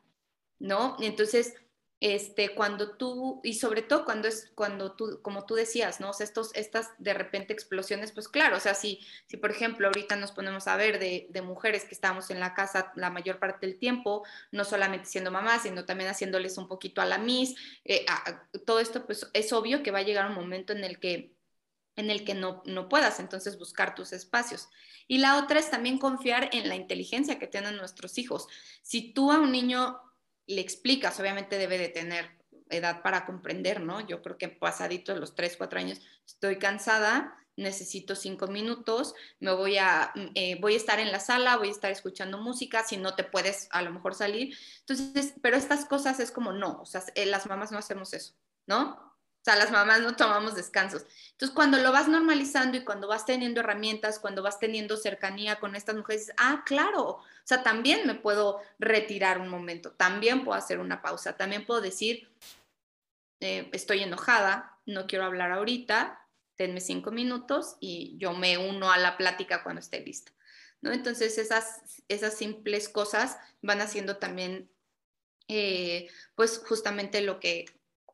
¿no? 0.59 0.97
Y 0.99 1.07
entonces 1.07 1.55
este, 2.01 2.55
cuando 2.55 2.97
tú, 2.97 3.39
y 3.43 3.53
sobre 3.53 3.83
todo 3.83 4.05
cuando 4.05 4.27
es, 4.27 4.51
cuando 4.55 4.93
tú, 4.93 5.21
como 5.21 5.45
tú 5.45 5.53
decías, 5.53 5.99
¿no? 5.99 6.09
estos, 6.19 6.49
estas 6.55 6.89
de 6.97 7.13
repente 7.13 7.53
explosiones, 7.53 8.11
pues 8.11 8.27
claro, 8.27 8.57
o 8.57 8.59
sea, 8.59 8.73
si, 8.73 8.99
si 9.27 9.37
por 9.37 9.51
ejemplo 9.51 9.87
ahorita 9.87 10.15
nos 10.15 10.31
ponemos 10.31 10.67
a 10.67 10.75
ver 10.77 10.97
de, 10.97 11.29
mujeres 11.43 11.85
que 11.85 11.93
estamos 11.93 12.31
en 12.31 12.39
la 12.39 12.55
casa 12.55 12.91
la 12.95 13.11
mayor 13.11 13.37
parte 13.37 13.67
del 13.67 13.77
tiempo, 13.77 14.25
no 14.51 14.65
solamente 14.65 15.05
siendo 15.05 15.29
mamás, 15.29 15.63
sino 15.63 15.85
también 15.85 16.09
haciéndoles 16.09 16.57
un 16.57 16.67
poquito 16.67 17.01
a 17.01 17.05
la 17.05 17.19
mis, 17.19 17.55
eh, 17.85 18.03
todo 18.65 18.79
esto, 18.79 19.05
pues 19.05 19.29
es 19.33 19.53
obvio 19.53 19.83
que 19.83 19.91
va 19.91 19.99
a 19.99 20.03
llegar 20.03 20.27
un 20.27 20.35
momento 20.35 20.73
en 20.73 20.83
el 20.83 20.99
que 20.99 21.35
en 21.97 22.09
el 22.09 22.23
que 22.23 22.33
no, 22.33 22.63
no 22.65 22.87
puedas 22.87 23.19
entonces 23.19 23.59
buscar 23.59 23.95
tus 23.95 24.13
espacios. 24.13 24.69
Y 25.07 25.17
la 25.17 25.37
otra 25.37 25.59
es 25.59 25.69
también 25.69 25.97
confiar 25.97 26.49
en 26.53 26.69
la 26.69 26.75
inteligencia 26.75 27.37
que 27.37 27.47
tienen 27.47 27.75
nuestros 27.75 28.17
hijos. 28.17 28.47
Si 28.81 29.11
tú 29.13 29.31
a 29.31 29.39
un 29.39 29.51
niño 29.51 29.99
le 30.55 30.61
explicas, 30.61 31.19
obviamente 31.19 31.57
debe 31.57 31.77
de 31.77 31.89
tener 31.89 32.29
edad 32.69 33.01
para 33.01 33.25
comprender, 33.25 33.81
¿no? 33.81 33.99
Yo 34.01 34.21
creo 34.21 34.37
que 34.37 34.49
pasadito 34.49 35.15
los 35.15 35.35
3, 35.35 35.57
4 35.57 35.79
años, 35.79 35.99
estoy 36.25 36.57
cansada, 36.57 37.35
necesito 37.57 38.15
5 38.15 38.47
minutos, 38.47 39.13
me 39.39 39.53
voy 39.53 39.77
a, 39.77 40.13
eh, 40.35 40.57
voy 40.59 40.73
a 40.73 40.77
estar 40.77 40.99
en 40.99 41.11
la 41.11 41.19
sala, 41.19 41.57
voy 41.57 41.67
a 41.67 41.71
estar 41.71 41.91
escuchando 41.91 42.37
música, 42.37 42.83
si 42.83 42.97
no 42.97 43.15
te 43.15 43.23
puedes 43.23 43.67
a 43.71 43.81
lo 43.81 43.91
mejor 43.91 44.15
salir. 44.15 44.57
Entonces, 44.79 45.33
pero 45.41 45.57
estas 45.57 45.85
cosas 45.85 46.19
es 46.19 46.31
como 46.31 46.53
no, 46.53 46.81
o 46.81 46.85
sea, 46.85 47.03
eh, 47.15 47.25
las 47.25 47.45
mamás 47.45 47.71
no 47.71 47.77
hacemos 47.77 48.13
eso, 48.13 48.33
¿no? 48.67 49.10
O 49.41 49.43
sea, 49.43 49.55
las 49.55 49.71
mamás 49.71 50.01
no 50.01 50.15
tomamos 50.15 50.53
descansos. 50.53 51.03
Entonces, 51.31 51.55
cuando 51.55 51.79
lo 51.79 51.91
vas 51.91 52.07
normalizando 52.07 52.77
y 52.77 52.83
cuando 52.83 53.07
vas 53.07 53.25
teniendo 53.25 53.61
herramientas, 53.61 54.19
cuando 54.19 54.43
vas 54.43 54.59
teniendo 54.59 54.97
cercanía 54.97 55.59
con 55.59 55.75
estas 55.75 55.95
mujeres, 55.95 56.31
ah, 56.37 56.61
claro, 56.63 57.07
o 57.07 57.23
sea, 57.43 57.63
también 57.63 58.05
me 58.05 58.13
puedo 58.13 58.61
retirar 58.77 59.39
un 59.39 59.47
momento, 59.47 59.93
también 59.93 60.43
puedo 60.43 60.55
hacer 60.55 60.79
una 60.79 61.01
pausa, 61.01 61.37
también 61.37 61.65
puedo 61.65 61.81
decir, 61.81 62.29
eh, 63.39 63.67
estoy 63.73 64.03
enojada, 64.03 64.77
no 64.85 65.07
quiero 65.07 65.25
hablar 65.25 65.51
ahorita, 65.51 66.27
denme 66.55 66.79
cinco 66.79 67.09
minutos 67.09 67.77
y 67.79 68.15
yo 68.19 68.33
me 68.33 68.59
uno 68.59 68.91
a 68.91 68.99
la 68.99 69.17
plática 69.17 69.63
cuando 69.63 69.79
esté 69.79 70.01
lista. 70.01 70.31
¿no? 70.81 70.91
Entonces, 70.91 71.39
esas, 71.39 72.03
esas 72.09 72.37
simples 72.37 72.89
cosas 72.89 73.39
van 73.63 73.81
haciendo 73.81 74.17
también, 74.17 74.69
eh, 75.47 76.11
pues 76.35 76.61
justamente 76.63 77.21
lo 77.21 77.39
que 77.39 77.65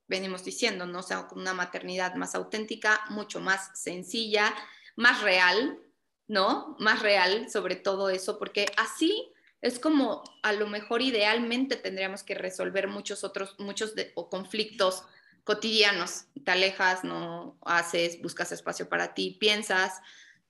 venimos 0.08 0.44
diciendo, 0.44 0.86
¿no? 0.86 1.00
O 1.00 1.04
sea, 1.04 1.28
una 1.32 1.54
maternidad 1.54 2.16
más 2.16 2.36
auténtica, 2.36 3.02
mucho 3.10 3.40
más 3.40 3.72
sencilla, 3.80 4.54
más 4.96 5.22
real, 5.22 5.80
¿no? 6.28 6.76
Más 6.80 7.02
real 7.02 7.50
sobre 7.50 7.76
todo 7.76 8.10
eso, 8.10 8.40
porque 8.40 8.68
así 8.78 9.32
es 9.62 9.80
como 9.80 10.24
a 10.44 10.54
lo 10.54 10.68
mejor 10.68 11.02
idealmente 11.02 11.76
tendríamos 11.76 12.24
que 12.24 12.36
resolver 12.36 12.88
muchos 12.88 13.24
otros, 13.24 13.56
muchos 13.60 13.94
conflictos 14.30 15.04
cotidianos. 15.44 16.26
Te 16.44 16.52
alejas, 16.52 17.04
no 17.04 17.58
haces, 17.62 18.22
buscas 18.22 18.52
espacio 18.52 18.88
para 18.88 19.14
ti, 19.14 19.38
piensas, 19.40 20.02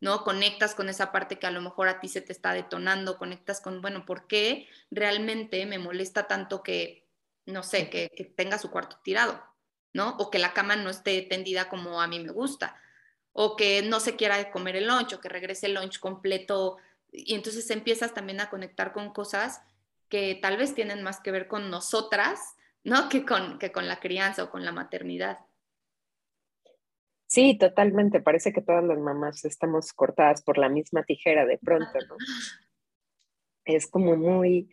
¿no? 0.02 0.24
Conectas 0.24 0.76
con 0.76 0.90
esa 0.90 1.12
parte 1.12 1.40
que 1.40 1.48
a 1.48 1.52
lo 1.52 1.62
mejor 1.62 1.88
a 1.88 2.00
ti 2.00 2.10
se 2.10 2.22
te 2.22 2.34
está 2.34 2.54
detonando, 2.54 3.18
conectas 3.18 3.62
con, 3.62 3.82
bueno, 3.82 4.06
¿por 4.06 4.28
qué 4.28 4.68
realmente 4.92 5.66
me 5.66 5.80
molesta 5.80 6.28
tanto 6.28 6.62
que 6.62 7.08
no 7.48 7.64
sé, 7.64 7.90
que, 7.90 8.10
tenga 8.36 8.60
su 8.60 8.70
cuarto 8.70 9.00
tirado, 9.04 9.42
¿no? 9.98 10.16
O 10.20 10.30
que 10.30 10.38
la 10.38 10.54
cama 10.54 10.76
no 10.76 10.92
esté 10.92 11.24
tendida 11.24 11.70
como 11.70 12.00
a 12.00 12.08
mí 12.08 12.20
me 12.20 12.32
gusta, 12.32 12.76
o 13.34 13.56
que 13.56 13.82
no 13.82 14.00
se 14.00 14.16
quiera 14.16 14.52
comer 14.52 14.76
el 14.76 14.88
lunch, 14.88 15.14
o 15.14 15.20
que 15.20 15.28
regrese 15.28 15.66
el 15.66 15.74
lunch 15.74 16.00
completo. 16.00 16.78
Y 17.12 17.34
entonces 17.34 17.70
empiezas 17.72 18.14
también 18.14 18.40
a 18.40 18.50
conectar 18.52 18.94
con 18.94 19.12
cosas 19.12 19.64
que 20.08 20.36
tal 20.40 20.56
vez 20.58 20.76
tienen 20.76 21.02
más 21.02 21.20
que 21.20 21.32
ver 21.32 21.48
con 21.48 21.72
nosotras, 21.72 22.56
¿no? 22.84 23.10
Que 23.10 23.26
con, 23.26 23.58
que 23.58 23.72
con 23.72 23.88
la 23.88 24.00
crianza 24.00 24.44
o 24.44 24.52
con 24.52 24.64
la 24.64 24.72
maternidad. 24.72 25.40
Sí, 27.26 27.58
totalmente. 27.58 28.22
Parece 28.22 28.54
que 28.54 28.62
todas 28.62 28.84
las 28.84 29.00
mamás 29.00 29.46
estamos 29.46 29.94
cortadas 29.94 30.44
por 30.44 30.60
la 30.60 30.70
misma 30.70 31.04
tijera 31.04 31.46
de 31.46 31.58
pronto, 31.58 31.98
¿no? 32.08 32.16
Es 33.66 33.86
como 33.86 34.16
muy, 34.16 34.70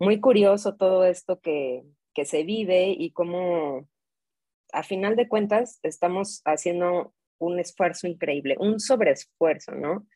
muy 0.00 0.18
curioso 0.20 0.74
todo 0.74 1.04
esto 1.04 1.38
que, 1.40 1.84
que 2.14 2.24
se 2.24 2.42
vive 2.42 2.88
y 2.88 3.12
cómo 3.12 3.86
a 4.74 4.82
final 4.82 5.16
de 5.16 5.28
cuentas 5.28 5.78
estamos 5.82 6.42
haciendo 6.44 7.14
un 7.38 7.58
esfuerzo 7.58 8.06
increíble, 8.06 8.56
un 8.58 8.80
sobreesfuerzo, 8.80 9.72
¿no? 9.72 10.06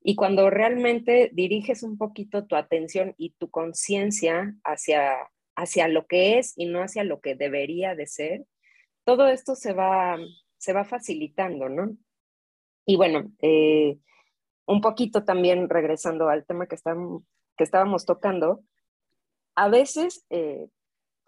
Y 0.00 0.14
cuando 0.14 0.48
realmente 0.48 1.30
diriges 1.32 1.82
un 1.82 1.98
poquito 1.98 2.46
tu 2.46 2.56
atención 2.56 3.14
y 3.18 3.30
tu 3.38 3.50
conciencia 3.50 4.54
hacia, 4.64 5.16
hacia 5.56 5.88
lo 5.88 6.06
que 6.06 6.38
es 6.38 6.54
y 6.56 6.66
no 6.66 6.82
hacia 6.82 7.04
lo 7.04 7.20
que 7.20 7.34
debería 7.34 7.94
de 7.94 8.06
ser, 8.06 8.46
todo 9.04 9.28
esto 9.28 9.54
se 9.54 9.72
va, 9.72 10.16
se 10.56 10.72
va 10.72 10.84
facilitando, 10.84 11.68
¿no? 11.68 11.96
Y 12.86 12.96
bueno, 12.96 13.30
eh, 13.42 13.98
un 14.66 14.80
poquito 14.80 15.24
también 15.24 15.68
regresando 15.68 16.28
al 16.28 16.46
tema 16.46 16.66
que, 16.66 16.76
que 17.56 17.64
estábamos 17.64 18.06
tocando, 18.06 18.62
a 19.56 19.68
veces 19.68 20.24
eh, 20.30 20.68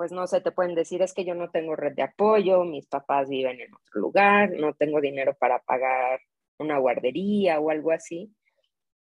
pues 0.00 0.12
no 0.12 0.26
sé, 0.26 0.40
te 0.40 0.50
pueden 0.50 0.74
decir, 0.74 1.02
es 1.02 1.12
que 1.12 1.26
yo 1.26 1.34
no 1.34 1.50
tengo 1.50 1.76
red 1.76 1.92
de 1.92 2.00
apoyo, 2.00 2.64
mis 2.64 2.86
papás 2.86 3.28
viven 3.28 3.60
en 3.60 3.74
otro 3.74 4.00
lugar, 4.00 4.50
no 4.52 4.72
tengo 4.72 4.98
dinero 4.98 5.36
para 5.38 5.58
pagar 5.60 6.20
una 6.58 6.78
guardería 6.78 7.60
o 7.60 7.68
algo 7.68 7.90
así, 7.90 8.34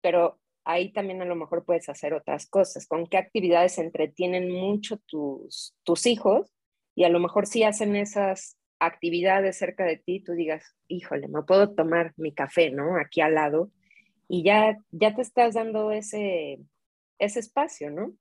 pero 0.00 0.40
ahí 0.64 0.94
también 0.94 1.20
a 1.20 1.26
lo 1.26 1.36
mejor 1.36 1.66
puedes 1.66 1.90
hacer 1.90 2.14
otras 2.14 2.46
cosas, 2.46 2.86
con 2.86 3.06
qué 3.08 3.18
actividades 3.18 3.76
entretienen 3.76 4.50
mucho 4.50 4.96
tus, 5.06 5.76
tus 5.82 6.06
hijos 6.06 6.50
y 6.94 7.04
a 7.04 7.10
lo 7.10 7.20
mejor 7.20 7.46
si 7.46 7.62
hacen 7.62 7.94
esas 7.94 8.56
actividades 8.80 9.58
cerca 9.58 9.84
de 9.84 9.98
ti, 9.98 10.20
tú 10.20 10.32
digas, 10.32 10.64
híjole, 10.88 11.28
me 11.28 11.42
puedo 11.42 11.74
tomar 11.74 12.14
mi 12.16 12.32
café, 12.32 12.70
¿no? 12.70 12.96
Aquí 12.96 13.20
al 13.20 13.34
lado 13.34 13.70
y 14.28 14.44
ya, 14.44 14.78
ya 14.92 15.14
te 15.14 15.20
estás 15.20 15.56
dando 15.56 15.90
ese, 15.90 16.58
ese 17.18 17.40
espacio, 17.40 17.90
¿no? 17.90 18.14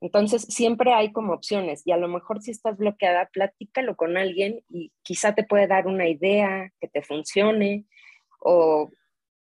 Entonces, 0.00 0.42
siempre 0.42 0.92
hay 0.92 1.12
como 1.12 1.32
opciones 1.32 1.82
y 1.84 1.92
a 1.92 1.96
lo 1.96 2.08
mejor 2.08 2.40
si 2.40 2.52
estás 2.52 2.76
bloqueada, 2.76 3.28
platícalo 3.32 3.96
con 3.96 4.16
alguien 4.16 4.62
y 4.68 4.92
quizá 5.02 5.34
te 5.34 5.44
puede 5.44 5.66
dar 5.66 5.86
una 5.86 6.08
idea 6.08 6.72
que 6.80 6.88
te 6.88 7.02
funcione 7.02 7.84
o 8.40 8.90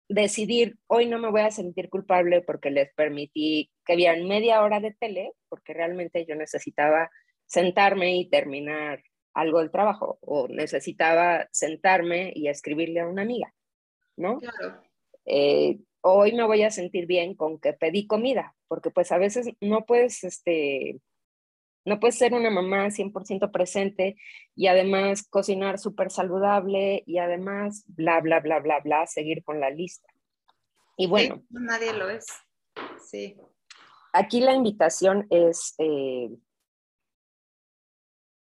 decidir, 0.08 0.76
hoy 0.86 1.06
no 1.06 1.18
me 1.18 1.30
voy 1.30 1.40
a 1.40 1.50
sentir 1.50 1.88
culpable 1.88 2.42
porque 2.42 2.70
les 2.70 2.92
permití 2.94 3.72
que 3.84 3.96
vieran 3.96 4.28
media 4.28 4.62
hora 4.62 4.78
de 4.78 4.92
tele, 4.92 5.32
porque 5.48 5.74
realmente 5.74 6.24
yo 6.24 6.36
necesitaba 6.36 7.10
sentarme 7.46 8.16
y 8.16 8.28
terminar 8.28 9.02
algo 9.32 9.58
del 9.58 9.72
trabajo 9.72 10.18
o 10.20 10.46
necesitaba 10.46 11.48
sentarme 11.50 12.32
y 12.34 12.46
escribirle 12.48 13.00
a 13.00 13.08
una 13.08 13.22
amiga, 13.22 13.52
¿no? 14.16 14.38
Claro. 14.38 14.83
Eh, 15.26 15.78
hoy 16.00 16.32
me 16.32 16.44
voy 16.44 16.62
a 16.62 16.70
sentir 16.70 17.06
bien 17.06 17.34
con 17.34 17.58
que 17.58 17.72
pedí 17.72 18.06
comida, 18.06 18.54
porque 18.68 18.90
pues 18.90 19.10
a 19.12 19.18
veces 19.18 19.50
no 19.60 19.86
puedes, 19.86 20.22
este, 20.24 21.00
no 21.84 22.00
puedes 22.00 22.16
ser 22.16 22.34
una 22.34 22.50
mamá 22.50 22.90
100% 22.90 23.50
presente 23.50 24.16
y 24.54 24.66
además 24.66 25.26
cocinar 25.28 25.78
súper 25.78 26.10
saludable 26.10 27.02
y 27.06 27.18
además 27.18 27.84
bla, 27.88 28.20
bla, 28.20 28.40
bla, 28.40 28.60
bla, 28.60 28.80
bla, 28.80 29.06
seguir 29.06 29.42
con 29.42 29.60
la 29.60 29.70
lista. 29.70 30.08
Y 30.96 31.06
bueno. 31.06 31.42
nadie 31.50 31.92
lo 31.92 32.08
es. 32.08 32.26
Sí. 33.02 33.36
Aquí 34.12 34.40
la 34.40 34.54
invitación 34.54 35.26
es, 35.30 35.74
eh, 35.78 36.30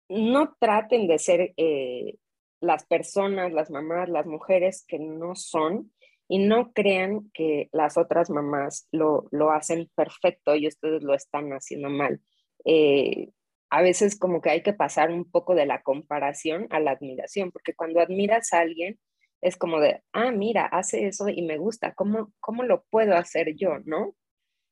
no 0.10 0.56
traten 0.60 1.08
de 1.08 1.20
ser 1.20 1.54
eh, 1.56 2.16
las 2.60 2.86
personas, 2.86 3.54
las 3.54 3.70
mamás, 3.70 4.10
las 4.10 4.26
mujeres 4.26 4.84
que 4.88 5.00
no 5.00 5.36
son 5.36 5.92
y 6.32 6.40
no 6.40 6.72
crean 6.72 7.30
que 7.34 7.68
las 7.74 7.98
otras 7.98 8.30
mamás 8.30 8.88
lo, 8.94 9.28
lo 9.32 9.52
hacen 9.52 9.92
perfecto 9.96 10.56
y 10.56 10.66
ustedes 10.66 11.04
lo 11.04 11.14
están 11.14 11.52
haciendo 11.52 11.90
mal. 11.90 12.22
Eh, 12.64 13.32
a 13.70 13.82
veces 13.82 14.18
como 14.18 14.40
que 14.40 14.50
hay 14.50 14.64
que 14.64 14.72
pasar 14.72 15.12
un 15.12 15.30
poco 15.30 15.56
de 15.56 15.66
la 15.66 15.82
comparación 15.84 16.68
a 16.70 16.80
la 16.80 16.92
admiración, 16.92 17.52
porque 17.52 17.74
cuando 17.74 18.00
admiras 18.00 18.54
a 18.54 18.62
alguien 18.62 18.98
es 19.42 19.58
como 19.58 19.82
de, 19.82 20.04
ah, 20.14 20.32
mira, 20.32 20.68
hace 20.68 21.06
eso 21.06 21.28
y 21.28 21.42
me 21.42 21.58
gusta, 21.58 21.94
¿cómo, 21.96 22.32
cómo 22.40 22.64
lo 22.64 22.86
puedo 22.90 23.18
hacer 23.18 23.54
yo, 23.58 23.80
no? 23.84 24.16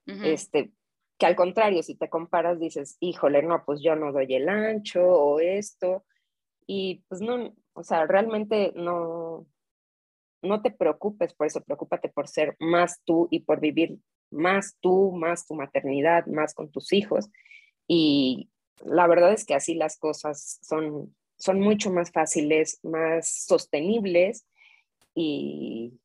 Este, 0.05 0.71
que 1.17 1.25
al 1.25 1.35
contrario, 1.35 1.83
si 1.83 1.95
te 1.95 2.09
comparas, 2.09 2.57
dices, 2.57 2.95
híjole, 3.01 3.43
no, 3.43 3.65
pues 3.65 3.81
yo 3.81 3.97
no 3.97 4.13
doy 4.13 4.33
el 4.33 4.47
ancho 4.47 5.05
o 5.05 5.41
esto, 5.41 6.05
y 6.65 7.03
pues 7.09 7.19
no, 7.19 7.53
o 7.73 7.83
sea, 7.83 8.05
realmente 8.05 8.71
no, 8.77 9.45
no 10.41 10.61
te 10.61 10.71
preocupes 10.71 11.33
por 11.33 11.47
eso, 11.47 11.61
preocúpate 11.63 12.09
por 12.09 12.27
ser 12.27 12.55
más 12.59 13.01
tú 13.05 13.27
y 13.31 13.41
por 13.41 13.59
vivir 13.59 13.97
más 14.31 14.77
tú, 14.79 15.11
más 15.11 15.45
tu 15.45 15.55
maternidad, 15.55 16.25
más 16.27 16.53
con 16.53 16.71
tus 16.71 16.93
hijos. 16.93 17.29
Y 17.87 18.49
la 18.85 19.07
verdad 19.07 19.33
es 19.33 19.45
que 19.45 19.55
así 19.55 19.73
las 19.75 19.97
cosas 19.97 20.59
son, 20.61 21.15
son 21.37 21.59
mucho 21.59 21.91
más 21.91 22.11
fáciles, 22.11 22.79
más 22.83 23.45
sostenibles 23.45 24.45
y, 25.15 25.99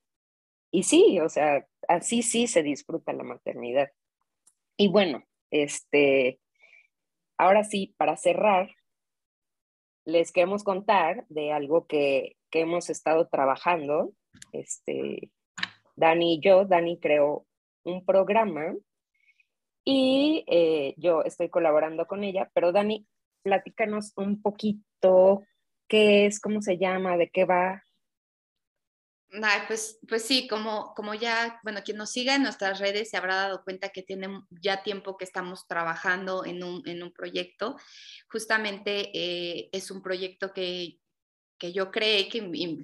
y 0.70 0.82
sí, 0.82 1.20
o 1.20 1.28
sea, 1.28 1.66
así 1.88 2.22
sí 2.22 2.46
se 2.46 2.62
disfruta 2.62 3.12
la 3.12 3.24
maternidad. 3.24 3.90
Y 4.76 4.88
bueno, 4.88 5.22
este, 5.50 6.40
ahora 7.38 7.62
sí, 7.64 7.94
para 7.96 8.16
cerrar, 8.16 8.74
les 10.04 10.32
queremos 10.32 10.64
contar 10.64 11.24
de 11.28 11.52
algo 11.52 11.86
que, 11.86 12.36
que 12.50 12.60
hemos 12.60 12.90
estado 12.90 13.28
trabajando. 13.28 14.12
Este, 14.52 15.30
Dani 15.96 16.34
y 16.34 16.40
yo, 16.40 16.64
Dani 16.64 16.98
creó 16.98 17.46
un 17.84 18.04
programa 18.04 18.74
y 19.84 20.44
eh, 20.46 20.94
yo 20.96 21.22
estoy 21.22 21.50
colaborando 21.50 22.06
con 22.06 22.24
ella, 22.24 22.50
pero 22.54 22.72
Dani, 22.72 23.06
platícanos 23.42 24.12
un 24.16 24.40
poquito 24.40 25.42
qué 25.88 26.26
es, 26.26 26.40
cómo 26.40 26.62
se 26.62 26.78
llama, 26.78 27.16
de 27.16 27.30
qué 27.30 27.44
va. 27.44 27.84
pues, 29.68 29.98
pues 30.08 30.24
sí, 30.24 30.48
como, 30.48 30.94
como 30.94 31.14
ya, 31.14 31.60
bueno, 31.62 31.80
quien 31.84 31.98
nos 31.98 32.10
siga 32.12 32.34
en 32.34 32.42
nuestras 32.42 32.78
redes 32.78 33.10
se 33.10 33.16
habrá 33.16 33.34
dado 33.34 33.62
cuenta 33.64 33.90
que 33.90 34.02
tiene 34.02 34.28
ya 34.50 34.82
tiempo 34.82 35.16
que 35.16 35.24
estamos 35.24 35.66
trabajando 35.66 36.44
en 36.44 36.62
un, 36.64 36.82
en 36.88 37.02
un 37.02 37.12
proyecto. 37.12 37.76
Justamente 38.30 39.10
eh, 39.12 39.68
es 39.72 39.90
un 39.90 40.02
proyecto 40.02 40.52
que, 40.52 40.98
que 41.58 41.72
yo 41.72 41.90
creé, 41.90 42.28
que 42.28 42.40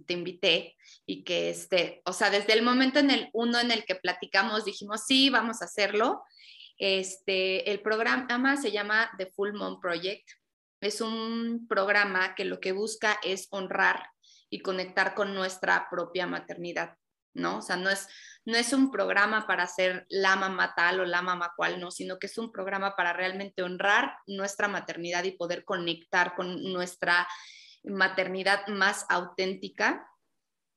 te 0.07 0.13
invité 0.13 0.77
y 1.07 1.25
que, 1.25 1.51
este, 1.51 2.03
o 2.05 2.13
sea, 2.13 2.31
desde 2.31 2.53
el 2.53 2.63
momento 2.63 2.99
en 2.99 3.11
el 3.11 3.29
uno 3.33 3.59
en 3.59 3.71
el 3.71 3.85
que 3.85 3.97
platicamos, 3.97 4.65
dijimos, 4.65 5.05
sí, 5.07 5.31
vamos 5.31 5.63
a 5.63 5.67
hacerlo. 5.67 6.23
Este, 6.79 7.71
el 7.71 7.81
programa 7.81 8.57
se 8.57 8.73
llama 8.73 9.11
The 9.19 9.27
Full 9.27 9.53
Moon 9.53 9.81
Project. 9.81 10.29
Es 10.81 11.01
un 11.01 11.67
programa 11.69 12.35
que 12.35 12.45
lo 12.45 12.59
que 12.61 12.73
busca 12.73 13.19
es 13.23 13.49
honrar 13.51 14.09
y 14.49 14.61
conectar 14.61 15.15
con 15.15 15.35
nuestra 15.35 15.89
propia 15.91 16.27
maternidad, 16.27 16.97
¿no? 17.35 17.59
O 17.59 17.63
sea, 17.63 17.77
no 17.77 17.91
es, 17.91 18.09
no 18.45 18.57
es 18.57 18.73
un 18.73 18.91
programa 18.91 19.47
para 19.47 19.67
ser 19.67 20.07
la 20.09 20.37
mamá 20.37 20.75
tal 20.75 21.01
o 21.01 21.05
la 21.05 21.23
mamá 21.23 21.53
cual, 21.57 21.79
no, 21.81 21.91
sino 21.91 22.19
que 22.19 22.27
es 22.27 22.39
un 22.39 22.51
programa 22.51 22.97
para 22.97 23.13
realmente 23.13 23.63
honrar 23.63 24.17
nuestra 24.27 24.67
maternidad 24.67 25.25
y 25.25 25.33
poder 25.33 25.65
conectar 25.65 26.35
con 26.35 26.73
nuestra 26.73 27.29
maternidad 27.83 28.67
más 28.69 29.07
auténtica 29.09 30.07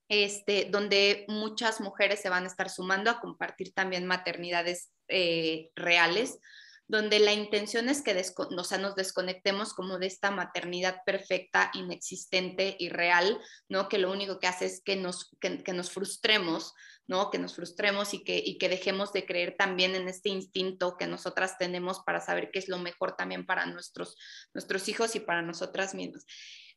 este, 0.10 0.68
donde 0.70 1.26
muchas 1.28 1.82
mujeres 1.82 2.22
se 2.22 2.30
van 2.30 2.44
a 2.44 2.48
estar 2.48 2.70
sumando 2.70 3.10
a 3.10 3.20
compartir 3.20 3.74
también 3.74 4.06
maternidades 4.06 4.92
eh, 5.08 5.72
reales, 5.76 6.40
donde 6.88 7.20
la 7.20 7.34
intención 7.34 7.88
es 7.88 8.02
que 8.04 8.12
o 8.12 8.78
nos 8.78 8.96
desconectemos 8.96 9.74
como 9.74 9.98
de 9.98 10.08
esta 10.08 10.30
maternidad 10.30 10.98
perfecta, 11.06 11.72
inexistente 11.74 12.76
y 12.78 12.90
real, 12.90 13.40
¿no? 13.70 13.88
Que 13.88 13.98
lo 13.98 14.12
único 14.12 14.38
que 14.38 14.48
hace 14.48 14.66
es 14.66 14.82
que 14.84 14.98
nos, 14.98 15.32
que, 15.40 15.74
nos 15.74 15.90
frustremos, 15.90 16.74
¿no? 17.08 17.32
Que 17.32 17.40
nos 17.40 17.56
frustremos 17.56 18.14
y 18.14 18.24
que, 18.24 18.38
y 18.38 18.58
que 18.58 18.70
dejemos 18.70 19.14
de 19.14 19.26
creer 19.26 19.56
también 19.58 19.96
en 19.96 20.10
este 20.10 20.30
instinto 20.30 20.98
que 20.98 21.08
nosotras 21.08 21.58
tenemos 21.58 22.02
para 22.02 22.20
saber 22.20 22.52
qué 22.52 22.60
es 22.60 22.68
lo 22.68 22.78
mejor 22.78 23.16
también 23.16 23.46
para 23.46 23.66
nuestros, 23.66 24.18
nuestros 24.54 24.88
hijos 24.90 25.16
y 25.16 25.22
para 25.22 25.42
nosotras 25.42 25.96
mismas. 25.96 26.26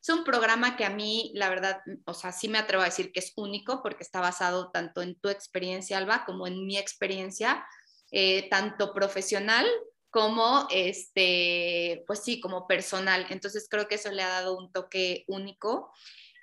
Es 0.07 0.15
un 0.15 0.23
programa 0.23 0.77
que 0.77 0.85
a 0.85 0.91
mí, 0.91 1.33
la 1.35 1.49
verdad, 1.49 1.81
o 2.05 2.15
sea, 2.15 2.31
sí 2.31 2.47
me 2.47 2.59
atrevo 2.59 2.85
a 2.85 2.87
decir 2.87 3.11
que 3.11 3.19
es 3.19 3.33
único 3.35 3.83
porque 3.83 4.05
está 4.05 4.21
basado 4.21 4.71
tanto 4.71 5.03
en 5.03 5.17
tu 5.17 5.29
experiencia, 5.29 5.99
Alba, 5.99 6.25
como 6.25 6.47
en 6.47 6.65
mi 6.65 6.79
experiencia, 6.79 7.67
eh, 8.13 8.49
tanto 8.49 8.95
profesional 8.95 9.67
como, 10.11 10.69
este, 10.71 12.05
pues 12.07 12.23
sí, 12.23 12.39
como 12.39 12.69
personal. 12.69 13.27
Entonces 13.31 13.67
creo 13.69 13.89
que 13.89 13.97
eso 13.97 14.13
le 14.13 14.23
ha 14.23 14.29
dado 14.29 14.57
un 14.57 14.71
toque 14.71 15.25
único. 15.27 15.91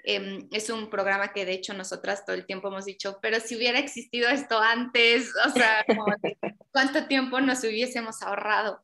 Em, 0.03 0.45
es 0.51 0.70
un 0.70 0.89
programa 0.89 1.32
que 1.32 1.45
de 1.45 1.53
hecho 1.53 1.74
nosotras 1.74 2.26
todo 2.26 2.36
el 2.36 2.45
tiempo 2.45 2.68
hemos 2.68 2.84
dicho, 2.84 3.18
pero 3.22 3.39
si 3.39 3.55
hubiera 3.55 3.80
existido 3.80 4.28
esto 4.28 4.59
antes, 4.59 5.32
o 5.47 5.49
sea, 5.51 5.86
¿cuánto 6.74 7.07
tiempo 7.07 7.39
nos 7.39 7.64
hubiésemos 7.64 8.22
ahorrado? 8.24 8.82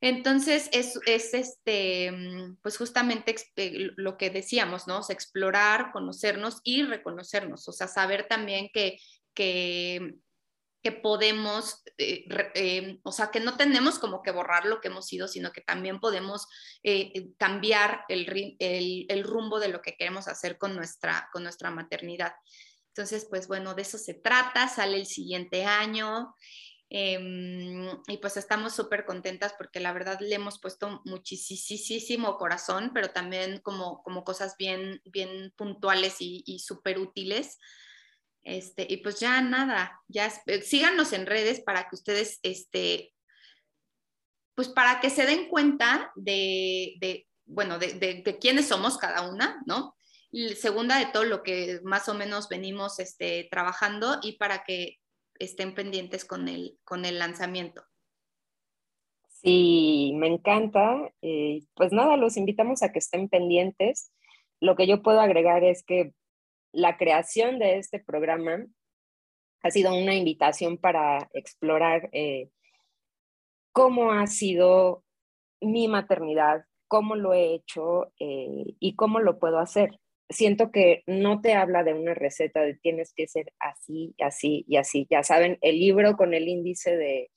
Entonces, 0.00 0.68
es, 0.72 0.98
este, 1.06 2.12
mm, 2.12 2.58
pues 2.62 2.76
justamente 2.76 3.34
eh, 3.56 3.90
lo 3.96 4.16
que 4.18 4.30
decíamos, 4.30 4.86
¿no? 4.86 5.00
explorar, 5.08 5.90
conocernos 5.92 6.60
y 6.64 6.82
reconocernos, 6.82 7.66
o 7.68 7.72
sea, 7.72 7.88
saber 7.88 8.26
también 8.28 8.68
que, 8.72 8.98
que, 9.34 10.18
podemos, 11.02 11.82
eh, 11.98 12.24
eh, 12.54 13.00
o 13.02 13.10
sea, 13.10 13.32
que 13.32 13.40
no 13.40 13.56
tenemos 13.56 13.98
como 13.98 14.22
que 14.22 14.30
borrar 14.30 14.66
lo 14.66 14.80
que 14.80 14.86
hemos 14.86 15.06
sido, 15.06 15.26
sino 15.26 15.50
que 15.50 15.60
también 15.60 15.98
podemos 15.98 16.46
cambiar 17.36 18.04
el, 18.08 18.56
el, 18.60 19.24
rumbo 19.24 19.58
de 19.58 19.66
lo 19.66 19.82
que 19.82 19.96
queremos 19.96 20.28
hacer 20.28 20.58
con 20.58 20.76
nuestra, 20.76 21.28
con 21.32 21.42
nuestra 21.42 21.72
maternidad. 21.72 22.34
Entonces, 22.96 23.26
pues 23.28 23.48
bueno, 23.48 23.74
de 23.74 23.82
eso 23.82 23.98
se 23.98 24.14
trata, 24.14 24.68
sale 24.68 24.96
el 24.96 25.06
siguiente 25.06 25.64
año. 25.64 26.34
Em, 26.88 27.88
y 28.06 28.16
pues 28.18 28.36
estamos 28.36 28.74
súper 28.74 29.04
contentas 29.04 29.54
porque 29.58 29.80
la 29.80 29.92
verdad 29.92 30.20
le 30.20 30.34
hemos 30.34 30.60
puesto 30.60 31.02
muchísimo 31.04 32.36
corazón, 32.36 32.92
pero 32.94 33.10
también 33.10 33.60
como, 33.60 34.02
como 34.02 34.24
cosas 34.24 34.56
bien, 34.56 35.00
bien 35.04 35.52
puntuales 35.56 36.16
y, 36.20 36.44
y 36.46 36.60
súper 36.60 36.98
útiles. 36.98 37.58
Este, 38.44 38.86
y 38.88 38.98
pues 38.98 39.18
ya 39.18 39.40
nada, 39.40 40.00
ya 40.06 40.32
eh, 40.46 40.62
síganos 40.62 41.12
en 41.12 41.26
redes 41.26 41.60
para 41.60 41.88
que 41.88 41.96
ustedes, 41.96 42.38
este, 42.44 43.12
pues 44.54 44.68
para 44.68 45.00
que 45.00 45.10
se 45.10 45.26
den 45.26 45.48
cuenta 45.48 46.12
de, 46.14 46.94
de 47.00 47.26
bueno, 47.44 47.80
de, 47.80 47.94
de, 47.94 48.38
quiénes 48.38 48.68
somos 48.68 48.98
cada 48.98 49.28
una, 49.28 49.60
¿no? 49.66 49.96
Segunda 50.56 50.98
de 50.98 51.06
todo 51.06 51.24
lo 51.24 51.42
que 51.42 51.80
más 51.82 52.08
o 52.08 52.14
menos 52.14 52.48
venimos 52.48 53.00
este, 53.00 53.48
trabajando 53.50 54.18
y 54.22 54.32
para 54.36 54.62
que 54.62 54.98
estén 55.38 55.74
pendientes 55.74 56.24
con 56.24 56.48
el, 56.48 56.78
con 56.84 57.04
el 57.04 57.18
lanzamiento. 57.18 57.82
Sí, 59.28 60.12
me 60.16 60.28
encanta. 60.28 61.12
Eh, 61.22 61.60
pues 61.74 61.92
nada, 61.92 62.16
los 62.16 62.36
invitamos 62.36 62.82
a 62.82 62.92
que 62.92 62.98
estén 62.98 63.28
pendientes. 63.28 64.12
Lo 64.60 64.76
que 64.76 64.86
yo 64.86 65.02
puedo 65.02 65.20
agregar 65.20 65.62
es 65.64 65.84
que 65.84 66.12
la 66.72 66.96
creación 66.96 67.58
de 67.58 67.78
este 67.78 68.00
programa 68.00 68.66
ha 69.62 69.70
sido 69.70 69.94
una 69.94 70.14
invitación 70.14 70.78
para 70.78 71.28
explorar 71.32 72.08
eh, 72.12 72.50
cómo 73.72 74.12
ha 74.12 74.26
sido 74.26 75.04
mi 75.60 75.88
maternidad, 75.88 76.64
cómo 76.88 77.16
lo 77.16 77.32
he 77.34 77.54
hecho 77.54 78.12
eh, 78.18 78.74
y 78.78 78.94
cómo 78.94 79.20
lo 79.20 79.38
puedo 79.38 79.58
hacer 79.58 79.98
siento 80.28 80.70
que 80.70 81.02
no 81.06 81.40
te 81.40 81.54
habla 81.54 81.84
de 81.84 81.94
una 81.94 82.14
receta 82.14 82.60
de 82.62 82.74
tienes 82.74 83.12
que 83.14 83.28
ser 83.28 83.52
así, 83.58 84.14
así 84.20 84.64
y 84.68 84.76
así. 84.76 85.06
Ya 85.10 85.22
saben, 85.22 85.58
el 85.60 85.78
libro 85.78 86.16
con 86.16 86.34
el 86.34 86.48
índice 86.48 86.96
de 86.96 87.30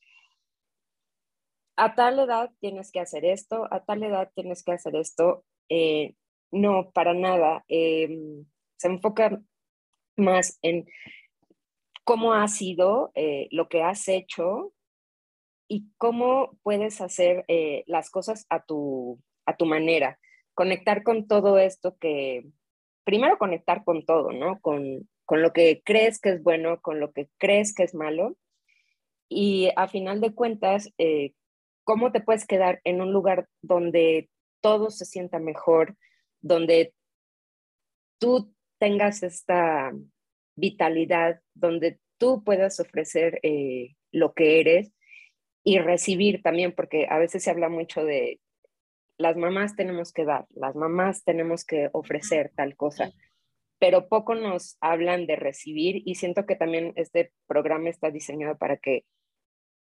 a 1.75 1.95
tal 1.95 2.19
edad 2.19 2.51
tienes 2.59 2.91
que 2.91 2.99
hacer 2.99 3.23
esto, 3.23 3.67
a 3.71 3.85
tal 3.85 4.03
edad 4.03 4.29
tienes 4.35 4.63
que 4.63 4.73
hacer 4.73 4.95
esto. 4.95 5.45
Eh, 5.69 6.15
no, 6.51 6.91
para 6.91 7.13
nada. 7.13 7.63
Em, 7.69 8.45
se 8.77 8.87
enfoca 8.87 9.41
más 10.17 10.59
en 10.61 10.85
cómo 12.03 12.33
ha 12.33 12.47
sido, 12.47 13.11
eh, 13.15 13.47
lo 13.51 13.69
que 13.69 13.81
has 13.83 14.07
hecho 14.09 14.73
y 15.69 15.87
cómo 15.97 16.57
puedes 16.63 16.99
hacer 17.01 17.45
eh, 17.47 17.83
las 17.87 18.09
cosas 18.09 18.45
a 18.49 18.65
tu, 18.65 19.21
a 19.45 19.55
tu 19.55 19.65
manera. 19.65 20.19
Conectar 20.55 21.03
con 21.03 21.27
todo 21.27 21.59
esto 21.59 21.97
que, 21.97 22.45
primero 23.03 23.37
conectar 23.37 23.83
con 23.83 24.05
todo, 24.05 24.31
¿no? 24.31 24.59
Con, 24.61 25.09
con 25.25 25.41
lo 25.41 25.53
que 25.53 25.81
crees 25.83 26.19
que 26.19 26.29
es 26.29 26.43
bueno, 26.43 26.81
con 26.81 26.99
lo 26.99 27.11
que 27.11 27.29
crees 27.37 27.73
que 27.73 27.83
es 27.83 27.93
malo. 27.93 28.37
Y 29.29 29.69
a 29.75 29.87
final 29.87 30.21
de 30.21 30.33
cuentas, 30.33 30.91
eh, 30.97 31.33
¿cómo 31.83 32.11
te 32.11 32.21
puedes 32.21 32.47
quedar 32.47 32.81
en 32.83 33.01
un 33.01 33.13
lugar 33.13 33.47
donde 33.61 34.29
todo 34.61 34.89
se 34.89 35.05
sienta 35.05 35.39
mejor, 35.39 35.95
donde 36.41 36.93
tú 38.19 38.53
tengas 38.79 39.23
esta 39.23 39.93
vitalidad, 40.55 41.41
donde 41.53 41.99
tú 42.17 42.43
puedas 42.43 42.79
ofrecer 42.79 43.39
eh, 43.43 43.95
lo 44.11 44.33
que 44.33 44.59
eres 44.59 44.91
y 45.63 45.79
recibir 45.79 46.41
también, 46.41 46.73
porque 46.73 47.07
a 47.09 47.17
veces 47.19 47.43
se 47.43 47.51
habla 47.51 47.69
mucho 47.69 48.03
de 48.03 48.39
las 49.19 49.35
mamás 49.35 49.75
tenemos 49.75 50.13
que 50.13 50.23
dar, 50.23 50.47
las 50.55 50.75
mamás 50.75 51.23
tenemos 51.25 51.65
que 51.65 51.89
ofrecer 51.91 52.51
tal 52.55 52.75
cosa, 52.77 53.11
pero 53.77 54.07
poco 54.07 54.33
nos 54.33 54.77
hablan 54.79 55.27
de 55.27 55.35
recibir 55.35 56.01
y 56.05 56.15
siento 56.15 56.45
que 56.45 56.55
también 56.55 56.93
este 56.95 57.33
programa 57.45 57.89
está 57.89 58.11
diseñado 58.11 58.57
para 58.57 58.77
que, 58.77 59.03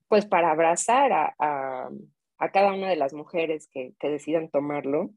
pues 0.08 0.26
para 0.26 0.50
abrazar 0.50 1.12
a, 1.12 1.34
a, 1.38 2.50
cada 2.52 2.74
una 2.74 2.90
de 2.90 2.96
las 2.96 3.14
mujeres 3.14 3.68
que, 3.72 3.94
que 4.00 4.08
decidan 4.08 4.50
tomarlo 4.50 5.10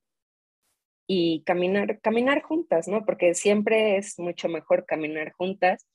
y 1.07 1.43
caminar, 1.43 1.99
caminar 1.99 2.43
juntas, 2.43 2.87
¿no? 2.87 3.05
Porque 3.05 3.33
siempre 3.33 3.97
es 3.97 4.19
mucho 4.19 4.49
mejor 4.49 4.85
caminar 4.85 5.31
juntas 5.31 5.87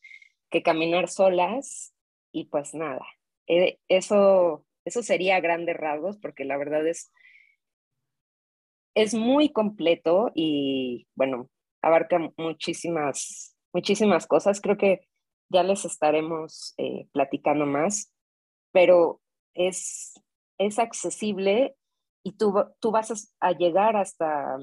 que 0.51 0.65
caminar 0.65 1.09
solas 1.09 1.95
y 2.33 2.47
pues 2.47 2.75
nada, 2.75 3.07
eh, 3.47 3.79
eso, 3.87 4.65
eso 4.85 5.03
sería 5.05 5.39
grandes 5.39 5.77
rasgos 5.77 6.19
porque 6.19 6.45
la 6.45 6.57
verdad 6.57 6.85
es, 6.89 7.13
es 8.95 9.15
muy 9.15 9.51
completo 9.51 10.31
y 10.35 11.07
bueno, 11.15 11.49
abarca 11.83 12.19
muchísimas, 12.37 13.57
muchísimas 13.73 14.27
cosas. 14.27 14.61
Creo 14.61 14.77
que 14.77 15.09
ya 15.49 15.63
les 15.63 15.85
estaremos 15.85 16.75
eh, 16.79 17.09
platicando 17.13 17.67
más, 17.67 18.13
pero 18.73 19.21
es, 19.55 20.15
es 20.59 20.79
accesible 20.79 21.77
y 22.23 22.33
tú, 22.33 22.55
tú 22.81 22.91
vas 22.91 23.35
a 23.41 23.53
llegar 23.53 23.97
hasta, 23.97 24.59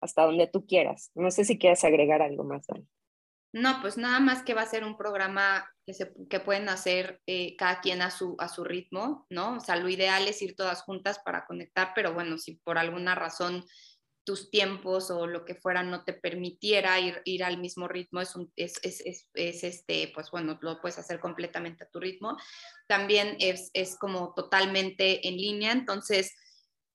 hasta 0.00 0.24
donde 0.24 0.46
tú 0.46 0.66
quieras. 0.66 1.10
No 1.14 1.30
sé 1.30 1.44
si 1.44 1.58
quieres 1.58 1.84
agregar 1.84 2.22
algo 2.22 2.44
más, 2.44 2.66
Dani. 2.66 2.86
No, 3.52 3.80
pues 3.80 3.96
nada 3.96 4.20
más 4.20 4.42
que 4.42 4.54
va 4.54 4.62
a 4.62 4.66
ser 4.66 4.84
un 4.84 4.96
programa 4.96 5.70
que, 6.28 6.40
pueden 6.40 6.68
hacer 6.68 7.20
eh, 7.26 7.56
cada 7.56 7.80
quien 7.80 8.02
a 8.02 8.10
su, 8.10 8.36
a 8.38 8.48
su 8.48 8.64
ritmo, 8.64 9.26
¿no? 9.30 9.56
O 9.56 9.60
sea, 9.60 9.76
lo 9.76 9.88
ideal 9.88 10.26
es 10.28 10.42
ir 10.42 10.56
todas 10.56 10.82
juntas 10.82 11.18
para 11.24 11.46
conectar, 11.46 11.92
pero 11.94 12.12
bueno, 12.12 12.38
si 12.38 12.56
por 12.56 12.78
alguna 12.78 13.14
razón 13.14 13.64
tus 14.24 14.50
tiempos 14.50 15.10
o 15.10 15.26
lo 15.26 15.46
que 15.46 15.54
fuera 15.54 15.82
no 15.82 16.04
te 16.04 16.12
permitiera 16.12 17.00
ir, 17.00 17.22
ir 17.24 17.42
al 17.42 17.56
mismo 17.58 17.88
ritmo, 17.88 18.20
es, 18.20 18.34
es, 18.56 18.78
es, 18.82 19.28
es, 19.32 19.64
este, 19.64 20.12
pues 20.14 20.30
bueno, 20.30 20.58
lo 20.60 20.80
puedes 20.82 20.98
hacer 20.98 21.18
completamente 21.18 21.84
a 21.84 21.88
tu 21.88 21.98
ritmo. 21.98 22.36
También 22.86 23.36
es, 23.40 23.70
es 23.72 23.96
como 23.98 24.34
totalmente 24.34 25.26
en 25.26 25.36
línea, 25.36 25.72
entonces 25.72 26.34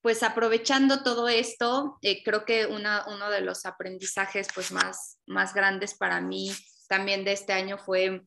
pues 0.03 0.21
aprovechando 0.21 1.01
todo 1.01 1.29
esto, 1.29 1.97
eh, 2.01 2.23
creo 2.23 2.43
que 2.43 2.65
una, 2.65 3.05
uno 3.07 3.31
de 3.31 3.39
los 3.39 3.65
aprendizajes 3.65 4.49
pues 4.53 4.71
más, 4.71 5.17
más 5.25 5.53
grandes 5.53 5.95
para 5.95 6.19
mí 6.19 6.51
también 6.89 7.23
de 7.23 7.31
este 7.31 7.53
año 7.53 7.77
fue 7.77 8.21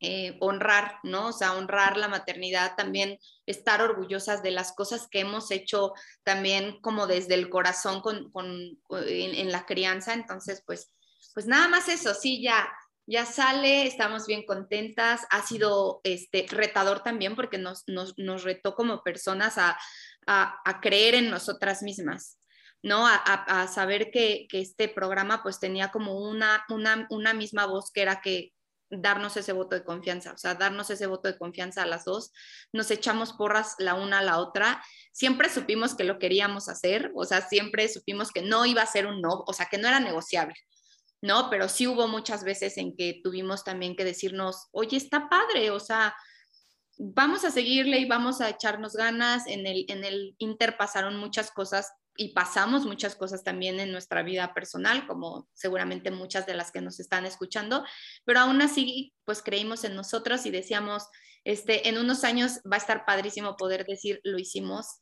eh, 0.00 0.36
honrar, 0.40 0.98
¿no? 1.02 1.28
O 1.28 1.32
sea, 1.32 1.54
honrar 1.54 1.96
la 1.96 2.08
maternidad, 2.08 2.74
también 2.76 3.18
estar 3.46 3.80
orgullosas 3.80 4.42
de 4.42 4.50
las 4.50 4.72
cosas 4.72 5.08
que 5.08 5.20
hemos 5.20 5.50
hecho 5.50 5.92
también 6.24 6.80
como 6.80 7.06
desde 7.06 7.34
el 7.34 7.48
corazón 7.48 8.00
con, 8.00 8.30
con 8.30 8.78
en, 8.90 9.52
la 9.52 9.64
crianza. 9.64 10.12
Entonces, 10.12 10.62
pues, 10.66 10.92
pues 11.32 11.46
nada 11.46 11.68
más 11.68 11.88
eso, 11.88 12.12
sí, 12.12 12.42
ya, 12.42 12.68
ya 13.06 13.24
sale, 13.24 13.86
estamos 13.86 14.26
bien 14.26 14.44
contentas. 14.44 15.22
Ha 15.30 15.42
sido 15.46 16.00
este, 16.04 16.46
retador 16.50 17.02
también 17.02 17.34
porque 17.34 17.58
nos, 17.58 17.84
nos, 17.86 18.18
nos 18.18 18.42
retó 18.42 18.74
como 18.74 19.02
personas 19.02 19.56
a, 19.58 19.78
a, 20.26 20.80
creer 20.80 21.14
en 21.14 21.30
nosotras 21.30 21.82
mismas, 21.82 22.38
¿no? 22.82 23.06
A, 23.06 23.66
saber 23.68 24.10
que, 24.10 24.46
este 24.52 24.88
programa 24.88 25.42
pues 25.42 25.60
tenía 25.60 25.90
como 25.90 26.18
una, 26.18 26.64
una, 26.68 27.06
una 27.10 27.34
misma 27.34 27.66
voz 27.66 27.90
que 27.90 28.02
era 28.02 28.20
que 28.20 28.52
darnos 28.90 29.36
ese 29.36 29.52
voto 29.52 29.74
de 29.74 29.84
confianza, 29.84 30.32
o 30.32 30.38
sea, 30.38 30.54
darnos 30.54 30.90
ese 30.90 31.06
voto 31.06 31.28
de 31.28 31.38
confianza 31.38 31.82
a 31.82 31.86
las 31.86 32.04
dos, 32.04 32.32
nos 32.72 32.90
echamos 32.90 33.32
porras 33.32 33.74
la 33.78 33.94
una 33.94 34.18
a 34.18 34.22
la 34.22 34.38
otra, 34.38 34.82
siempre 35.12 35.48
supimos 35.48 35.94
que 35.94 36.04
lo 36.04 36.18
queríamos 36.18 36.68
hacer, 36.68 37.10
o 37.14 37.24
sea, 37.24 37.40
siempre 37.48 37.88
supimos 37.88 38.30
que 38.30 38.42
no 38.42 38.66
iba 38.66 38.82
a 38.82 38.86
ser 38.86 39.06
un 39.06 39.20
no, 39.20 39.44
o 39.46 39.52
sea, 39.52 39.66
que 39.66 39.78
no 39.78 39.88
era 39.88 40.00
negociable, 40.00 40.54
¿no? 41.22 41.50
Pero 41.50 41.68
sí 41.68 41.86
hubo 41.86 42.08
muchas 42.08 42.44
veces 42.44 42.76
en 42.76 42.96
que 42.96 43.20
tuvimos 43.22 43.64
también 43.64 43.96
que 43.96 44.04
decirnos, 44.04 44.68
oye, 44.72 44.96
está 44.96 45.28
padre, 45.28 45.70
o 45.70 45.80
sea, 45.80 46.14
vamos 46.98 47.44
a 47.44 47.50
seguirle 47.50 47.98
y 47.98 48.04
vamos 48.04 48.40
a 48.40 48.50
echarnos 48.50 48.94
ganas. 48.94 49.46
En 49.46 49.66
el, 49.66 49.84
en 49.88 50.04
el 50.04 50.34
Inter 50.38 50.76
pasaron 50.76 51.16
muchas 51.16 51.50
cosas 51.50 51.92
y 52.16 52.32
pasamos 52.32 52.86
muchas 52.86 53.16
cosas 53.16 53.42
también 53.42 53.80
en 53.80 53.92
nuestra 53.92 54.22
vida 54.22 54.54
personal, 54.54 55.06
como 55.06 55.48
seguramente 55.52 56.10
muchas 56.10 56.46
de 56.46 56.54
las 56.54 56.70
que 56.70 56.80
nos 56.80 57.00
están 57.00 57.26
escuchando, 57.26 57.84
pero 58.24 58.40
aún 58.40 58.62
así, 58.62 59.12
pues 59.24 59.42
creímos 59.42 59.84
en 59.84 59.94
nosotros 59.96 60.46
y 60.46 60.50
decíamos, 60.50 61.04
este, 61.44 61.88
en 61.88 61.98
unos 61.98 62.24
años 62.24 62.60
va 62.70 62.76
a 62.76 62.78
estar 62.78 63.04
padrísimo 63.04 63.56
poder 63.56 63.84
decir, 63.84 64.20
lo 64.24 64.38
hicimos 64.38 65.00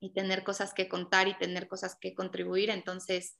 y 0.00 0.12
tener 0.12 0.44
cosas 0.44 0.74
que 0.74 0.88
contar 0.88 1.28
y 1.28 1.38
tener 1.38 1.68
cosas 1.68 1.96
que 1.98 2.14
contribuir. 2.14 2.70
Entonces, 2.70 3.38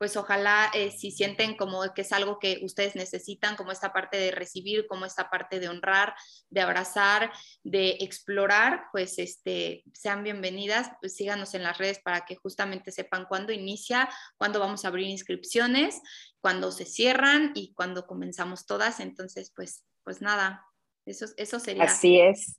pues 0.00 0.16
ojalá 0.16 0.70
eh, 0.72 0.90
si 0.92 1.10
sienten 1.10 1.58
como 1.58 1.82
que 1.94 2.00
es 2.00 2.12
algo 2.12 2.38
que 2.38 2.60
ustedes 2.62 2.96
necesitan, 2.96 3.54
como 3.54 3.70
esta 3.70 3.92
parte 3.92 4.16
de 4.16 4.30
recibir, 4.30 4.86
como 4.86 5.04
esta 5.04 5.28
parte 5.28 5.60
de 5.60 5.68
honrar, 5.68 6.14
de 6.48 6.62
abrazar, 6.62 7.30
de 7.64 7.98
explorar, 8.00 8.84
pues 8.92 9.18
este, 9.18 9.84
sean 9.92 10.24
bienvenidas, 10.24 10.90
pues 11.02 11.14
síganos 11.14 11.52
en 11.52 11.64
las 11.64 11.76
redes 11.76 12.00
para 12.00 12.24
que 12.24 12.34
justamente 12.34 12.92
sepan 12.92 13.26
cuándo 13.26 13.52
inicia, 13.52 14.08
cuándo 14.38 14.58
vamos 14.58 14.86
a 14.86 14.88
abrir 14.88 15.06
inscripciones, 15.06 16.00
cuándo 16.40 16.72
se 16.72 16.86
cierran 16.86 17.52
y 17.54 17.74
cuándo 17.74 18.06
comenzamos 18.06 18.64
todas. 18.64 19.00
Entonces, 19.00 19.52
pues, 19.54 19.84
pues 20.02 20.22
nada, 20.22 20.64
eso, 21.04 21.26
eso 21.36 21.60
sería. 21.60 21.84
Así 21.84 22.18
es. 22.18 22.56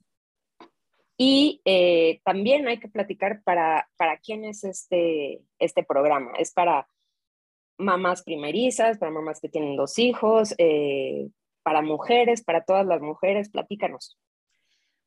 Y 1.16 1.60
eh, 1.64 2.20
también 2.24 2.68
hay 2.68 2.78
que 2.78 2.88
platicar 2.88 3.42
para, 3.42 3.90
para 3.96 4.18
quién 4.18 4.44
es 4.44 4.62
este, 4.62 5.42
este 5.58 5.82
programa. 5.82 6.30
Es 6.38 6.52
para 6.52 6.86
mamás 7.78 8.22
primerizas, 8.22 8.98
para 8.98 9.12
mamás 9.12 9.40
que 9.40 9.48
tienen 9.48 9.76
dos 9.76 9.98
hijos, 9.98 10.54
eh, 10.58 11.28
para 11.62 11.82
mujeres, 11.82 12.42
para 12.42 12.64
todas 12.64 12.86
las 12.86 13.00
mujeres, 13.00 13.50
platícanos. 13.50 14.18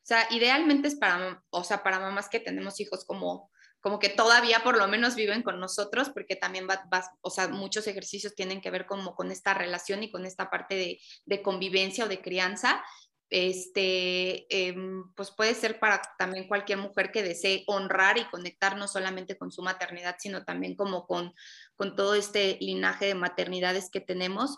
O 0.05 0.07
sea, 0.07 0.27
idealmente 0.31 0.87
es 0.87 0.95
para, 0.95 1.43
o 1.49 1.63
sea, 1.63 1.83
para 1.83 1.99
mamás 1.99 2.29
que 2.29 2.39
tenemos 2.39 2.79
hijos 2.79 3.05
como, 3.05 3.49
como 3.81 3.97
que 3.97 4.09
todavía 4.09 4.59
por 4.63 4.77
lo 4.77 4.87
menos 4.87 5.15
viven 5.15 5.41
con 5.41 5.59
nosotros, 5.59 6.09
porque 6.09 6.35
también 6.35 6.67
va, 6.69 6.83
o 7.21 7.29
sea, 7.29 7.47
muchos 7.47 7.87
ejercicios 7.87 8.35
tienen 8.35 8.61
que 8.61 8.69
ver 8.69 8.85
como 8.85 9.15
con 9.15 9.31
esta 9.31 9.53
relación 9.53 10.03
y 10.03 10.11
con 10.11 10.25
esta 10.25 10.49
parte 10.49 10.75
de, 10.75 10.99
de 11.25 11.41
convivencia 11.41 12.05
o 12.05 12.07
de 12.07 12.21
crianza 12.21 12.83
este, 13.29 14.45
em, 14.49 15.11
pues 15.15 15.31
puede 15.31 15.55
ser 15.55 15.79
para 15.79 16.01
también 16.17 16.47
cualquier 16.47 16.77
mujer 16.77 17.11
que 17.11 17.23
desee 17.23 17.63
honrar 17.67 18.17
y 18.17 18.25
conectar 18.25 18.77
no 18.77 18.87
solamente 18.87 19.37
con 19.37 19.51
su 19.51 19.61
maternidad, 19.61 20.15
sino 20.19 20.43
también 20.43 20.75
como 20.75 21.07
con, 21.07 21.33
con 21.75 21.95
todo 21.95 22.15
este 22.15 22.57
linaje 22.61 23.07
de 23.07 23.15
maternidades 23.15 23.89
que 23.89 24.01
tenemos. 24.01 24.57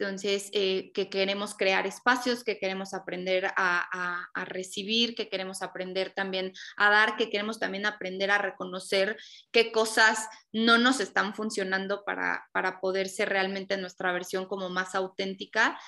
Entonces, 0.00 0.48
eh, 0.54 0.92
que 0.94 1.10
queremos 1.10 1.54
crear 1.54 1.86
espacios, 1.86 2.42
que 2.42 2.58
queremos 2.58 2.94
aprender 2.94 3.52
a, 3.54 4.26
a, 4.34 4.44
recibir, 4.46 5.14
que 5.14 5.28
queremos 5.28 5.60
aprender 5.60 6.14
también 6.14 6.54
a 6.78 6.88
dar, 6.88 7.16
que 7.18 7.28
queremos 7.28 7.60
también 7.60 7.84
aprender 7.84 8.30
a 8.30 8.38
reconocer 8.38 9.18
qué 9.52 9.70
cosas 9.70 10.26
no 10.52 10.78
nos 10.78 11.00
están 11.00 11.34
funcionando 11.34 12.02
para, 12.06 12.48
para 12.52 12.80
poder 12.80 13.10
ser 13.10 13.28
realmente 13.28 13.76
nuestra 13.76 14.10
versión 14.10 14.46
como 14.46 14.70
más 14.70 14.94
auténtica 14.94 15.78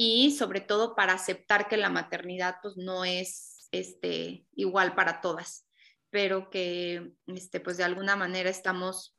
y 0.00 0.30
sobre 0.30 0.60
todo 0.60 0.94
para 0.94 1.14
aceptar 1.14 1.66
que 1.66 1.76
la 1.76 1.90
maternidad 1.90 2.58
pues 2.62 2.76
no 2.76 3.04
es 3.04 3.68
este, 3.72 4.46
igual 4.52 4.94
para 4.94 5.20
todas, 5.20 5.66
pero 6.08 6.50
que 6.50 7.14
este, 7.26 7.58
pues 7.58 7.78
de 7.78 7.82
alguna 7.82 8.14
manera 8.14 8.48
estamos 8.48 9.18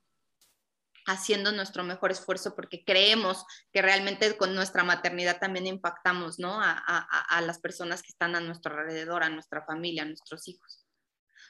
haciendo 1.05 1.51
nuestro 1.51 1.83
mejor 1.83 2.11
esfuerzo 2.11 2.55
porque 2.55 2.85
creemos 2.85 3.45
que 3.73 3.81
realmente 3.81 4.37
con 4.37 4.55
nuestra 4.55 4.85
maternidad 4.85 5.37
también 5.37 5.67
impactamos 5.67 6.39
¿no? 6.39 6.61
a, 6.61 6.71
a, 6.71 7.41
las 7.41 7.59
personas 7.59 8.01
que 8.01 8.11
están 8.11 8.37
a 8.37 8.39
nuestro 8.39 8.73
alrededor, 8.73 9.23
a 9.23 9.29
nuestra 9.29 9.65
familia, 9.65 10.03
a 10.03 10.05
nuestros 10.05 10.47
hijos. 10.47 10.87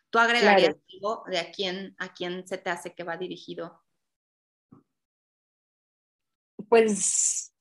¿Tú 0.10 0.18
agregarías 0.18 0.76
algo 0.96 1.24
de 1.28 1.38
a 1.38 1.52
quién, 1.52 1.96
a 2.00 2.16
quién 2.16 2.48
se 2.48 2.58
te 2.58 2.72
hace 2.72 2.96
que 2.96 3.04
va 3.04 3.16
dirigido? 3.16 3.80
Pues 6.68 7.54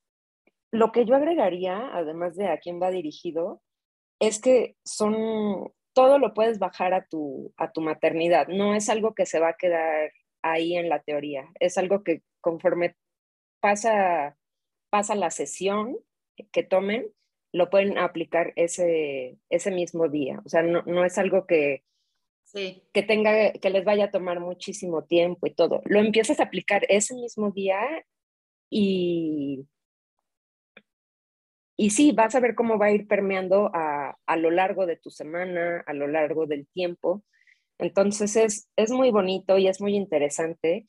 lo 0.70 0.92
que 0.92 1.04
yo 1.04 1.14
agregaría, 1.14 1.90
además 1.92 2.36
de 2.36 2.48
a 2.48 2.58
quién 2.58 2.80
va 2.80 2.90
dirigido, 2.90 3.62
es 4.20 4.40
que 4.40 4.76
son, 4.84 5.72
todo 5.92 6.18
lo 6.18 6.34
puedes 6.34 6.58
bajar 6.58 6.94
a 6.94 7.06
tu, 7.06 7.52
a 7.56 7.72
tu 7.72 7.80
maternidad. 7.80 8.48
No 8.48 8.74
es 8.74 8.88
algo 8.88 9.14
que 9.14 9.26
se 9.26 9.40
va 9.40 9.50
a 9.50 9.56
quedar 9.56 10.12
ahí 10.42 10.76
en 10.76 10.88
la 10.88 11.00
teoría. 11.00 11.48
Es 11.60 11.78
algo 11.78 12.02
que 12.02 12.22
conforme 12.40 12.96
pasa, 13.60 14.36
pasa 14.90 15.14
la 15.14 15.30
sesión 15.30 15.98
que 16.52 16.62
tomen, 16.62 17.06
lo 17.52 17.70
pueden 17.70 17.98
aplicar 17.98 18.52
ese, 18.56 19.38
ese 19.50 19.70
mismo 19.70 20.08
día. 20.08 20.40
O 20.44 20.48
sea, 20.48 20.62
no, 20.62 20.82
no 20.82 21.04
es 21.04 21.16
algo 21.18 21.46
que, 21.46 21.82
que, 22.52 23.02
tenga, 23.02 23.52
que 23.52 23.70
les 23.70 23.84
vaya 23.84 24.06
a 24.06 24.10
tomar 24.10 24.40
muchísimo 24.40 25.04
tiempo 25.04 25.46
y 25.46 25.54
todo. 25.54 25.82
Lo 25.86 26.00
empiezas 26.00 26.40
a 26.40 26.44
aplicar 26.44 26.84
ese 26.88 27.14
mismo 27.14 27.50
día 27.50 27.80
y, 28.70 29.66
y 31.80 31.90
sí, 31.90 32.10
vas 32.10 32.34
a 32.34 32.40
ver 32.40 32.56
cómo 32.56 32.76
va 32.76 32.86
a 32.86 32.90
ir 32.90 33.06
permeando 33.06 33.70
a, 33.72 34.18
a 34.26 34.36
lo 34.36 34.50
largo 34.50 34.84
de 34.84 34.96
tu 34.96 35.10
semana, 35.10 35.84
a 35.86 35.92
lo 35.92 36.08
largo 36.08 36.46
del 36.46 36.66
tiempo. 36.66 37.22
Entonces 37.78 38.34
es, 38.34 38.68
es 38.74 38.90
muy 38.90 39.12
bonito 39.12 39.56
y 39.58 39.68
es 39.68 39.80
muy 39.80 39.94
interesante. 39.94 40.88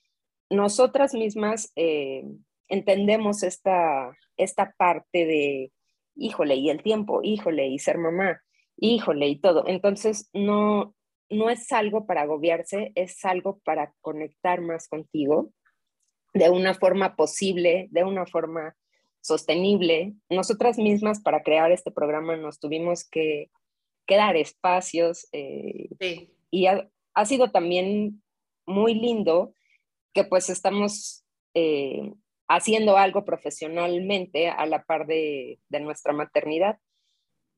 Nosotras 0.49 1.13
mismas 1.13 1.71
eh, 1.75 2.23
entendemos 2.67 3.43
esta, 3.43 4.17
esta 4.35 4.73
parte 4.77 5.27
de, 5.27 5.71
híjole, 6.15 6.55
y 6.55 6.71
el 6.71 6.81
tiempo, 6.81 7.21
híjole, 7.21 7.67
y 7.67 7.77
ser 7.77 7.99
mamá, 7.99 8.41
híjole, 8.75 9.27
y 9.27 9.39
todo. 9.39 9.67
Entonces, 9.67 10.31
no, 10.33 10.95
no 11.29 11.51
es 11.51 11.71
algo 11.71 12.07
para 12.07 12.23
agobiarse, 12.23 12.93
es 12.95 13.23
algo 13.25 13.59
para 13.63 13.93
conectar 14.01 14.61
más 14.61 14.87
contigo 14.87 15.51
de 16.33 16.49
una 16.49 16.73
forma 16.73 17.15
posible, 17.15 17.89
de 17.91 18.03
una 18.03 18.25
forma 18.25 18.75
sostenible. 19.21 20.13
Nosotras 20.29 20.77
mismas 20.77 21.21
para 21.21 21.43
crear 21.43 21.71
este 21.71 21.91
programa 21.91 22.35
nos 22.37 22.59
tuvimos 22.59 23.07
que, 23.07 23.49
dar 24.07 24.35
espacios 24.37 25.27
eh, 25.33 25.87
y 26.49 26.65
ha, 26.65 26.89
sido 27.25 27.51
también 27.51 28.23
muy 28.65 28.95
lindo 28.95 29.53
que 30.15 30.23
pues 30.23 30.49
estamos 30.49 31.23
eh, 31.53 32.13
haciendo 32.47 32.97
algo 32.97 33.23
profesionalmente 33.23 34.49
a 34.49 34.65
la 34.65 34.83
par 34.83 35.05
de, 35.05 35.59
nuestra 35.69 36.11
maternidad. 36.11 36.79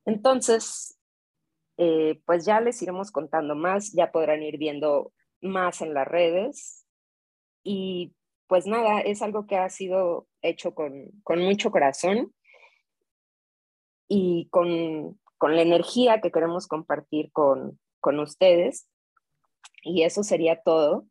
Entonces, 0.05 0.99
eh, 1.77 2.19
pues 2.25 2.45
ya 2.45 2.59
les 2.59 2.81
iremos 2.81 3.11
contando 3.11 3.55
más, 3.55 3.93
ya 3.93 4.11
podrán 4.11 4.43
ir 4.43 4.57
viendo 4.57 5.13
más 5.41 5.81
en 5.81 5.93
las 5.93 6.07
redes 6.07 6.85
y 7.63 8.13
pues 8.51 8.67
nada, 8.67 8.99
es 8.99 9.21
algo 9.21 9.47
que 9.47 9.55
ha 9.55 9.69
sido 9.69 10.27
hecho 10.41 10.75
con, 10.75 11.13
mucho 11.37 11.71
corazón 11.71 12.33
y 14.09 14.49
con, 14.49 15.17
la 15.39 15.61
energía 15.61 16.19
que 16.19 16.33
queremos 16.33 16.67
compartir 16.67 17.31
con, 17.31 17.79
ustedes. 18.19 18.89
Y 19.83 20.03
eso 20.03 20.21
sería 20.23 20.61
todo. 20.61 21.07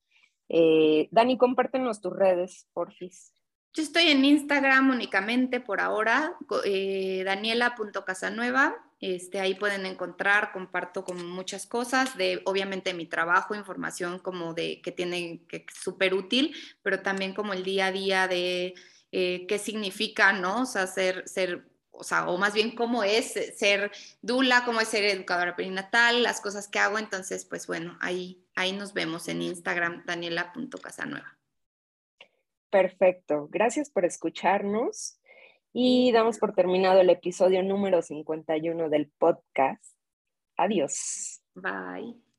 Eh, 0.50 1.08
Dani, 1.12 1.38
compártenos 1.38 2.02
tus 2.02 2.14
redes, 2.14 2.68
porfis. 2.74 3.32
Yo 3.72 3.84
estoy 3.84 4.08
en 4.08 4.22
Instagram 4.22 4.90
únicamente 4.90 5.60
por 5.60 5.80
ahora, 5.80 6.36
eh, 6.66 7.22
daniela.casanueva. 7.24 8.76
Este, 9.00 9.40
ahí 9.40 9.54
pueden 9.54 9.86
encontrar, 9.86 10.52
comparto 10.52 11.04
como 11.04 11.24
muchas 11.24 11.66
cosas 11.66 12.16
de, 12.18 12.42
obviamente, 12.44 12.92
mi 12.92 13.06
trabajo, 13.06 13.54
información 13.54 14.18
como 14.18 14.52
de 14.52 14.82
que 14.82 14.92
tiene, 14.92 15.42
que 15.48 15.64
súper 15.72 16.12
útil, 16.12 16.54
pero 16.82 17.00
también 17.00 17.34
como 17.34 17.54
el 17.54 17.64
día 17.64 17.86
a 17.86 17.92
día 17.92 18.28
de 18.28 18.74
eh, 19.12 19.46
qué 19.48 19.58
significa, 19.58 20.34
¿no? 20.34 20.62
O 20.62 20.66
sea, 20.66 20.86
ser, 20.86 21.26
ser, 21.26 21.66
o 21.90 22.04
sea, 22.04 22.28
o 22.28 22.36
más 22.36 22.52
bien 22.52 22.74
cómo 22.74 23.02
es 23.02 23.32
ser 23.56 23.90
dula, 24.20 24.64
cómo 24.66 24.82
es 24.82 24.88
ser 24.88 25.04
educadora 25.04 25.56
perinatal, 25.56 26.22
las 26.22 26.42
cosas 26.42 26.68
que 26.68 26.78
hago. 26.78 26.98
Entonces, 26.98 27.46
pues 27.46 27.66
bueno, 27.66 27.96
ahí, 28.00 28.44
ahí 28.54 28.72
nos 28.72 28.92
vemos 28.92 29.28
en 29.28 29.40
Instagram, 29.40 30.04
daniela.casanueva. 30.04 31.38
Perfecto. 32.68 33.48
Gracias 33.50 33.90
por 33.90 34.04
escucharnos 34.04 35.19
y 35.72 36.12
damos 36.12 36.38
por 36.38 36.54
terminado 36.54 37.00
el 37.00 37.10
episodio 37.10 37.62
número 37.62 38.02
51 38.02 38.88
del 38.88 39.10
podcast. 39.18 39.96
Adiós. 40.56 41.42
Bye. 41.54 42.29